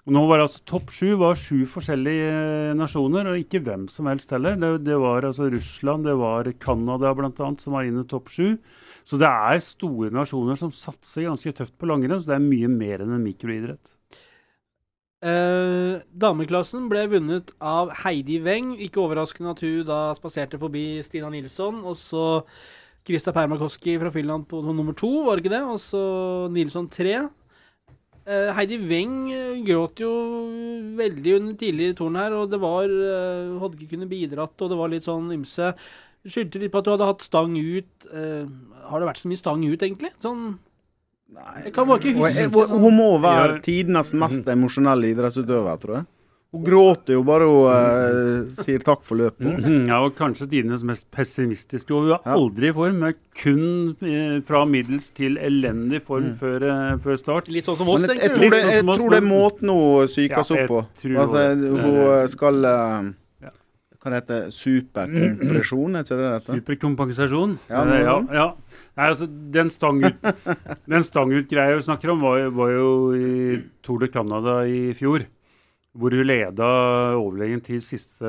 Nå 0.05 0.21
var 0.29 0.37
det 0.37 0.45
altså 0.45 0.61
Topp 0.69 0.91
sju 0.93 1.15
var 1.17 1.37
sju 1.39 1.63
forskjellige 1.65 2.25
eh, 2.29 2.73
nasjoner, 2.77 3.25
og 3.31 3.39
ikke 3.41 3.63
hvem 3.65 3.87
som 3.89 4.05
helst 4.05 4.29
heller. 4.35 4.53
Det, 4.61 4.69
det 4.85 4.97
var 5.01 5.25
altså 5.25 5.47
Russland, 5.49 6.05
det 6.05 6.13
var 6.19 6.49
Canada 6.61 7.13
bl.a. 7.17 7.47
som 7.57 7.73
var 7.73 7.87
inne 7.87 8.03
i 8.05 8.09
topp 8.11 8.29
sju. 8.29 8.51
Så 9.05 9.17
det 9.21 9.29
er 9.29 9.63
store 9.65 10.11
nasjoner 10.13 10.59
som 10.61 10.73
satser 10.73 11.25
ganske 11.25 11.53
tøft 11.57 11.73
på 11.81 11.89
langrenn, 11.89 12.19
så 12.21 12.35
det 12.35 12.37
er 12.37 12.45
mye 12.45 12.69
mer 12.69 13.01
enn 13.01 13.15
en 13.17 13.25
mikroidrett. 13.25 13.95
Eh, 15.25 16.03
dameklassen 16.13 16.85
ble 16.91 17.07
vunnet 17.09 17.55
av 17.57 17.89
Heidi 18.03 18.37
Weng. 18.45 18.75
Ikke 18.85 19.01
overraskende 19.01 19.55
at 19.55 19.63
hun 19.65 19.87
da 19.87 19.99
spaserte 20.17 20.59
forbi 20.61 21.01
Stina 21.05 21.31
Nilsson. 21.33 21.81
Og 21.81 21.97
så 21.97 22.27
Krista 23.05 23.33
Permakoski 23.33 23.97
fra 24.01 24.13
Finland 24.13 24.45
på 24.49 24.61
nummer 24.65 24.93
to, 24.97 25.09
var 25.25 25.37
det 25.37 25.45
ikke 25.45 25.55
det? 25.55 25.63
Og 25.65 25.81
så 25.81 26.03
Nilsson 26.53 26.89
tre. 26.93 27.23
Eh, 28.25 28.49
Heidi 28.57 28.79
Weng 28.89 29.29
eh, 29.29 29.59
gråt 29.67 30.01
jo 30.01 30.11
veldig 30.97 31.35
under 31.38 31.57
tidlig 31.61 31.91
torn 31.99 32.17
her, 32.17 32.33
og 32.33 32.49
det 32.49 32.57
var 32.61 32.88
hun 32.89 33.59
Hadde 33.61 33.77
ikke 33.77 33.93
kunnet 33.93 34.09
bidratt, 34.09 34.55
og 34.57 34.71
det 34.71 34.79
var 34.79 34.89
litt 34.93 35.05
sånn 35.05 35.29
ymse. 35.35 35.73
Skyldte 36.25 36.61
litt 36.61 36.73
på 36.73 36.81
at 36.81 36.88
du 36.88 36.93
hadde 36.95 37.09
hatt 37.11 37.25
stang 37.25 37.53
ut. 37.53 38.07
Eh, 38.09 38.47
har 38.89 39.01
det 39.01 39.09
vært 39.11 39.21
så 39.21 39.29
mye 39.29 39.41
stang 39.41 39.65
ut, 39.65 39.81
egentlig? 39.81 40.13
Sånn 40.23 40.55
Nei. 41.35 41.65
Jeg 41.65 41.73
kan 41.73 41.88
bare 41.89 41.99
ikke 41.99 42.21
huske. 42.21 42.69
Hun 42.69 42.93
må 42.95 43.07
være 43.19 43.57
tidenes 43.65 44.11
mest 44.15 44.45
emosjonelle 44.53 45.09
idrettsutøver, 45.09 45.79
tror 45.81 45.95
jeg. 45.97 46.05
Hun 46.55 46.63
gråter 46.63 47.17
jo 47.17 47.23
bare 47.27 47.47
hun 47.49 47.65
eh, 47.67 48.45
sier 48.55 48.79
takk 48.85 49.01
for 49.03 49.19
løpet. 49.19 49.43
Mhm, 49.59 49.89
Ja, 49.91 49.97
og 50.05 50.13
kanskje 50.15 50.47
tidenes 50.53 50.85
mest 50.87 51.09
pessimistiske. 51.11 51.91
Og 51.91 52.05
hun 52.05 52.13
er 52.15 52.31
aldri 52.31 52.69
i 52.71 52.75
form, 52.77 53.01
men 53.03 53.17
kun 53.35 53.95
eh, 54.01 54.37
fra 54.47 54.63
middels 54.65 55.09
til 55.11 55.35
elendig 55.37 55.99
form 56.07 56.31
Mm. 56.31 56.37
før, 56.39 56.63
eh, 56.63 56.95
før 57.03 57.19
start. 57.19 57.51
Litt 57.51 57.67
sånn 57.67 57.77
som 57.77 57.89
oss, 57.91 58.07
jeg, 58.07 58.17
jeg, 58.23 58.31
tror 58.37 58.49
det, 58.55 58.61
sånn 58.63 58.71
jeg 58.71 58.99
tror 59.03 59.11
det 59.11 59.19
er 59.19 59.27
måten 59.27 59.69
hun 59.75 60.07
psykes 60.07 60.49
Ja, 60.49 60.63
opp 60.63 60.71
på. 60.71 60.79
At 61.25 61.37
eh, 61.43 61.67
hun 61.83 62.27
skal 62.31 62.65
eh, 62.71 63.11
Hva 64.05 64.11
det 64.13 64.17
heter 64.21 64.49
Superkompresjon, 64.53 65.95
er 65.97 66.03
det 66.05 66.17
det? 66.45 66.57
Superkompensasjon. 66.59 67.55
Ja, 67.69 67.83
men, 67.89 68.03
ja, 68.05 68.17
ja. 68.37 68.47
Nei, 68.95 69.07
altså, 69.11 69.25
den 69.27 69.71
stangut 69.73 70.19
greia 70.21 71.01
stangutgreia 71.03 71.75
vi 71.79 71.81
snakker 71.87 72.11
om, 72.13 72.21
var, 72.21 72.45
var 72.55 72.69
jo 72.71 72.89
i 73.17 73.57
Tour 73.83 73.99
de 74.05 74.07
Canada 74.13 74.59
i 74.69 74.93
fjor. 74.95 75.25
Hvor 75.95 76.12
hun 76.12 76.27
leda 76.27 76.65
overlegen 77.15 77.62
til 77.63 77.79
siste 77.79 78.27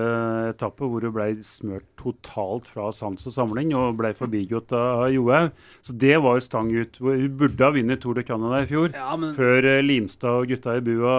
etappe, 0.53 0.87
hvor 0.87 1.03
hun 1.03 1.15
ble 1.15 1.25
smørt 1.43 1.87
totalt 1.99 2.69
fra 2.71 2.93
sans 2.95 3.27
og 3.27 3.35
samling 3.35 3.73
og 3.75 3.97
ble 3.99 4.13
forbigått 4.15 4.71
av 4.77 5.09
Johaug. 5.11 5.51
Så 5.83 5.95
det 5.99 6.15
var 6.23 6.37
jo 6.39 6.45
stang 6.45 6.71
ut. 6.71 7.01
Hun 7.03 7.33
burde 7.41 7.67
ha 7.67 7.73
vunnet 7.75 8.03
Tour 8.03 8.15
de 8.15 8.23
Canada 8.27 8.61
i 8.63 8.69
fjor. 8.71 8.93
Ja, 8.95 9.17
men 9.19 9.35
Før 9.35 9.67
eh, 9.67 9.81
Limstad 9.83 10.45
og 10.45 10.53
gutta 10.53 10.77
i 10.79 10.85
bua 10.87 11.17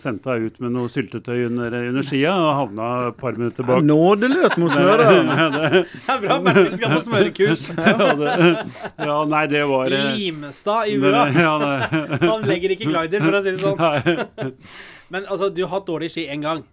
sendte 0.00 0.34
henne 0.34 0.50
ut 0.50 0.58
med 0.64 0.74
noe 0.74 0.90
syltetøy 0.90 1.46
under, 1.46 1.78
under 1.92 2.06
skia 2.06 2.34
og 2.42 2.50
havna 2.58 2.90
et 3.12 3.20
par 3.20 3.38
minutter 3.38 3.68
bak. 3.68 3.86
Nådeløs 3.86 4.58
mot 4.58 4.74
smøret! 4.74 5.06
det, 5.54 5.84
det 5.94 6.16
er 6.16 6.24
bra 6.26 6.40
Bertil 6.48 6.74
skal 6.80 6.96
på 6.96 7.04
smørekurs. 7.06 7.68
ja, 7.78 8.10
det, 8.18 8.34
ja, 8.98 9.20
nei, 9.30 9.44
det 9.54 9.62
var 9.70 9.94
Limstad 9.94 10.90
i 10.90 10.98
bua. 10.98 11.28
Ja, 11.30 11.54
Han 12.26 12.50
legger 12.50 12.74
ikke 12.74 12.90
glider, 12.90 13.22
for 13.22 13.38
å 13.38 13.44
si 13.44 13.54
det 13.54 13.62
sånn. 13.62 14.52
Men 15.14 15.26
altså, 15.30 15.52
du 15.54 15.62
har 15.64 15.76
hatt 15.78 15.86
dårlig 15.90 16.10
ski 16.12 16.26
én 16.28 16.42
gang. 16.44 16.64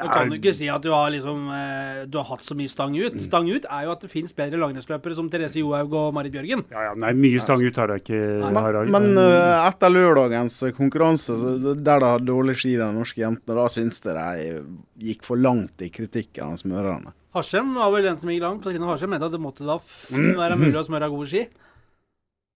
Da 0.00 0.06
kan 0.08 0.30
du 0.30 0.36
ikke 0.38 0.52
si 0.56 0.68
at 0.70 0.80
du 0.80 0.88
har 0.94 1.10
liksom 1.12 1.40
eh, 1.52 2.04
Du 2.08 2.14
har 2.16 2.24
hatt 2.30 2.44
så 2.46 2.54
mye 2.56 2.70
stang 2.72 2.94
ut. 2.96 3.18
Stang 3.20 3.48
ut 3.50 3.66
er 3.68 3.82
jo 3.84 3.90
at 3.92 4.00
det 4.00 4.08
fins 4.08 4.32
bedre 4.32 4.56
langrennsløpere 4.62 5.16
som 5.18 5.26
Therese 5.28 5.58
Johaug 5.60 5.92
og 5.98 6.14
Marit 6.16 6.32
Bjørgen. 6.32 6.62
ja, 6.72 6.84
ja, 6.86 6.94
nei, 6.96 7.10
mye 7.18 7.42
stang 7.42 7.60
ut 7.60 7.76
har 7.76 7.92
jeg 7.92 8.04
ikke. 8.06 8.20
har 8.54 8.78
jeg- 8.78 8.92
Men 8.94 9.18
eh, 9.18 9.66
etter 9.68 9.92
lørdagens 9.92 10.56
konkurranse, 10.78 11.36
så 11.36 11.74
der 11.76 11.98
det 12.00 12.08
har 12.08 12.18
dårlig 12.24 12.56
ski, 12.56 12.76
de 12.80 12.88
norske 12.96 13.20
jentene, 13.20 13.58
da 13.58 13.66
syns 13.68 14.00
jeg 14.00 14.14
de 14.14 15.10
gikk 15.10 15.22
for 15.26 15.36
langt 15.36 15.82
i 15.84 15.90
kritikken 15.90 16.48
av 16.54 16.56
smørerne. 16.62 17.12
Hasjem 17.34 17.74
var 17.74 17.90
vel 17.92 18.02
den 18.08 18.16
som 18.18 18.30
gikk 18.30 18.40
langt. 18.46 18.62
Katrine 18.64 18.88
Hasjem 18.88 19.10
mente 19.10 19.26
at 19.28 19.32
det 19.36 19.42
måtte 19.42 19.66
da 19.66 19.76
f 19.76 20.08
være 20.14 20.56
mulig 20.56 20.80
å 20.80 20.86
smøre 20.86 21.10
gode 21.12 21.28
ski. 21.28 21.44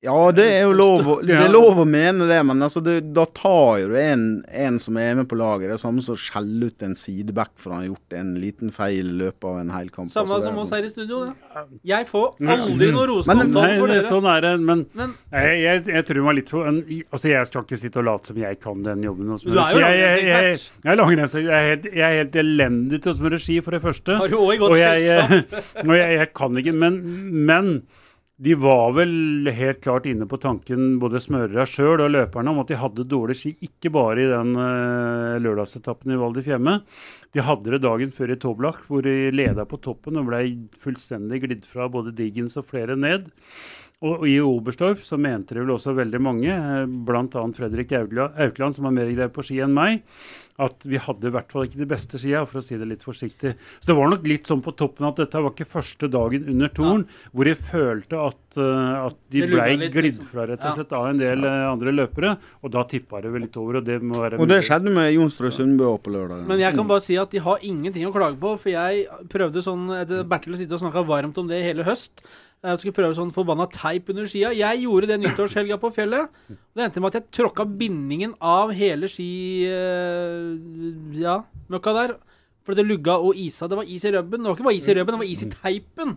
Ja, 0.05 0.17
det 0.37 0.45
er 0.59 0.63
jo 0.67 0.73
lov, 0.77 1.07
det 1.25 1.33
er 1.41 1.49
lov 1.49 1.79
å 1.81 1.85
mene 1.89 2.27
det, 2.29 2.39
men 2.45 2.61
altså 2.67 2.83
det, 2.85 2.99
da 3.17 3.25
tar 3.33 3.79
jo 3.81 3.87
du 3.89 3.95
en, 3.97 4.25
en 4.53 4.77
som 4.83 4.99
er 5.01 5.15
med 5.17 5.29
på 5.31 5.39
laget. 5.41 5.71
Det 5.71 5.79
er 5.79 5.81
samme 5.81 6.03
som 6.05 6.13
å 6.15 6.21
skjelle 6.21 6.69
ut 6.69 6.85
en 6.85 6.93
sideback 6.99 7.55
for 7.57 7.73
han 7.73 7.81
har 7.83 7.89
gjort 7.95 8.17
en 8.21 8.35
liten 8.43 8.73
feil 8.77 9.09
i 9.15 9.17
løpet 9.23 9.47
av 9.49 9.59
en 9.63 9.73
hel 9.73 9.89
kamp. 9.95 10.13
Samme 10.13 10.29
Altså, 10.35 10.43
som 10.51 10.59
oss 10.61 10.69
sånn- 10.69 10.77
her 10.77 10.85
i 10.85 10.93
studio. 10.93 11.23
Da. 11.55 11.65
Jeg 11.95 12.09
får 12.11 12.27
aldri 12.55 12.91
noe 12.93 13.07
Nei, 13.65 13.79
for 13.81 13.87
det, 13.89 13.97
dere. 14.03 14.09
sånn 14.11 14.29
er 14.37 14.41
det. 14.45 14.53
Men 14.61 14.85
Men 14.95 15.15
jeg, 15.33 15.57
jeg, 15.65 15.85
jeg 15.95 16.07
tror 16.11 16.23
meg 16.29 16.39
litt 16.43 16.53
for 16.53 16.69
Altså, 16.69 17.29
jeg 17.33 17.47
skal 17.51 17.63
ikke 17.65 17.81
sitte 17.81 17.99
og 18.05 18.09
late 18.11 18.27
som 18.33 18.37
jeg 18.45 18.61
kan 18.61 18.83
den 18.85 19.03
jobben. 19.09 19.33
er 19.33 19.33
jo 19.35 19.39
ski. 19.39 19.81
jeg, 19.81 20.25
jeg, 20.29 20.61
jeg, 20.85 20.97
langrennsekspert. 21.01 21.49
jeg 21.49 21.49
er. 21.49 21.65
Jeg, 21.65 21.75
helt- 21.75 21.91
jeg 21.95 22.05
er 22.13 22.19
helt 22.25 22.37
elendig 22.45 23.03
til 23.03 23.13
å 23.13 23.19
smøre 23.19 23.41
ski, 23.41 23.61
for 23.65 23.71
det 23.79 23.83
første. 23.83 24.17
har 24.21 24.29
du 24.29 24.37
òg 24.37 24.55
i 24.55 24.59
godt 24.61 24.73
Og 24.73 24.79
jeg, 24.79 25.05
selskap. 25.09 25.61
og 25.89 25.95
jeg, 25.97 26.17
jeg 26.19 26.33
kan 26.35 26.57
ikke, 26.61 26.75
men, 26.85 27.01
men 27.53 27.73
de 28.37 28.55
var 28.59 28.93
vel 28.97 29.47
helt 29.55 29.79
klart 29.85 30.09
inne 30.11 30.27
på 30.27 30.41
tanken, 30.43 30.97
både 30.99 31.21
smørere 31.23 31.67
sjøl 31.71 32.03
og 32.03 32.11
løperne, 32.11 32.51
om 32.51 32.63
at 32.65 32.73
de 32.73 32.79
hadde 32.81 33.07
dårlig 33.07 33.37
ski, 33.39 33.53
ikke 33.63 33.93
bare 33.95 34.25
i 34.25 34.31
den 34.31 34.57
uh, 34.59 35.37
lørdagsetappen 35.39 36.11
i 36.11 36.19
Val 36.19 36.35
di 36.35 36.43
Fiemme. 36.43 36.81
De 37.31 37.45
hadde 37.47 37.71
det 37.71 37.85
dagen 37.85 38.11
før 38.15 38.35
i 38.35 38.39
Toblach, 38.43 38.83
hvor 38.89 39.07
de 39.07 39.31
leda 39.31 39.67
på 39.71 39.79
toppen 39.85 40.19
og 40.19 40.27
ble 40.33 40.43
fullstendig 40.83 41.45
glidd 41.45 41.69
fra 41.71 41.87
både 41.87 42.15
Diggins 42.19 42.59
og 42.59 42.67
flere 42.73 42.99
ned. 42.99 43.31
Og, 44.03 44.25
i 44.29 44.39
Oberstdorf 44.43 45.05
så 45.07 45.17
mente 45.21 45.55
det 45.55 45.63
vel 45.63 45.77
også 45.77 45.95
veldig 45.97 46.21
mange, 46.21 46.51
eh, 46.51 46.87
bl.a. 46.87 47.45
Fredrik 47.57 47.95
Aukland, 47.95 48.77
som 48.77 48.89
har 48.89 48.97
mer 48.97 49.13
greie 49.13 49.31
på 49.33 49.45
ski 49.47 49.61
enn 49.65 49.77
meg, 49.77 50.03
at 50.63 50.85
vi 50.87 51.01
hadde 51.03 51.29
i 51.29 51.33
hvert 51.35 51.51
fall 51.51 51.67
ikke 51.67 51.81
de 51.81 51.89
beste 51.91 52.19
skia, 52.21 52.45
for 52.47 52.61
å 52.61 52.65
si 52.65 52.77
det 52.79 52.87
litt 52.87 53.03
forsiktig. 53.07 53.55
Så 53.81 53.89
det 53.89 53.97
var 53.99 54.11
nok 54.13 54.27
litt 54.29 54.51
sånn 54.51 54.63
på 54.63 54.75
toppen 54.79 55.09
at 55.09 55.19
dette 55.19 55.41
var 55.43 55.55
ikke 55.55 55.67
første 55.67 56.09
dagen 56.11 56.47
under 56.53 56.71
Torn 56.75 57.03
hvor 57.33 57.51
jeg 57.51 57.59
følte 57.59 58.21
at, 58.23 58.43
uh, 58.61 59.09
at 59.09 59.19
de 59.35 59.43
blei 59.51 59.73
ble 59.81 59.91
glidd 59.91 60.13
liksom. 60.13 60.29
fra 60.31 60.47
rett 60.51 60.63
og 60.63 60.79
slett 60.79 60.95
av 60.95 61.09
en 61.11 61.19
del 61.19 61.49
eh, 61.49 61.65
andre 61.73 61.95
løpere, 61.97 62.37
og 62.63 62.75
da 62.77 62.85
tippa 62.91 63.25
det 63.25 63.35
vel 63.35 63.47
litt 63.49 63.59
over, 63.59 63.81
og 63.81 63.89
det 63.89 63.99
må 63.99 64.23
være 64.23 64.39
Og 64.39 64.47
det 64.47 64.61
mulig. 64.61 64.69
skjedde 64.69 64.95
med 64.95 65.11
Jonstrø 65.17 65.51
Sundbø 65.55 65.91
på 66.05 66.15
lørdag. 66.15 66.47
Men 66.51 66.63
jeg 66.63 66.79
kan 66.79 66.91
bare 66.91 67.07
si 67.09 67.19
at 67.19 67.35
de 67.35 67.43
har 67.43 67.67
ingenting 67.67 68.07
å 68.07 68.15
klage 68.15 68.39
på, 68.39 68.55
for 68.61 68.75
jeg 68.75 69.27
prøvde 69.33 69.65
sånn 69.65 69.91
etter 69.99 70.23
Bertil 70.29 70.55
å 70.55 70.63
sitte 70.63 70.79
og 70.79 70.85
snakka 70.87 71.07
varmt 71.09 71.43
om 71.43 71.51
det 71.51 71.59
i 71.63 71.67
hele 71.67 71.87
høst. 71.89 72.23
Jeg 72.65 72.81
skulle 72.81 72.97
prøve 72.97 73.17
sånn 73.17 73.33
forbanna 73.35 73.67
teip 73.69 74.09
under 74.09 74.25
skia. 74.31 74.51
Jeg 74.57 74.85
gjorde 74.87 75.11
det 75.11 75.19
nyttårshelga 75.21 75.77
på 75.83 75.91
fjellet. 75.93 76.31
Det 76.49 76.87
endte 76.87 77.03
med 77.03 77.11
at 77.13 77.19
jeg 77.19 77.33
tråkka 77.37 77.67
bindingen 77.69 78.33
av 78.41 78.73
hele 78.73 79.11
ski... 79.13 79.67
eh, 79.69 80.55
ja, 81.21 81.43
møkka 81.69 81.93
der. 81.99 82.15
For 82.65 82.73
det 82.79 82.87
lugga 82.89 83.19
og 83.21 83.37
isa. 83.37 83.69
Det 83.69 83.77
var 83.77 83.85
is 83.85 84.07
i 84.09 84.15
rubben. 84.15 84.41
Det 84.41 84.49
var 84.49 84.57
ikke 84.57 84.69
bare 84.71 84.79
is 84.79 84.89
i 84.89 84.95
rubben, 84.97 85.19
det 85.19 85.21
var 85.21 85.33
is 85.35 85.45
i 85.45 85.51
teipen. 85.53 86.17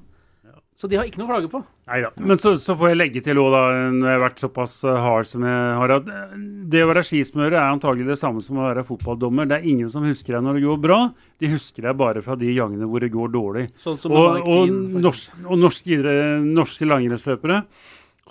Så 0.78 0.86
de 0.86 0.98
har 1.00 1.08
ikke 1.10 1.18
noe 1.18 1.26
å 1.26 1.32
klage 1.32 1.50
på. 1.50 1.60
Neida. 1.90 2.12
Men 2.22 2.38
så, 2.38 2.52
så 2.62 2.76
får 2.78 2.92
jeg 2.92 2.98
legge 3.00 3.22
til 3.26 3.40
òg, 3.42 3.48
da, 3.50 3.62
når 3.96 4.12
jeg 4.12 4.14
har 4.14 4.22
vært 4.22 4.42
såpass 4.44 4.76
eh, 4.86 5.00
hard 5.02 5.26
som 5.26 5.46
jeg 5.48 5.72
har, 5.80 5.94
at 5.96 6.12
eh, 6.14 6.36
det 6.70 6.84
å 6.86 6.90
være 6.92 7.02
skismører 7.08 7.56
er 7.58 7.72
antagelig 7.72 8.12
det 8.12 8.18
samme 8.22 8.44
som 8.46 8.60
å 8.60 8.68
være 8.68 8.84
fotballdommer. 8.86 9.50
Det 9.50 9.58
er 9.58 9.66
ingen 9.72 9.90
som 9.90 10.06
husker 10.06 10.38
deg 10.38 10.46
når 10.46 10.60
det 10.60 10.68
går 10.68 10.84
bra, 10.84 11.00
de 11.42 11.50
husker 11.50 11.88
deg 11.88 11.98
bare 11.98 12.22
fra 12.26 12.38
de 12.38 12.54
gangene 12.54 12.90
hvor 12.92 13.02
det 13.02 13.10
går 13.16 13.34
dårlig. 13.34 13.66
Sånn 13.82 13.98
som 14.04 14.14
Og, 14.14 14.38
og, 14.44 14.70
Dean, 14.70 15.02
norsk, 15.08 15.40
og 15.48 15.64
norske, 15.64 15.98
norske 16.46 16.92
langrennsløpere 16.92 17.60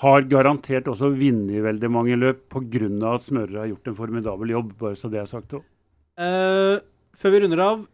har 0.05 0.31
garantert 0.31 0.93
også 0.93 1.11
vunnet 1.19 1.67
veldig 1.67 1.91
mange 1.91 2.21
løp 2.21 2.47
pga. 2.53 2.87
at 3.11 3.27
smørere 3.27 3.65
har 3.65 3.73
gjort 3.73 3.91
en 3.91 3.99
formidabel 3.99 4.55
jobb, 4.55 4.71
bare 4.79 4.95
så 4.95 5.11
det 5.11 5.25
er 5.25 5.27
sagt 5.35 5.59
òg. 5.59 5.67
Uh, 6.15 6.79
før 7.19 7.35
vi 7.35 7.43
runder 7.43 7.67
av, 7.67 7.87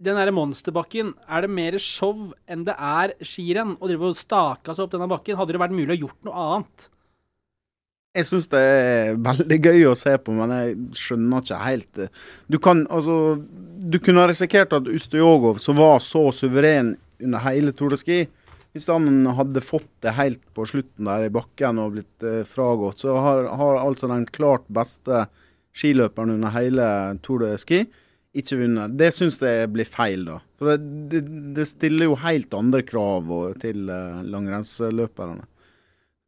den 0.00 0.16
derre 0.16 0.32
monsterbakken, 0.32 1.12
er 1.28 1.44
det 1.44 1.52
mer 1.52 1.76
show 1.82 2.30
enn 2.48 2.64
det 2.64 2.76
er 2.76 3.12
skirenn? 3.20 3.76
Å 3.76 3.88
drive 3.90 4.12
og 4.12 4.18
stake 4.18 4.72
seg 4.72 4.86
opp 4.86 4.94
denne 4.94 5.10
bakken? 5.10 5.36
Hadde 5.36 5.56
det 5.56 5.60
vært 5.60 5.76
mulig 5.76 5.98
å 5.98 6.00
gjort 6.06 6.28
noe 6.28 6.46
annet? 6.46 6.88
Jeg 8.16 8.26
syns 8.26 8.48
det 8.50 8.58
er 8.58 9.18
veldig 9.22 9.58
gøy 9.62 9.84
å 9.86 9.94
se 9.98 10.16
på, 10.18 10.32
men 10.34 10.50
jeg 10.50 10.72
skjønner 10.98 11.44
ikke 11.44 11.58
helt 11.62 12.00
eh, 12.02 12.10
Du 12.50 12.56
kan 12.58 12.82
altså 12.90 13.36
Du 13.38 14.00
kunne 14.02 14.24
risikert 14.26 14.74
at 14.74 14.88
Ustjogov, 14.90 15.60
som 15.62 15.78
var 15.78 16.00
så 16.02 16.24
suveren 16.34 16.96
under 17.22 17.44
hele 17.44 17.70
Tour 17.76 17.94
de 17.94 18.00
Ski 18.00 18.18
Hvis 18.74 18.88
han 18.90 19.28
hadde 19.38 19.62
fått 19.62 19.92
det 20.02 20.16
helt 20.16 20.42
på 20.56 20.66
slutten 20.66 21.06
der 21.06 21.28
i 21.28 21.30
bakken 21.30 21.78
og 21.78 21.94
blitt 21.94 22.26
eh, 22.26 22.42
fragått, 22.48 23.04
så 23.04 23.14
har, 23.22 23.46
har 23.60 23.78
altså 23.84 24.10
den 24.10 24.26
klart 24.26 24.66
beste 24.66 25.28
skiløperen 25.76 26.34
under 26.34 26.56
hele 26.56 26.90
Tour 27.22 27.44
de 27.44 27.54
Ski 27.62 27.84
ikke 28.36 28.58
vunnet. 28.60 28.96
Det 28.98 29.08
syns 29.16 29.38
jeg 29.42 29.70
blir 29.74 29.88
feil, 29.90 30.24
da. 30.28 30.36
For 30.60 30.76
det, 30.76 31.08
det, 31.10 31.22
det 31.56 31.66
stiller 31.66 32.06
jo 32.10 32.18
helt 32.22 32.52
andre 32.54 32.82
krav 32.86 33.30
til 33.62 33.88
uh, 33.90 34.20
langrennsløperne. 34.22 35.46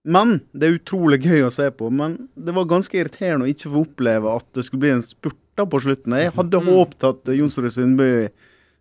Men 0.04 0.40
det 0.50 0.66
er 0.66 0.78
utrolig 0.80 1.20
gøy 1.22 1.44
å 1.46 1.52
se 1.54 1.68
på. 1.78 1.90
Men 1.94 2.16
det 2.34 2.54
var 2.56 2.66
ganske 2.70 2.96
irriterende 2.98 3.46
å 3.46 3.52
ikke 3.52 3.70
få 3.70 3.84
oppleve 3.86 4.32
at 4.40 4.48
det 4.56 4.64
skulle 4.66 4.82
bli 4.86 4.94
en 4.96 5.04
spurt 5.06 5.38
da 5.54 5.66
på 5.68 5.78
slutten. 5.84 6.16
Jeg 6.18 6.32
hadde 6.34 6.58
Mm. 6.62 6.70
håpet 6.72 7.04
at 7.10 7.30
Jonsrud 7.38 7.70
Sundby 7.70 8.08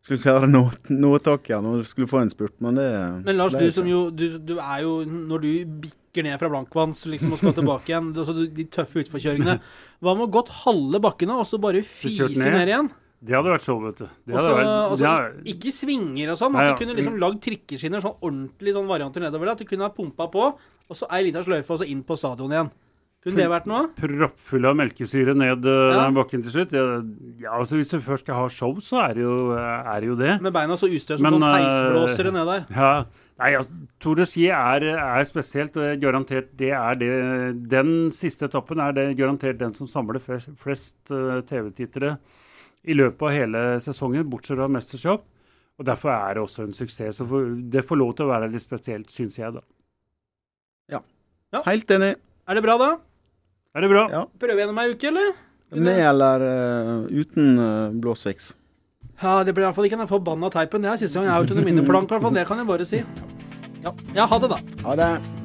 skulle 0.02 0.22
klare 0.24 0.48
noe 0.50 0.72
nå, 0.90 0.98
nå 1.04 1.12
tak 1.22 1.46
igjen 1.52 1.66
og 1.70 1.84
skulle 1.86 2.08
få 2.10 2.24
en 2.24 2.32
spurt, 2.34 2.56
men 2.64 2.74
det 2.80 2.88
Men 3.28 3.38
Lars, 3.38 3.54
du 3.54 3.68
som 3.72 3.86
jo 3.86 4.10
du, 4.10 4.40
du 4.40 4.56
er 4.58 4.80
jo 4.82 5.04
Når 5.06 5.42
du 5.44 5.50
bikker 5.84 6.24
ned 6.26 6.40
fra 6.42 6.50
blankvanns 6.50 7.04
liksom, 7.06 7.34
og 7.34 7.38
skal 7.38 7.54
tilbake 7.54 7.92
igjen, 7.92 8.08
altså 8.18 8.34
du- 8.34 8.48
de 8.48 8.66
tøffe 8.66 9.04
utforkjøringene 9.04 9.60
Hva 10.02 10.16
med 10.18 10.26
å 10.26 10.32
gått 10.40 10.50
halve 10.64 11.00
bakken 11.06 11.30
og 11.36 11.46
så 11.46 11.60
bare 11.62 11.84
fise 11.86 12.26
ned? 12.34 12.50
ned 12.50 12.68
igjen? 12.74 12.90
Det 13.22 13.36
hadde 13.38 13.52
vært 13.54 13.66
show, 13.66 13.78
vet 13.84 14.00
du. 14.02 14.06
Det 14.26 14.34
hadde 14.34 14.52
Også, 14.52 14.58
vært, 14.58 15.00
det 15.00 15.10
hadde, 15.10 15.42
Ikke 15.54 15.72
svinger 15.76 16.32
og 16.34 16.40
sånn. 16.42 16.56
At 16.58 16.72
du 16.72 16.80
kunne 16.82 16.96
liksom 16.98 17.20
lagd 17.22 17.42
trikkeskinner, 17.46 18.02
sånn 18.02 18.18
ordentlig 18.18 18.74
sånn 18.74 18.88
varianter 18.90 19.22
nedover. 19.22 19.52
At 19.54 19.62
du 19.62 19.68
kunne 19.70 19.86
ha 19.86 19.94
pumpa 19.94 20.26
på, 20.34 20.48
og 20.58 20.98
så 20.98 21.10
ei 21.14 21.28
lita 21.28 21.44
sløyfe, 21.46 21.70
og 21.70 21.84
så 21.84 21.90
inn 21.90 22.02
på 22.08 22.18
stadion 22.18 22.56
igjen. 22.56 22.72
Kunne 23.22 23.38
det 23.38 23.50
vært 23.52 23.68
noe? 23.70 23.84
proppfull 23.94 24.66
av 24.66 24.78
melkesyre 24.80 25.36
ned 25.38 25.66
uh, 25.70 25.92
Ja. 25.94 25.98
den 26.08 26.16
bakken 26.18 26.42
til 26.42 26.56
slutt. 26.56 26.72
Ja, 26.74 26.86
ja, 27.38 27.52
altså 27.60 27.78
Hvis 27.78 27.94
du 27.94 28.00
først 28.02 28.26
skal 28.26 28.40
ha 28.40 28.48
show, 28.50 28.74
så 28.82 29.04
er 29.04 29.14
det 29.20 29.22
jo, 29.28 29.36
er 29.54 30.00
det, 30.00 30.08
jo 30.10 30.16
det. 30.18 30.42
Med 30.42 30.56
beina 30.56 30.74
så 30.74 30.90
ustø 30.90 31.20
som 31.20 31.30
sånn 31.30 31.46
eh, 31.46 31.58
peisblåsere 31.60 32.34
ned 32.34 32.50
der. 32.50 32.66
Ja, 32.74 32.92
nei, 33.38 33.52
altså, 33.60 33.78
Tour 34.02 34.18
de 34.18 34.26
Ski 34.26 34.48
er, 34.50 34.88
er 34.98 35.30
spesielt, 35.30 35.78
og 35.78 36.02
garantert 36.02 36.50
det 36.58 36.74
er 36.74 36.98
det 36.98 37.14
Den 37.70 38.10
siste 38.10 38.50
etappen 38.50 38.82
er 38.82 38.98
det 38.98 39.06
garantert 39.22 39.62
den 39.62 39.78
som 39.78 39.86
samler 39.86 40.18
flest, 40.18 40.50
flest 40.58 41.14
uh, 41.14 41.46
TV-tittere 41.46 42.16
i 42.84 42.96
løpet 42.98 43.28
av 43.28 43.36
hele 43.36 43.66
sesongen, 43.84 44.26
bortsett 44.30 44.58
fra 44.58 44.70
mesterskap. 44.72 45.28
Og 45.80 45.86
Derfor 45.86 46.14
er 46.14 46.38
det 46.38 46.42
også 46.44 46.66
en 46.68 46.74
suksess. 46.78 47.20
Så 47.22 47.44
det 47.74 47.86
får 47.88 48.00
lov 48.00 48.16
til 48.18 48.28
å 48.28 48.34
være 48.34 48.52
litt 48.54 48.64
spesielt, 48.64 49.10
syns 49.14 49.38
jeg, 49.40 49.54
da. 49.56 49.64
Ja, 51.52 51.60
Helt 51.68 51.92
enig. 51.92 52.16
Er 52.48 52.56
det 52.56 52.64
bra, 52.64 52.78
da? 52.80 52.92
Er 53.76 53.84
det 53.84 53.90
bra? 53.92 54.06
Ja. 54.12 54.22
Prøve 54.40 54.64
gjennom 54.64 54.80
ei 54.80 54.94
uke, 54.94 55.10
eller? 55.12 55.34
Med 55.72 56.00
eller 56.04 56.46
uh, 56.48 57.12
uten 57.12 57.60
uh, 57.60 57.92
blåsviks. 58.04 58.54
Ja, 59.22 59.42
det 59.44 59.54
blir 59.56 59.66
i 59.66 59.68
hvert 59.68 59.78
fall 59.78 59.88
ikke 59.88 60.00
den 60.00 60.12
forbanna 60.12 60.52
teipen. 60.52 60.84
Det 60.84 60.94
er 60.94 61.04
siste 61.04 61.20
gang 61.20 61.28
jeg 61.28 61.36
har 61.36 61.44
hørt 61.44 61.54
under 61.56 61.68
mine 61.68 61.86
plank, 61.88 62.08
i 62.08 62.16
hvert 62.16 62.28
fall. 62.28 62.36
Det 62.40 62.48
kan 62.48 62.64
jeg 62.64 62.72
bare 62.72 62.88
si. 62.88 63.04
Ja, 63.84 63.96
ja 64.16 64.32
ha 64.32 64.42
det, 64.44 64.56
da. 64.56 64.64
Ha 64.88 65.00
det. 65.04 65.41